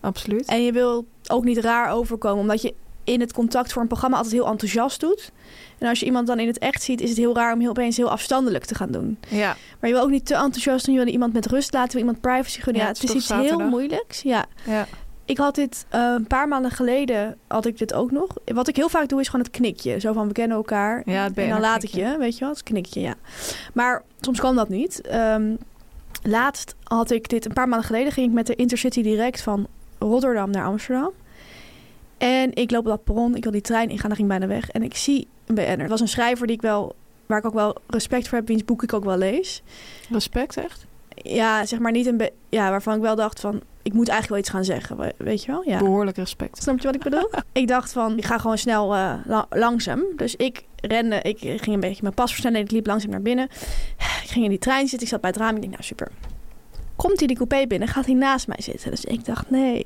absoluut. 0.00 0.46
En 0.46 0.62
je 0.62 0.72
wil 0.72 1.06
ook 1.26 1.44
niet 1.44 1.58
raar 1.58 1.92
overkomen. 1.92 2.40
Omdat 2.40 2.62
je 2.62 2.74
in 3.04 3.20
het 3.20 3.32
contact 3.32 3.72
voor 3.72 3.82
een 3.82 3.88
programma 3.88 4.16
altijd 4.16 4.34
heel 4.34 4.46
enthousiast 4.46 5.00
doet. 5.00 5.32
En 5.78 5.88
als 5.88 6.00
je 6.00 6.06
iemand 6.06 6.26
dan 6.26 6.38
in 6.38 6.46
het 6.46 6.58
echt 6.58 6.82
ziet, 6.82 7.00
is 7.00 7.08
het 7.08 7.18
heel 7.18 7.34
raar 7.34 7.52
om 7.52 7.60
heel 7.60 7.70
opeens 7.70 7.96
heel 7.96 8.10
afstandelijk 8.10 8.64
te 8.64 8.74
gaan 8.74 8.90
doen. 8.90 9.18
Ja, 9.28 9.56
Maar 9.80 9.90
je 9.90 9.94
wil 9.96 10.04
ook 10.04 10.10
niet 10.10 10.26
te 10.26 10.34
enthousiast 10.34 10.84
doen. 10.84 10.94
Je 10.94 11.04
wil 11.04 11.12
iemand 11.12 11.32
met 11.32 11.46
rust 11.46 11.72
laten, 11.72 11.98
je 11.98 12.04
wil 12.04 12.06
iemand 12.14 12.20
privacy 12.20 12.60
gunnen. 12.60 12.82
Ja, 12.82 12.88
Ja, 12.88 12.92
het 12.92 13.02
het 13.02 13.14
is 13.16 13.26
toch 13.26 13.38
iets 13.40 13.48
heel 13.48 13.58
moeilijks. 13.68 14.22
Ja. 14.22 14.46
ja. 14.66 14.86
Ik 15.30 15.38
had 15.38 15.54
dit 15.54 15.86
eh, 15.88 16.12
een 16.16 16.26
paar 16.26 16.48
maanden 16.48 16.70
geleden, 16.70 17.38
had 17.46 17.66
ik 17.66 17.78
dit 17.78 17.94
ook 17.94 18.10
nog. 18.10 18.26
Wat 18.44 18.68
ik 18.68 18.76
heel 18.76 18.88
vaak 18.88 19.08
doe, 19.08 19.20
is 19.20 19.28
gewoon 19.28 19.44
het 19.44 19.54
knikje. 19.54 20.00
Zo 20.00 20.12
van, 20.12 20.26
we 20.26 20.32
kennen 20.32 20.56
elkaar. 20.56 21.02
Ja, 21.04 21.28
en 21.34 21.48
dan 21.48 21.60
laat 21.60 21.82
ik 21.82 21.90
je, 21.90 22.16
weet 22.18 22.34
je 22.34 22.40
wel, 22.40 22.48
het 22.48 22.62
knikje, 22.62 23.00
ja. 23.00 23.14
Maar 23.74 24.02
soms 24.20 24.40
kan 24.40 24.56
dat 24.56 24.68
niet. 24.68 25.00
Ehm, 25.00 25.54
laatst 26.22 26.74
had 26.82 27.10
ik 27.10 27.28
dit, 27.28 27.44
een 27.44 27.52
paar 27.52 27.68
maanden 27.68 27.86
geleden 27.86 28.12
ging 28.12 28.26
ik 28.26 28.32
met 28.32 28.46
de 28.46 28.54
Intercity 28.54 29.02
direct 29.02 29.42
van 29.42 29.66
Rotterdam 29.98 30.50
naar 30.50 30.64
Amsterdam. 30.64 31.10
En 32.18 32.54
ik 32.54 32.70
loop 32.70 32.80
op 32.80 32.86
dat 32.86 33.04
perron, 33.04 33.36
ik 33.36 33.42
wil 33.42 33.52
die 33.52 33.60
trein 33.60 33.90
ingaan, 33.90 34.08
dan 34.08 34.16
ging 34.16 34.32
ik 34.32 34.38
bijna 34.38 34.54
weg. 34.54 34.70
En 34.70 34.82
ik 34.82 34.96
zie 34.96 35.26
een 35.46 35.54
BN'er. 35.54 35.78
Het 35.78 35.88
was 35.88 36.00
een 36.00 36.08
schrijver 36.08 36.46
die 36.46 36.56
ik 36.56 36.62
wel, 36.62 36.94
waar 37.26 37.38
ik 37.38 37.44
ook 37.44 37.54
wel 37.54 37.76
respect 37.86 38.28
voor 38.28 38.38
heb, 38.38 38.46
wiens 38.46 38.64
boek 38.64 38.82
ik 38.82 38.92
ook 38.92 39.04
wel 39.04 39.18
lees. 39.18 39.62
Respect, 40.10 40.56
echt? 40.56 40.86
Ja, 41.14 41.66
zeg 41.66 41.78
maar 41.78 41.92
niet 41.92 42.06
een, 42.06 42.30
ja, 42.48 42.70
waarvan 42.70 42.94
ik 42.94 43.00
wel 43.00 43.16
dacht 43.16 43.40
van, 43.40 43.62
ik 43.82 43.92
moet 43.92 44.08
eigenlijk 44.08 44.28
wel 44.28 44.38
iets 44.38 44.48
gaan 44.50 44.64
zeggen, 44.64 44.96
we- 44.96 45.14
weet 45.16 45.44
je 45.44 45.50
wel? 45.52 45.62
Ja. 45.68 45.78
Behoorlijk 45.78 46.16
respect. 46.16 46.62
Snap 46.62 46.78
je 46.78 46.84
wat 46.86 46.94
ik 46.94 47.02
bedoel? 47.02 47.30
ik 47.52 47.68
dacht 47.68 47.92
van, 47.92 48.16
ik 48.18 48.24
ga 48.24 48.38
gewoon 48.38 48.58
snel 48.58 48.94
eh, 48.94 49.14
la- 49.26 49.46
langzaam. 49.50 50.02
Dus 50.16 50.36
ik 50.36 50.64
rende, 50.76 51.20
ik 51.22 51.38
ging 51.38 51.66
een 51.66 51.80
beetje 51.80 52.02
mijn 52.02 52.14
pas 52.14 52.30
versnellen 52.32 52.58
en 52.58 52.64
ik 52.64 52.70
liep 52.70 52.86
langzaam 52.86 53.10
naar 53.10 53.22
binnen. 53.22 53.48
Ik 54.22 54.36
ging 54.36 54.44
in 54.44 54.50
die 54.50 54.60
trein 54.60 54.80
zitten, 54.88 55.02
ik 55.02 55.08
zat 55.08 55.20
bij 55.20 55.30
het 55.30 55.38
raam. 55.38 55.54
Ik 55.54 55.60
denk, 55.60 55.72
nou 55.72 55.84
super. 55.84 56.08
Komt 56.96 57.18
hij 57.18 57.26
die 57.26 57.36
coupé 57.36 57.66
binnen, 57.66 57.88
gaat 57.88 58.04
hij 58.06 58.14
naast 58.14 58.46
mij 58.46 58.56
zitten. 58.60 58.90
Dus 58.90 59.04
ik 59.04 59.24
dacht, 59.24 59.50
nee. 59.50 59.82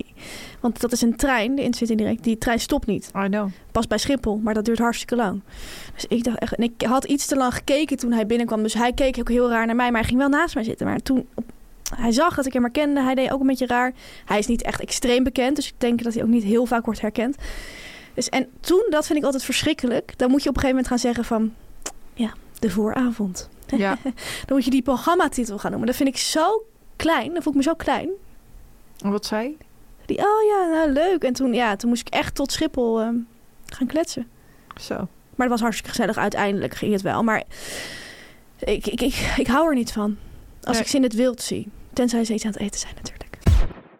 Want 0.60 0.80
dat 0.80 0.92
is 0.92 1.02
een 1.02 1.16
trein, 1.16 1.54
de 1.54 1.62
Intercity 1.62 1.94
direct. 1.94 2.24
Die 2.24 2.38
trein 2.38 2.60
stopt 2.60 2.86
niet. 2.86 3.10
I 3.24 3.26
know. 3.28 3.48
Pas 3.72 3.86
bij 3.86 3.98
Schiphol, 3.98 4.36
maar 4.36 4.54
dat 4.54 4.64
duurt 4.64 4.78
hartstikke 4.78 5.16
lang. 5.16 5.42
Dus 5.94 6.04
ik 6.08 6.24
dacht 6.24 6.38
echt, 6.38 6.54
en 6.54 6.62
ik 6.62 6.82
had 6.82 7.04
iets 7.04 7.26
te 7.26 7.36
lang 7.36 7.54
gekeken 7.54 7.96
toen 7.96 8.12
hij 8.12 8.26
binnenkwam. 8.26 8.62
Dus 8.62 8.74
hij 8.74 8.92
keek 8.92 9.18
ook 9.18 9.28
heel 9.28 9.48
raar 9.50 9.66
naar 9.66 9.76
mij, 9.76 9.90
maar 9.90 10.00
hij 10.00 10.08
ging 10.08 10.20
wel 10.20 10.28
naast 10.28 10.54
mij 10.54 10.64
zitten. 10.64 10.86
Maar 10.86 10.98
toen, 11.02 11.28
hij 11.96 12.12
zag 12.12 12.34
dat 12.34 12.46
ik 12.46 12.52
hem 12.52 12.62
herkende. 12.62 13.00
Hij 13.02 13.14
deed 13.14 13.30
ook 13.30 13.40
een 13.40 13.46
beetje 13.46 13.66
raar. 13.66 13.92
Hij 14.24 14.38
is 14.38 14.46
niet 14.46 14.62
echt 14.62 14.80
extreem 14.80 15.24
bekend, 15.24 15.56
dus 15.56 15.66
ik 15.68 15.74
denk 15.80 16.02
dat 16.02 16.14
hij 16.14 16.22
ook 16.22 16.28
niet 16.28 16.42
heel 16.44 16.66
vaak 16.66 16.84
wordt 16.84 17.00
herkend. 17.00 17.36
Dus 18.14 18.28
en 18.28 18.48
toen, 18.60 18.86
dat 18.90 19.06
vind 19.06 19.18
ik 19.18 19.24
altijd 19.24 19.44
verschrikkelijk. 19.44 20.18
Dan 20.18 20.30
moet 20.30 20.42
je 20.42 20.48
op 20.48 20.54
een 20.56 20.60
gegeven 20.62 20.82
moment 20.84 20.86
gaan 20.86 21.12
zeggen 21.12 21.24
van, 21.24 21.54
ja, 22.14 22.32
de 22.58 22.70
vooravond. 22.70 23.48
Ja. 23.76 23.98
Dan 24.46 24.56
moet 24.56 24.64
je 24.64 24.70
die 24.70 24.82
programmatitel 24.82 25.58
gaan 25.58 25.70
noemen. 25.70 25.88
Dat 25.88 25.96
vind 25.96 26.08
ik 26.08 26.16
zo 26.16 26.64
klein, 26.96 27.32
dan 27.32 27.42
voel 27.42 27.52
ik 27.52 27.58
me 27.58 27.64
zo 27.64 27.74
klein. 27.74 28.08
En 29.00 29.10
wat 29.10 29.26
zei? 29.26 29.56
Die, 30.06 30.18
oh 30.18 30.42
ja, 30.48 30.68
nou, 30.70 30.90
leuk. 30.90 31.22
En 31.24 31.32
toen, 31.32 31.54
ja, 31.54 31.76
toen 31.76 31.88
moest 31.88 32.06
ik 32.06 32.14
echt 32.14 32.34
tot 32.34 32.52
Schiphol 32.52 33.00
ehm, 33.00 33.14
gaan 33.66 33.86
kletsen. 33.86 34.26
Zo. 34.80 34.94
Maar 35.34 35.46
het 35.46 35.48
was 35.48 35.60
hartstikke 35.60 35.90
gezellig. 35.90 36.16
Uiteindelijk 36.18 36.74
ging 36.74 36.92
het 36.92 37.02
wel. 37.02 37.22
Maar 37.22 37.42
ik, 38.58 38.86
ik, 38.86 39.00
ik, 39.00 39.34
ik 39.36 39.46
hou 39.46 39.68
er 39.68 39.74
niet 39.74 39.92
van. 39.92 40.16
Als 40.62 40.72
Nee. 40.72 40.82
ik 40.84 40.88
ze 40.90 40.96
in 40.96 41.02
het 41.02 41.14
wild 41.14 41.42
zie. 41.42 41.68
Tenzij 41.94 42.24
ze 42.24 42.34
iets 42.34 42.44
aan 42.44 42.50
het 42.52 42.60
eten 42.60 42.80
zijn 42.80 42.94
natuurlijk. 42.94 43.36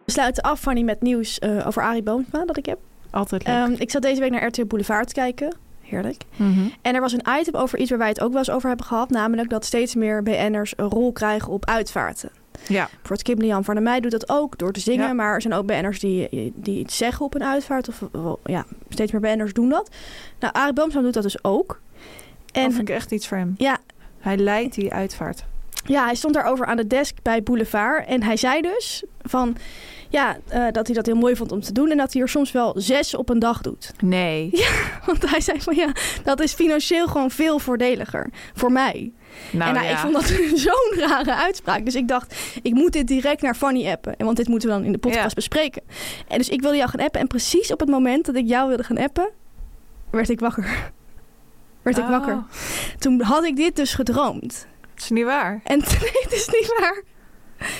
We 0.05 0.11
sluiten 0.11 0.43
af, 0.43 0.59
Fanny, 0.59 0.81
met 0.81 1.01
nieuws 1.01 1.39
eh, 1.39 1.67
over 1.67 1.81
Arie 1.83 2.03
Boomsma 2.03 2.45
dat 2.45 2.57
ik 2.57 2.65
heb. 2.65 2.79
Altijd 3.09 3.47
leuk. 3.47 3.55
Ehm, 3.55 3.71
ik 3.77 3.91
zat 3.91 4.01
deze 4.01 4.19
week 4.21 4.31
naar 4.31 4.45
RTL 4.45 4.65
Boulevard 4.65 5.07
te 5.07 5.13
kijken. 5.13 5.55
Heerlijk. 5.81 6.21
Mhm. 6.35 6.59
En 6.81 6.95
er 6.95 7.01
was 7.01 7.13
een 7.13 7.25
item 7.39 7.55
over 7.55 7.79
iets 7.79 7.89
waar 7.89 7.99
wij 7.99 8.07
het 8.07 8.21
ook 8.21 8.29
wel 8.29 8.37
eens 8.37 8.49
over 8.49 8.67
hebben 8.67 8.85
gehad. 8.85 9.09
Namelijk 9.09 9.49
dat 9.49 9.65
steeds 9.65 9.95
meer 9.95 10.23
BN'ers 10.23 10.73
een 10.77 10.89
rol 10.89 11.11
krijgen 11.11 11.51
op 11.51 11.65
uitvaarten. 11.65 12.29
Ja. 12.67 12.89
Voor 13.03 13.15
het 13.15 13.21
Kim 13.23 13.41
Jan 13.41 13.63
van 13.63 13.73
der 13.75 13.83
Meij 13.83 13.99
doet 13.99 14.11
dat 14.11 14.29
ook 14.29 14.57
door 14.57 14.71
te 14.71 14.79
zingen. 14.79 15.07
Ja. 15.07 15.13
Maar 15.13 15.33
er 15.33 15.41
zijn 15.41 15.53
ook 15.53 15.65
BN'ers 15.65 15.99
die, 15.99 16.51
die 16.55 16.79
iets 16.79 16.97
zeggen 16.97 17.25
op 17.25 17.35
een 17.35 17.43
uitvaart. 17.43 17.87
Of 17.87 18.03
ja, 18.45 18.65
steeds 18.89 19.11
meer 19.11 19.21
BN'ers 19.21 19.53
doen 19.53 19.69
dat. 19.69 19.89
Nou, 20.39 20.53
Arie 20.53 20.73
Boomsma 20.73 21.01
doet 21.01 21.13
dat 21.13 21.23
dus 21.23 21.43
ook. 21.43 21.81
En 22.51 22.63
En 22.63 22.71
vind 22.71 22.89
ik 22.89 22.95
echt 22.95 23.11
iets 23.11 23.27
voor 23.27 23.37
hem. 23.37 23.53
ja, 23.57 23.77
Hij 24.19 24.37
leidt 24.37 24.75
die 24.75 24.93
uitvaart. 24.93 25.45
Ja, 25.85 26.05
hij 26.05 26.15
stond 26.15 26.33
daarover 26.33 26.65
aan 26.65 26.77
de 26.77 26.87
desk 26.87 27.15
bij 27.21 27.43
Boulevard. 27.43 28.07
En 28.07 28.23
hij 28.23 28.37
zei 28.37 28.61
dus 28.61 29.03
van... 29.21 29.55
Ja, 30.09 30.37
eh, 30.47 30.65
dat 30.71 30.85
hij 30.85 30.95
dat 30.95 31.05
heel 31.05 31.15
mooi 31.15 31.35
vond 31.35 31.51
om 31.51 31.61
te 31.61 31.71
doen. 31.71 31.91
En 31.91 31.97
dat 31.97 32.13
hij 32.13 32.21
er 32.21 32.29
soms 32.29 32.51
wel 32.51 32.73
zes 32.77 33.15
op 33.15 33.29
een 33.29 33.39
dag 33.39 33.61
doet. 33.61 33.91
Nee. 34.03 34.49
Want 35.05 35.29
hij 35.29 35.41
zei 35.41 35.61
van 35.61 35.75
ja, 35.75 35.91
dat 36.23 36.39
is 36.39 36.53
financieel 36.53 37.07
gewoon 37.07 37.31
veel 37.31 37.59
voordeliger 37.59 38.29
voor 38.53 38.71
mij. 38.71 39.11
Nou, 39.51 39.75
en 39.75 39.83
ja. 39.83 39.89
ik 39.89 39.97
vond 39.97 40.13
dat 40.13 40.25
zo'n 40.65 40.93
rare 40.99 41.35
uitspraak. 41.35 41.85
Dus 41.85 41.95
ik 41.95 42.07
dacht, 42.07 42.35
ik 42.61 42.73
moet 42.73 42.93
dit 42.93 43.07
direct 43.07 43.41
naar 43.41 43.55
Fanny 43.55 43.89
appen. 43.89 44.15
En 44.17 44.25
want 44.25 44.37
dit 44.37 44.47
moeten 44.47 44.69
we 44.69 44.75
dan 44.75 44.83
in 44.83 44.91
de 44.91 44.97
podcast 44.97 45.27
Ja. 45.27 45.33
bespreken. 45.35 45.81
En 46.27 46.37
dus 46.37 46.49
ik 46.49 46.61
wilde 46.61 46.77
jou 46.77 46.89
gaan 46.89 46.99
appen. 47.05 47.21
En 47.21 47.27
precies 47.27 47.71
op 47.71 47.79
het 47.79 47.89
moment 47.89 48.25
dat 48.25 48.35
ik 48.35 48.47
jou 48.47 48.67
wilde 48.67 48.83
gaan 48.83 48.97
appen, 48.97 49.29
werd 50.09 50.29
ik 50.29 50.39
wakker. 50.39 50.69
Werd 51.81 51.97
ik 51.97 52.03
Oh, 52.03 52.09
wakker. 52.09 52.43
Toen 52.99 53.21
had 53.21 53.43
ik 53.43 53.55
dit 53.55 53.75
dus 53.75 53.93
gedroomd. 53.93 54.67
Het 54.95 55.03
is 55.03 55.09
niet 55.09 55.25
waar. 55.25 55.61
En 55.63 55.79
nee, 56.01 56.11
het 56.23 56.31
is 56.31 56.47
niet 56.47 56.75
waar. 56.79 57.03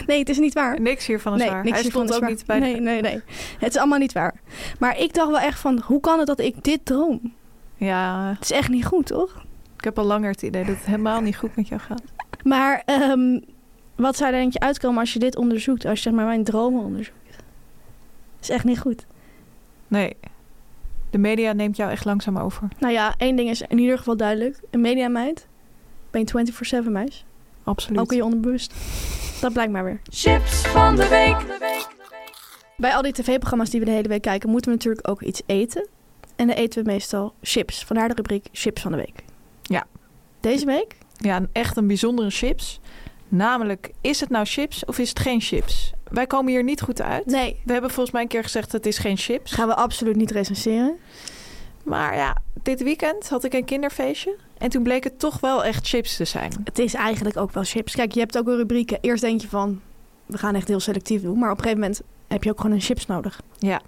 Nee, 0.05 0.19
het 0.19 0.29
is 0.29 0.37
niet 0.37 0.53
waar. 0.53 0.81
Niks 0.81 1.05
hiervan 1.05 1.33
is 1.33 1.39
nee, 1.39 1.49
waar. 1.49 1.63
niks 1.63 1.81
Hij 1.81 1.89
stond 1.89 2.13
ook 2.13 2.19
waar. 2.19 2.29
niet 2.29 2.45
bij 2.45 2.59
Nee, 2.59 2.79
nee, 2.79 3.01
nee. 3.01 3.21
Het 3.59 3.69
is 3.69 3.77
allemaal 3.77 3.99
niet 3.99 4.13
waar. 4.13 4.33
Maar 4.79 4.99
ik 4.99 5.13
dacht 5.13 5.29
wel 5.29 5.39
echt 5.39 5.59
van, 5.59 5.81
hoe 5.85 5.99
kan 5.99 6.17
het 6.17 6.27
dat 6.27 6.39
ik 6.39 6.63
dit 6.63 6.85
droom? 6.85 7.33
Ja, 7.77 8.33
Het 8.33 8.43
is 8.43 8.51
echt 8.51 8.69
niet 8.69 8.85
goed, 8.85 9.05
toch? 9.05 9.43
ik 9.77 9.83
heb 9.83 9.99
al 9.99 10.05
langer 10.05 10.31
het 10.31 10.41
idee 10.41 10.65
dat 10.65 10.75
het 10.75 10.85
helemaal 10.85 11.21
niet 11.21 11.37
goed 11.37 11.55
met 11.55 11.67
jou 11.67 11.81
gaat. 11.81 12.01
Maar 12.43 12.81
ehm, 12.85 13.39
wat 13.95 14.17
zou 14.17 14.33
er 14.33 14.39
denk 14.39 14.53
je 14.53 14.59
uitkomen 14.59 14.99
als 14.99 15.13
je 15.13 15.19
dit 15.19 15.35
onderzoekt? 15.35 15.85
Als 15.85 15.97
je 15.97 16.03
zeg 16.03 16.13
maar 16.13 16.25
mijn 16.25 16.43
dromen 16.43 16.83
onderzoekt? 16.83 17.17
is 18.41 18.49
echt 18.49 18.63
niet 18.63 18.79
goed. 18.79 19.05
Nee. 19.87 20.15
De 21.09 21.17
media 21.17 21.53
neemt 21.53 21.77
jou 21.77 21.91
echt 21.91 22.05
langzaam 22.05 22.37
over. 22.37 22.67
Nou 22.79 22.93
ja, 22.93 23.13
één 23.17 23.35
ding 23.35 23.49
is 23.49 23.61
in 23.61 23.77
ieder 23.77 23.97
geval 23.97 24.17
duidelijk. 24.17 24.59
Een 24.71 24.81
mediameid. 24.81 25.47
Ben 26.15 26.25
je 26.45 26.81
24-7 26.83 26.91
meis. 26.91 27.25
Absoluut. 27.63 27.99
Ook 27.99 28.11
in 28.11 28.17
je 28.17 28.23
onderbewust. 28.23 28.73
Dat 29.41 29.53
blijkt 29.53 29.71
maar 29.71 29.83
weer. 29.83 29.99
Chips 30.09 30.61
van 30.67 30.95
de 30.95 31.07
week. 31.07 31.59
Bij 32.77 32.95
al 32.95 33.01
die 33.01 33.11
tv-programma's 33.11 33.69
die 33.69 33.79
we 33.79 33.85
de 33.85 33.91
hele 33.91 34.07
week 34.07 34.21
kijken... 34.21 34.49
moeten 34.49 34.71
we 34.71 34.75
natuurlijk 34.77 35.07
ook 35.07 35.21
iets 35.21 35.41
eten. 35.45 35.87
En 36.35 36.47
dan 36.47 36.55
eten 36.55 36.83
we 36.83 36.91
meestal 36.91 37.33
chips. 37.41 37.83
Vandaar 37.83 38.07
de 38.07 38.13
rubriek 38.13 38.47
chips 38.51 38.81
van 38.81 38.91
de 38.91 38.97
week. 38.97 39.23
Ja. 39.61 39.85
Deze 40.39 40.65
week? 40.65 40.95
Ja, 41.17 41.35
een- 41.35 41.49
echt 41.51 41.77
een 41.77 41.87
bijzondere 41.87 42.29
chips. 42.29 42.79
Namelijk, 43.27 43.91
is 44.01 44.19
het 44.19 44.29
nou 44.29 44.45
chips 44.45 44.85
of 44.85 44.99
is 44.99 45.09
het 45.09 45.19
geen 45.19 45.41
chips? 45.41 45.91
Wij 46.11 46.27
komen 46.27 46.51
hier 46.51 46.63
niet 46.63 46.81
goed 46.81 47.01
uit. 47.01 47.25
Nee. 47.25 47.61
We 47.65 47.71
hebben 47.71 47.91
volgens 47.91 48.11
mij 48.13 48.21
een 48.21 48.27
keer 48.27 48.43
gezegd, 48.43 48.71
het 48.71 48.85
is 48.85 48.97
geen 48.97 49.17
chips. 49.17 49.51
Gaan 49.51 49.67
we 49.67 49.75
absoluut 49.75 50.15
niet 50.15 50.31
recenseren. 50.31 50.95
Maar 51.83 52.15
ja, 52.15 52.37
dit 52.63 52.83
weekend 52.83 53.29
had 53.29 53.43
ik 53.43 53.53
een 53.53 53.65
kinderfeestje. 53.65 54.35
En 54.57 54.69
toen 54.69 54.83
bleek 54.83 55.03
het 55.03 55.19
toch 55.19 55.39
wel 55.39 55.63
echt 55.63 55.87
chips 55.87 56.15
te 56.15 56.25
zijn. 56.25 56.51
Het 56.63 56.79
is 56.79 56.93
eigenlijk 56.93 57.37
ook 57.37 57.51
wel 57.51 57.63
chips. 57.63 57.95
Kijk, 57.95 58.11
je 58.11 58.19
hebt 58.19 58.37
ook 58.37 58.45
wel 58.45 58.57
rubrieken. 58.57 58.97
Eerst 59.01 59.21
denk 59.21 59.41
je 59.41 59.47
van... 59.49 59.81
We 60.25 60.37
gaan 60.37 60.55
echt 60.55 60.67
heel 60.67 60.79
selectief 60.79 61.21
doen. 61.21 61.39
Maar 61.39 61.51
op 61.51 61.57
een 61.57 61.63
gegeven 61.63 61.81
moment 61.81 62.01
heb 62.27 62.43
je 62.43 62.49
ook 62.49 62.59
gewoon 62.61 62.75
een 62.75 62.81
chips 62.81 63.05
nodig. 63.05 63.41
Ja. 63.57 63.81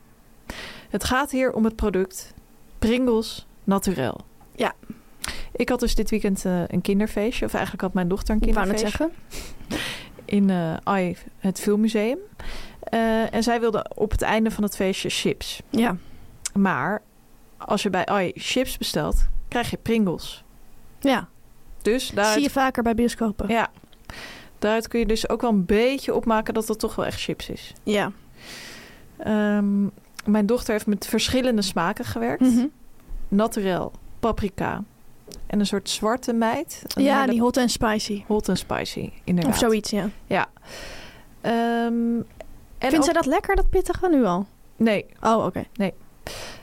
Het 0.90 1.04
gaat 1.04 1.32
hier 1.32 1.52
om 1.54 1.64
het 1.64 1.76
product 1.76 2.34
Pringles 2.80 3.48
Naturel. 3.64 4.20
Ja. 4.56 4.74
Ik 5.52 5.70
had 5.70 5.80
dus 5.80 5.96
dit 5.96 6.10
weekend 6.10 6.46
eh, 6.46 6.62
een 6.68 6.82
kinderfeestje. 6.82 7.46
Of 7.46 7.54
eigenlijk 7.54 7.84
had 7.84 7.94
mijn 7.94 8.08
dochter 8.08 8.36
een 8.36 8.42
Ik 8.48 8.54
wou 8.54 8.68
net 8.68 8.76
kinderfeestje. 8.76 9.10
zeggen. 9.68 9.86
In 10.26 10.50
eh 10.50 10.74
AI, 10.84 11.18
het 11.38 11.60
filmmuseum. 11.60 12.18
Eh, 12.80 13.34
en 13.34 13.44
zij 13.44 13.60
wilde 13.60 13.86
op 13.96 14.12
het 14.12 14.22
einde 14.22 14.52
van 14.52 14.64
het 14.64 14.76
feestje 14.76 15.10
chips. 15.10 15.62
Ja. 15.70 15.98
Maar 16.54 17.02
als 17.58 17.84
je 17.84 17.90
bij 17.90 18.06
AI 18.06 18.32
chips 18.36 18.78
bestelt, 18.78 19.28
krijg 19.48 19.70
je 19.70 19.78
Pringles. 19.78 20.44
Ja. 21.10 21.28
Dus 21.82 22.10
daaruit, 22.10 22.34
Zie 22.34 22.44
je 22.44 22.50
vaker 22.50 22.84
bij 22.84 22.96
bioscopen. 22.96 23.50
ja, 23.50 23.70
daaruit 24.60 24.88
kun 24.88 25.00
je 25.00 25.06
dus 25.06 25.30
ook 25.30 25.42
wel 25.42 25.50
een 25.52 25.66
beetje 25.66 26.14
opmaken 26.16 26.54
dat 26.54 26.68
het 26.68 26.80
toch 26.80 26.96
wel 26.96 27.06
echt 27.06 27.22
chips 27.22 27.50
is. 27.50 27.74
Ja. 27.84 28.12
Ehm, 29.18 29.84
mijn 30.26 30.46
dochter 30.46 30.74
heeft 30.74 30.86
met 30.86 31.08
verschillende 31.08 31.62
smaken 31.62 32.06
gewerkt. 32.06 32.42
Mhm. 32.42 32.66
Naturel, 33.28 33.92
paprika 34.20 34.84
en 35.48 35.60
een 35.60 35.66
soort 35.66 35.90
zwarte 35.90 36.34
meid. 36.34 36.82
Ja, 36.88 37.26
die 37.26 37.42
hot 37.42 37.58
and 37.58 37.72
spicy. 37.72 38.24
hot 38.28 38.50
and 38.50 38.58
spicy, 38.58 39.12
inderdaad. 39.24 39.54
Of 39.54 39.60
zoiets, 39.60 39.90
ja. 39.90 40.10
Ja. 40.26 40.46
Ehm, 41.42 41.54
en 42.78 42.90
Vindt 42.90 43.06
zij 43.06 43.14
dat 43.14 43.26
lekker, 43.26 43.56
dat 43.56 43.70
pittige, 43.70 44.10
nu 44.10 44.26
al? 44.26 44.46
Nee, 44.76 45.06
Oh, 45.22 45.46
oké. 45.46 45.64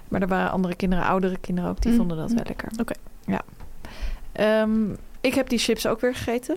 maar 0.09 0.23
er 0.23 0.29
waren 0.29 0.51
andere 0.51 0.75
kinderen, 0.75 1.05
oudere 1.05 1.39
kinderen 1.39 1.71
ook, 1.71 1.81
die 1.83 1.91
Mm. 1.91 1.97
vonden 1.97 2.17
dat 2.17 2.33
wel 2.33 2.45
lekker. 2.47 2.69
Oké. 2.81 2.95
Ja. 3.27 3.41
Ehm, 4.35 4.91
ik 5.21 5.35
heb 5.35 5.49
die 5.49 5.59
chips 5.59 5.87
ook 5.87 6.01
weer 6.01 6.15
gegeten. 6.15 6.57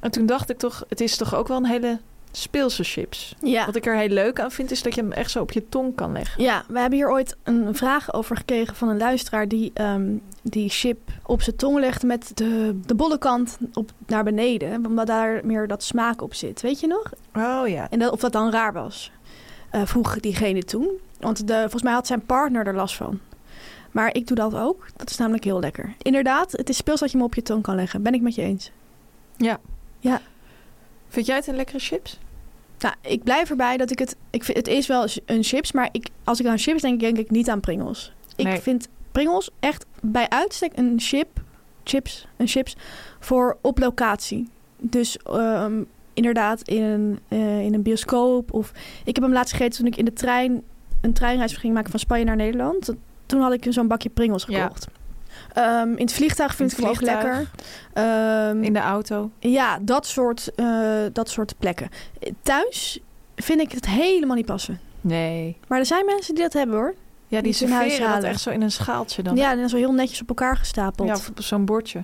En 0.00 0.10
toen 0.10 0.26
dacht 0.26 0.50
ik 0.50 0.58
toch, 0.58 0.84
het 0.88 1.00
is 1.00 1.16
toch 1.16 1.34
ook 1.34 1.48
wel 1.48 1.56
een 1.56 1.66
hele 1.66 1.98
speelse 2.36 2.84
chips. 2.84 3.34
Ja. 3.40 3.66
Wat 3.66 3.76
ik 3.76 3.86
er 3.86 3.96
heel 3.96 4.08
leuk 4.08 4.40
aan 4.40 4.50
vind, 4.50 4.70
is 4.70 4.82
dat 4.82 4.94
je 4.94 5.00
hem 5.00 5.12
echt 5.12 5.30
zo 5.30 5.40
op 5.40 5.52
je 5.52 5.68
tong 5.68 5.94
kan 5.94 6.12
leggen. 6.12 6.42
Ja, 6.42 6.64
we 6.68 6.78
hebben 6.78 6.98
hier 6.98 7.10
ooit 7.10 7.36
een 7.42 7.74
vraag 7.74 8.12
over 8.12 8.36
gekregen 8.36 8.74
van 8.74 8.88
een 8.88 8.98
luisteraar 8.98 9.48
die 9.48 9.70
ehm, 9.74 10.16
die 10.42 10.68
chip 10.68 10.98
op 11.22 11.42
zijn 11.42 11.56
tong 11.56 11.78
legt 11.78 12.02
met 12.02 12.30
de, 12.34 12.80
de 12.86 12.94
bolle 12.94 13.18
kant 13.18 13.58
op, 13.72 13.90
naar 14.06 14.24
beneden. 14.24 14.86
Omdat 14.86 15.06
daar 15.06 15.40
meer 15.44 15.66
dat 15.66 15.82
smaak 15.82 16.22
op 16.22 16.34
zit. 16.34 16.60
Weet 16.60 16.80
je 16.80 16.86
nog? 16.86 17.12
Oh 17.34 17.68
ja. 17.68 17.90
En 17.90 17.98
dat, 17.98 18.12
of 18.12 18.20
dat 18.20 18.32
dan 18.32 18.50
raar 18.50 18.72
was. 18.72 19.10
Eh, 19.70 19.80
vroeg 19.84 20.20
diegene 20.20 20.62
toen. 20.62 20.88
Want 21.20 21.46
de, 21.46 21.60
volgens 21.60 21.82
mij 21.82 21.92
had 21.92 22.06
zijn 22.06 22.26
partner 22.26 22.66
er 22.66 22.74
last 22.74 22.96
van. 22.96 23.20
Maar 23.96 24.14
ik 24.14 24.26
doe 24.26 24.36
dat 24.36 24.54
ook. 24.54 24.86
Dat 24.96 25.10
is 25.10 25.16
namelijk 25.16 25.44
heel 25.44 25.60
lekker. 25.60 25.94
Inderdaad, 26.02 26.52
het 26.52 26.68
is 26.68 26.76
speels 26.76 27.00
dat 27.00 27.10
je 27.10 27.16
hem 27.16 27.26
op 27.26 27.34
je 27.34 27.42
tong 27.42 27.62
kan 27.62 27.74
leggen. 27.74 28.02
Ben 28.02 28.14
ik 28.14 28.20
met 28.20 28.34
je 28.34 28.42
eens. 28.42 28.70
Ja. 29.36 29.60
Ja. 29.98 30.20
Vind 31.08 31.26
jij 31.26 31.36
het 31.36 31.46
een 31.46 31.56
lekkere 31.56 31.78
chips? 31.78 32.18
Nou, 32.78 32.94
ik 33.00 33.22
blijf 33.22 33.50
erbij 33.50 33.76
dat 33.76 33.90
ik 33.90 33.98
het... 33.98 34.16
Ik 34.30 34.44
vind, 34.44 34.56
het 34.56 34.68
is 34.68 34.86
wel 34.86 35.06
een 35.24 35.42
chips, 35.42 35.72
maar 35.72 35.88
ik, 35.92 36.08
als 36.24 36.40
ik 36.40 36.46
aan 36.46 36.58
chips 36.58 36.82
denk, 36.82 37.00
denk 37.00 37.18
ik 37.18 37.30
niet 37.30 37.48
aan 37.48 37.60
Pringles. 37.60 38.12
Ik 38.36 38.60
vind 38.60 38.88
Pringles 39.12 39.50
echt 39.60 39.86
bij 40.00 40.28
uitstek 40.28 40.72
een 40.74 40.94
chip, 40.96 41.28
chips, 41.84 42.26
een 42.36 42.48
chips 42.48 42.76
voor 43.20 43.58
op 43.60 43.78
locatie. 43.78 44.48
Dus 44.78 45.16
ehm, 45.16 45.82
inderdaad 46.14 46.68
in 46.68 46.82
een, 46.82 47.18
eh, 47.28 47.64
in 47.64 47.74
een 47.74 47.82
bioscoop. 47.82 48.52
Of 48.52 48.72
ik 49.04 49.14
heb 49.14 49.24
hem 49.24 49.32
laatst 49.32 49.52
gegeten 49.52 49.78
toen 49.78 49.86
ik 49.86 49.96
in 49.96 50.04
de 50.04 50.12
trein 50.12 50.62
een 51.00 51.12
treinreis 51.12 51.56
ging 51.56 51.74
maken 51.74 51.90
van 51.90 52.00
Spanje 52.00 52.24
naar 52.24 52.36
Nederland. 52.36 52.94
Toen 53.26 53.40
had 53.40 53.52
ik 53.52 53.66
zo'n 53.68 53.86
bakje 53.88 54.08
Pringles 54.08 54.44
Ja. 54.48 54.62
gekocht. 54.62 54.86
Ehm, 55.52 55.88
in 55.90 56.04
het 56.04 56.12
vliegtuig 56.12 56.54
vind 56.54 56.72
In 56.72 56.78
ik 56.78 56.84
het 56.84 56.94
ook 56.96 57.00
lekker. 57.02 57.50
Ehm, 57.92 58.62
In 58.62 58.72
de 58.72 58.78
auto? 58.78 59.30
ja, 59.38 59.78
dat 59.82 60.06
soort, 60.06 60.54
eh, 60.54 60.66
dat 61.12 61.28
soort 61.30 61.54
plekken. 61.58 61.88
Thuis 62.42 62.98
vind 63.36 63.60
ik 63.60 63.72
het 63.72 63.86
helemaal 63.86 64.36
niet 64.36 64.46
passen. 64.46 64.80
Nee. 65.00 65.56
Maar 65.68 65.78
er 65.78 65.86
zijn 65.86 66.04
mensen 66.06 66.34
die 66.34 66.42
dat 66.42 66.52
hebben 66.52 66.76
hoor. 66.76 66.94
Ja, 67.28 67.40
die 67.40 67.54
huis 67.68 67.92
serveren 67.94 68.14
dat 68.14 68.22
echt 68.30 68.40
zo 68.40 68.50
in 68.50 68.62
een 68.62 68.70
schaaltje 68.70 69.22
dan. 69.22 69.36
Ja, 69.36 69.50
en 69.52 69.58
dan 69.58 69.68
zo 69.68 69.76
heel 69.76 69.92
netjes 69.92 70.20
op 70.22 70.28
elkaar 70.28 70.56
gestapeld. 70.56 71.08
Ja, 71.08 71.14
Ja, 71.14 71.20
of 71.20 71.28
op 71.28 71.40
zo'n 71.42 71.64
bordje. 71.64 72.02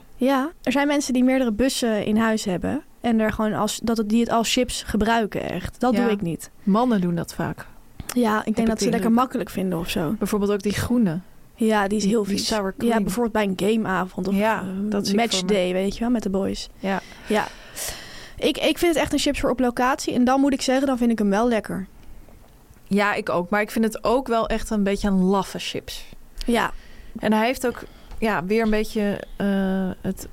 er 0.63 0.73
zijn 0.73 0.87
mensen 0.87 1.13
die 1.13 1.25
meerdere 1.25 1.53
bussen 1.53 2.05
in 2.05 2.17
huis 2.17 2.45
hebben. 2.45 2.83
En 3.01 3.21
er 3.21 3.33
gewoon 3.33 3.53
als, 3.53 3.81
dat 3.83 3.97
het, 3.97 4.09
die 4.09 4.21
het 4.21 4.31
als 4.31 4.53
chips 4.53 4.83
gebruiken 4.83 5.51
echt. 5.51 5.81
Dat 5.81 5.95
Ja. 5.95 6.03
doe 6.03 6.11
ik 6.11 6.21
niet. 6.21 6.51
Mannen 6.63 7.01
doen 7.01 7.15
dat 7.15 7.35
vaak. 7.35 7.67
Ja, 8.15 8.45
ik 8.45 8.57
denk 8.57 8.69
dat 8.69 8.81
ze 8.83 8.91
lekker 8.91 9.13
makkelijk 9.13 9.51
vinden 9.51 9.79
of 9.79 9.91
zo. 9.91 10.15
Bijvoorbeeld 10.19 10.51
ook 10.53 10.63
die 10.63 10.73
groene. 10.73 11.21
Ja, 11.55 11.89
die 11.89 11.99
is 11.99 12.05
heel 12.05 12.25
vies. 12.25 12.47
sour 12.47 12.75
cream. 12.79 12.93
Ja, 12.93 13.01
bijvoorbeeld 13.01 13.33
bij 13.33 13.45
een 13.45 13.73
gameavond 13.75 14.29
of 14.29 14.35
Ja, 14.35 14.61
eh, 14.61 14.67
dat 14.91 15.13
matchday, 15.15 15.73
weet 15.73 15.95
je 15.95 16.01
wel, 16.01 16.11
met 16.11 16.23
de 16.23 16.31
boys. 16.31 16.69
Ja. 16.79 17.01
Ja. 17.27 17.47
Ik, 18.37 18.59
ik 18.59 18.79
vind 18.79 18.95
het 18.95 19.03
echt 19.03 19.13
een 19.13 19.19
chips 19.19 19.41
voor 19.41 19.51
op 19.51 19.61
locatie. 19.61 20.15
En 20.15 20.25
dan 20.25 20.41
moet 20.41 20.53
ik 20.53 20.63
zeggen, 20.63 20.87
dan 20.87 20.99
vind 20.99 21.11
ik 21.11 21.19
hem 21.19 21.31
wel 21.31 21.49
lekker. 21.49 21.87
ja, 22.87 23.15
ik 23.15 23.29
ook. 23.29 23.51
Maar 23.51 23.61
ik 23.61 23.71
vind 23.71 23.85
het 23.85 24.05
ook 24.05 24.29
wel 24.29 24.49
echt 24.49 24.71
een 24.71 24.83
beetje 24.83 25.09
een 25.09 25.23
laffe 25.23 25.59
chips. 25.59 26.05
Ja, 26.47 26.71
En 27.19 27.33
hij 27.33 27.47
heeft 27.47 27.67
ook 27.67 27.83
ja, 28.19 28.45
weer 28.45 28.63
een 28.63 28.71
beetje 28.71 29.21
eh, 29.37 29.91
het, 30.01 30.29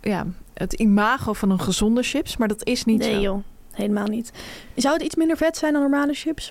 ja, 0.00 0.26
het 0.54 0.72
imago 0.72 1.32
van 1.32 1.50
een 1.50 1.60
gezonde 1.60 2.02
chips. 2.02 2.36
Maar 2.36 2.48
dat 2.48 2.64
is 2.66 2.84
niet 2.84 2.98
nee 2.98 3.14
zo. 3.14 3.20
joh, 3.20 3.42
helemaal 3.72 4.06
niet. 4.06 4.32
Zou 4.76 4.94
het 4.94 5.02
iets 5.02 5.14
minder 5.14 5.36
vet 5.36 5.56
zijn 5.56 5.72
dan 5.72 5.82
normale 5.82 6.14
chips? 6.14 6.50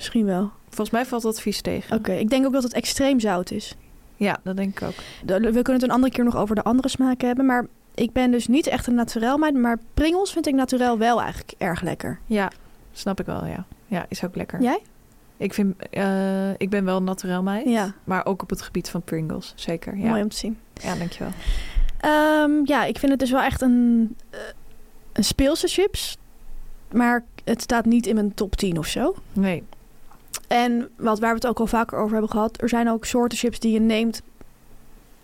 Misschien 0.00 0.24
wel. 0.24 0.50
Volgens 0.68 0.90
mij 0.90 1.06
valt 1.06 1.22
dat 1.22 1.40
vies 1.40 1.60
tegen. 1.60 1.96
Oké, 1.96 2.12
ik 2.12 2.30
denk 2.30 2.46
ook 2.46 2.52
dat 2.52 2.62
het 2.62 2.72
extreem 2.72 3.20
zout 3.20 3.50
is. 3.50 3.76
Ja, 4.16 4.40
dat 4.42 4.56
denk 4.56 4.80
ik 4.80 4.88
ook. 4.88 4.94
We 5.24 5.50
kunnen 5.50 5.72
het 5.72 5.82
een 5.82 5.90
andere 5.90 6.12
keer 6.12 6.24
nog 6.24 6.36
over 6.36 6.54
de 6.54 6.62
andere 6.62 6.88
smaken 6.88 7.26
hebben. 7.26 7.46
Maar 7.46 7.66
ik 7.94 8.12
ben 8.12 8.30
dus 8.30 8.46
niet 8.46 8.66
echt 8.66 8.86
een 8.86 8.94
naturel 8.94 9.38
meid. 9.38 9.54
Maar 9.54 9.78
Pringles 9.94 10.32
vind 10.32 10.46
ik 10.46 10.54
naturel 10.54 10.98
wel 10.98 11.20
eigenlijk 11.20 11.52
erg 11.58 11.80
lekker. 11.80 12.18
Ja, 12.26 12.50
snap 12.92 13.20
ik 13.20 13.26
wel, 13.26 13.46
ja. 13.46 13.64
Ja, 13.86 14.06
is 14.08 14.24
ook 14.24 14.36
lekker. 14.36 14.62
Jij? 14.62 14.80
Ik, 15.36 15.54
vind, 15.54 15.74
eh, 15.90 16.50
ik 16.50 16.70
ben 16.70 16.84
wel 16.84 16.96
een 16.96 17.04
naturel 17.04 17.42
meid. 17.42 17.68
Ja. 17.68 17.94
Maar 18.04 18.26
ook 18.26 18.42
op 18.42 18.50
het 18.50 18.62
gebied 18.62 18.88
van 18.90 19.02
Pringles, 19.02 19.52
zeker. 19.56 19.96
Ja, 19.96 20.08
Mooi 20.08 20.22
om 20.22 20.28
te 20.28 20.36
zien. 20.36 20.58
ja 20.74 20.94
dankjewel. 20.94 21.32
Ehm, 22.00 22.50
ja, 22.64 22.84
ik 22.84 22.98
vind 22.98 23.10
het 23.10 23.20
dus 23.20 23.30
wel 23.30 23.42
echt 23.42 23.60
een, 23.60 24.16
eh, 24.30 24.38
een 25.12 25.24
speelse 25.24 25.66
chips. 25.68 26.16
Maar 26.92 27.24
het 27.44 27.62
staat 27.62 27.84
niet 27.84 28.06
in 28.06 28.14
mijn 28.14 28.34
top 28.34 28.56
10 28.56 28.78
of 28.78 28.86
zo. 28.86 29.14
Nee, 29.32 29.62
En 30.48 30.88
wat, 30.96 31.18
waar 31.18 31.28
we 31.30 31.34
het 31.34 31.46
ook 31.46 31.60
al 31.60 31.66
vaker 31.66 31.98
over 31.98 32.12
hebben 32.12 32.30
gehad... 32.30 32.62
er 32.62 32.68
zijn 32.68 32.88
ook 32.90 33.04
soorten 33.04 33.38
chips 33.38 33.58
die 33.58 33.72
je 33.72 33.80
neemt 33.80 34.22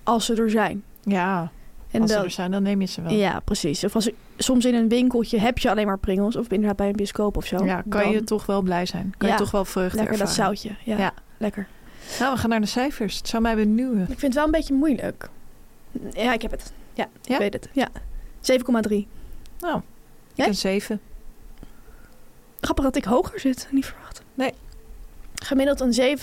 als 0.02 0.24
ze 0.24 0.34
er 0.34 0.50
zijn. 0.50 0.82
ja. 1.02 1.50
En 1.90 2.02
als 2.02 2.10
ze 2.12 2.16
er 2.18 2.30
zijn, 2.30 2.50
dan 2.50 2.62
neem 2.62 2.80
je 2.80 2.86
ze 2.86 3.02
wel. 3.02 3.12
Ja, 3.12 3.40
precies. 3.40 3.84
Of 3.84 3.94
als, 3.94 4.10
soms 4.36 4.64
in 4.64 4.74
een 4.74 4.88
winkeltje 4.88 5.38
heb 5.38 5.58
je 5.58 5.70
alleen 5.70 5.86
maar 5.86 5.98
Pringles... 5.98 6.36
of 6.36 6.48
inderdaad 6.50 6.76
bij 6.76 6.88
een 6.88 6.96
bioscoop 6.96 7.36
of 7.36 7.46
zo. 7.46 7.64
Ja, 7.64 7.82
kan 7.88 8.02
Dan 8.02 8.10
je 8.10 8.24
toch 8.24 8.46
wel 8.46 8.62
blij 8.62 8.86
zijn. 8.86 9.14
Kan 9.18 9.28
Ja, 9.28 9.34
je 9.34 9.40
toch 9.40 9.50
wel 9.50 9.64
vreugde 9.64 9.96
Lekker 9.98 10.18
dat 10.18 10.30
zoutje. 10.30 10.70
Ja, 10.84 10.96
Ja. 10.98 11.12
lekker. 11.36 11.66
Nou, 12.18 12.32
we 12.34 12.38
gaan 12.40 12.50
naar 12.50 12.60
de 12.60 12.66
cijfers. 12.66 13.16
Het 13.16 13.28
zou 13.28 13.42
mij 13.42 13.54
benieuwen. 13.56 14.00
Ik 14.00 14.06
vind 14.06 14.20
het 14.22 14.34
wel 14.34 14.44
een 14.44 14.50
beetje 14.50 14.74
moeilijk. 14.74 15.28
Ja, 16.12 16.32
ik 16.32 16.42
heb 16.42 16.50
het. 16.50 16.72
Ja, 16.94 17.08
Ja? 17.22 17.34
ik 17.34 17.40
weet 17.40 17.52
het. 17.52 17.68
Ja. 17.72 17.88
7,3. 18.40 19.06
Nou, 19.60 19.76
ik 19.78 19.82
Jij? 20.34 20.46
een 20.46 20.54
7. 20.54 21.00
Grappig 22.60 22.84
dat 22.84 22.96
ik 22.96 23.04
hoger 23.04 23.40
zit. 23.40 23.68
Niet 23.70 23.86
verwacht. 23.86 24.22
Nee. 24.34 24.52
Gemiddeld 25.46 25.80
een 25.80 26.18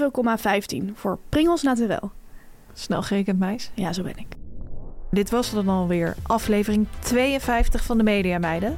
7,15 0.89 0.93
voor 0.93 1.19
Pringles 1.29 1.61
Naturel. 1.61 2.11
Snel 2.73 3.01
gerekend, 3.01 3.39
meis. 3.39 3.71
Ja, 3.73 3.93
zo 3.93 4.03
ben 4.03 4.17
ik. 4.17 4.27
Dit 5.11 5.29
was 5.29 5.51
dan 5.51 5.69
alweer 5.69 6.15
aflevering 6.23 6.87
52 6.99 7.83
van 7.83 7.97
de 7.97 8.03
Media 8.03 8.37
Meiden. 8.37 8.77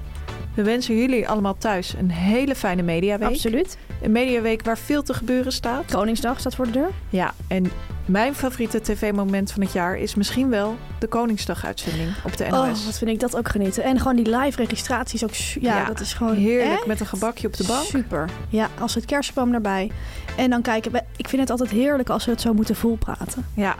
We 0.56 0.64
wensen 0.64 0.98
jullie 0.98 1.28
allemaal 1.30 1.58
thuis 1.58 1.94
een 1.98 2.12
hele 2.12 2.56
fijne 2.56 2.82
Mediaweek. 2.82 3.28
Absoluut. 3.28 3.78
Een 4.02 4.12
Mediaweek 4.12 4.64
waar 4.64 4.78
veel 4.78 5.04
te 5.04 5.14
gebeuren 5.14 5.52
staat. 5.52 5.92
Koningsdag 5.92 6.40
staat 6.40 6.56
voor 6.56 6.66
de 6.66 6.72
deur. 6.72 6.90
Ja, 7.10 7.34
en 7.48 7.72
mijn 8.06 8.36
favoriete 8.36 8.82
tv-moment 8.82 9.52
van 9.52 9.62
het 9.62 9.72
jaar 9.74 9.98
is 9.98 10.16
misschien 10.16 10.50
wel 10.50 10.78
de 11.00 11.08
Koningsdag-uitzending 11.08 12.10
op 12.24 12.38
de 12.38 12.44
NOS. 12.50 12.80
Oh, 12.80 12.86
wat 12.86 12.98
vind 12.98 13.10
ik 13.12 13.20
dat 13.20 13.36
ook 13.38 13.50
genieten. 13.50 13.84
En 13.84 13.98
gewoon 14.00 14.16
die 14.16 14.38
live 14.38 14.62
registraties 14.62 15.24
ook. 15.24 15.34
Ja, 15.34 15.78
Ja, 15.78 15.86
dat 15.86 16.00
is 16.00 16.14
gewoon 16.14 16.36
Heerlijk 16.36 16.72
echt 16.72 16.86
met 16.86 17.00
een 17.00 17.06
gebakje 17.06 17.48
op 17.48 17.58
de 17.58 17.64
bank. 17.68 17.86
Super. 17.86 18.30
Ja, 18.50 18.70
als 18.80 18.96
het 18.96 19.06
kerstboom 19.06 19.54
erbij. 19.54 19.92
En 20.38 20.50
dan 20.50 20.62
kijken. 20.62 20.92
we- 20.92 21.04
Ik 21.18 21.28
vind 21.30 21.42
het 21.42 21.52
altijd 21.52 21.70
heerlijk 21.70 22.10
als 22.10 22.26
we 22.26 22.32
het 22.32 22.42
zo 22.42 22.54
moeten 22.54 22.76
volpraten. 22.76 23.46
Ja, 23.54 23.76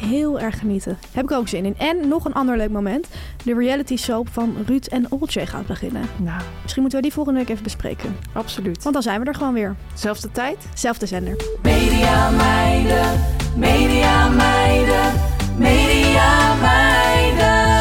Heel 0.00 0.40
erg 0.40 0.58
genieten. 0.58 0.98
Heb 1.12 1.24
ik 1.24 1.30
ook 1.30 1.48
zin 1.48 1.64
in. 1.64 1.76
En 1.78 2.08
nog 2.08 2.24
een 2.24 2.32
ander 2.32 2.56
leuk 2.56 2.70
moment. 2.70 3.08
De 3.44 3.54
reality 3.54 3.96
soap 3.96 4.28
van 4.28 4.56
Ruud 4.66 4.86
en 4.86 5.10
Oltje 5.12 5.46
gaat 5.46 5.66
beginnen. 5.66 6.02
nou, 6.18 6.42
Misschien 6.62 6.82
moeten 6.82 7.00
we 7.00 7.06
die 7.06 7.14
volgende 7.14 7.38
week 7.38 7.48
even 7.48 7.62
bespreken. 7.62 8.16
absoluut. 8.32 8.82
Want 8.82 8.94
dan 8.94 9.02
zijn 9.02 9.20
we 9.20 9.26
er 9.26 9.34
gewoon 9.34 9.54
weer. 9.54 9.76
Zelfde 9.94 10.30
tijd? 10.32 10.66
Zelfde 10.74 11.06
zender. 11.06 11.36
Media 11.62 12.30
meiden, 12.30 13.20
media 13.56 14.28
meiden, 14.28 15.12
media 15.58 16.54
meiden. 16.54 17.78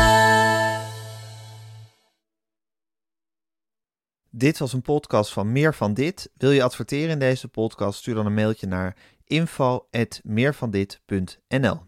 Dit 4.30 4.58
was 4.58 4.74
een 4.74 4.82
podcast 4.82 5.34
van 5.34 5.52
Meer 5.52 5.74
van 5.74 5.94
Dit. 5.94 6.32
Wil 6.38 6.52
je 6.52 6.64
adverteren 6.64 7.10
in 7.10 7.20
deze 7.20 7.48
podcast? 7.48 8.00
Stuur 8.00 8.16
dan 8.16 8.26
een 8.26 8.34
mailtje 8.34 8.68
naar 8.68 8.96
info.meervandit.nl 9.26 11.88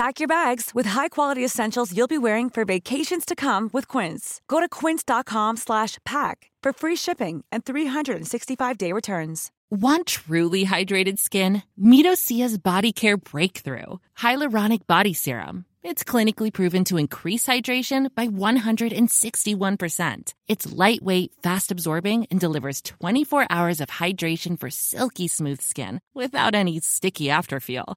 Pack 0.00 0.16
your 0.18 0.28
bags 0.28 0.70
with 0.72 0.86
high-quality 0.86 1.44
essentials 1.44 1.94
you'll 1.94 2.06
be 2.06 2.16
wearing 2.16 2.48
for 2.48 2.64
vacations 2.64 3.26
to 3.26 3.36
come 3.36 3.68
with 3.70 3.86
Quince. 3.86 4.40
Go 4.48 4.58
to 4.58 4.66
quince.com 4.66 5.58
slash 5.58 5.98
pack 6.06 6.50
for 6.62 6.72
free 6.72 6.96
shipping 6.96 7.44
and 7.52 7.66
365-day 7.66 8.94
returns. 8.94 9.50
Want 9.70 10.06
truly 10.06 10.64
hydrated 10.64 11.18
skin? 11.18 11.64
Meet 11.76 12.06
Osea's 12.06 12.56
Body 12.56 12.92
Care 12.92 13.18
Breakthrough 13.18 13.98
Hyaluronic 14.18 14.86
Body 14.86 15.12
Serum. 15.12 15.66
It's 15.82 16.02
clinically 16.02 16.50
proven 16.50 16.84
to 16.84 16.96
increase 16.96 17.46
hydration 17.46 18.08
by 18.14 18.26
161%. 18.26 20.32
It's 20.48 20.72
lightweight, 20.72 21.32
fast 21.42 21.70
absorbing, 21.70 22.26
and 22.30 22.40
delivers 22.40 22.80
24 22.80 23.48
hours 23.50 23.82
of 23.82 23.90
hydration 23.90 24.58
for 24.58 24.70
silky 24.70 25.28
smooth 25.28 25.60
skin 25.60 26.00
without 26.14 26.54
any 26.54 26.80
sticky 26.80 27.26
afterfeel. 27.26 27.96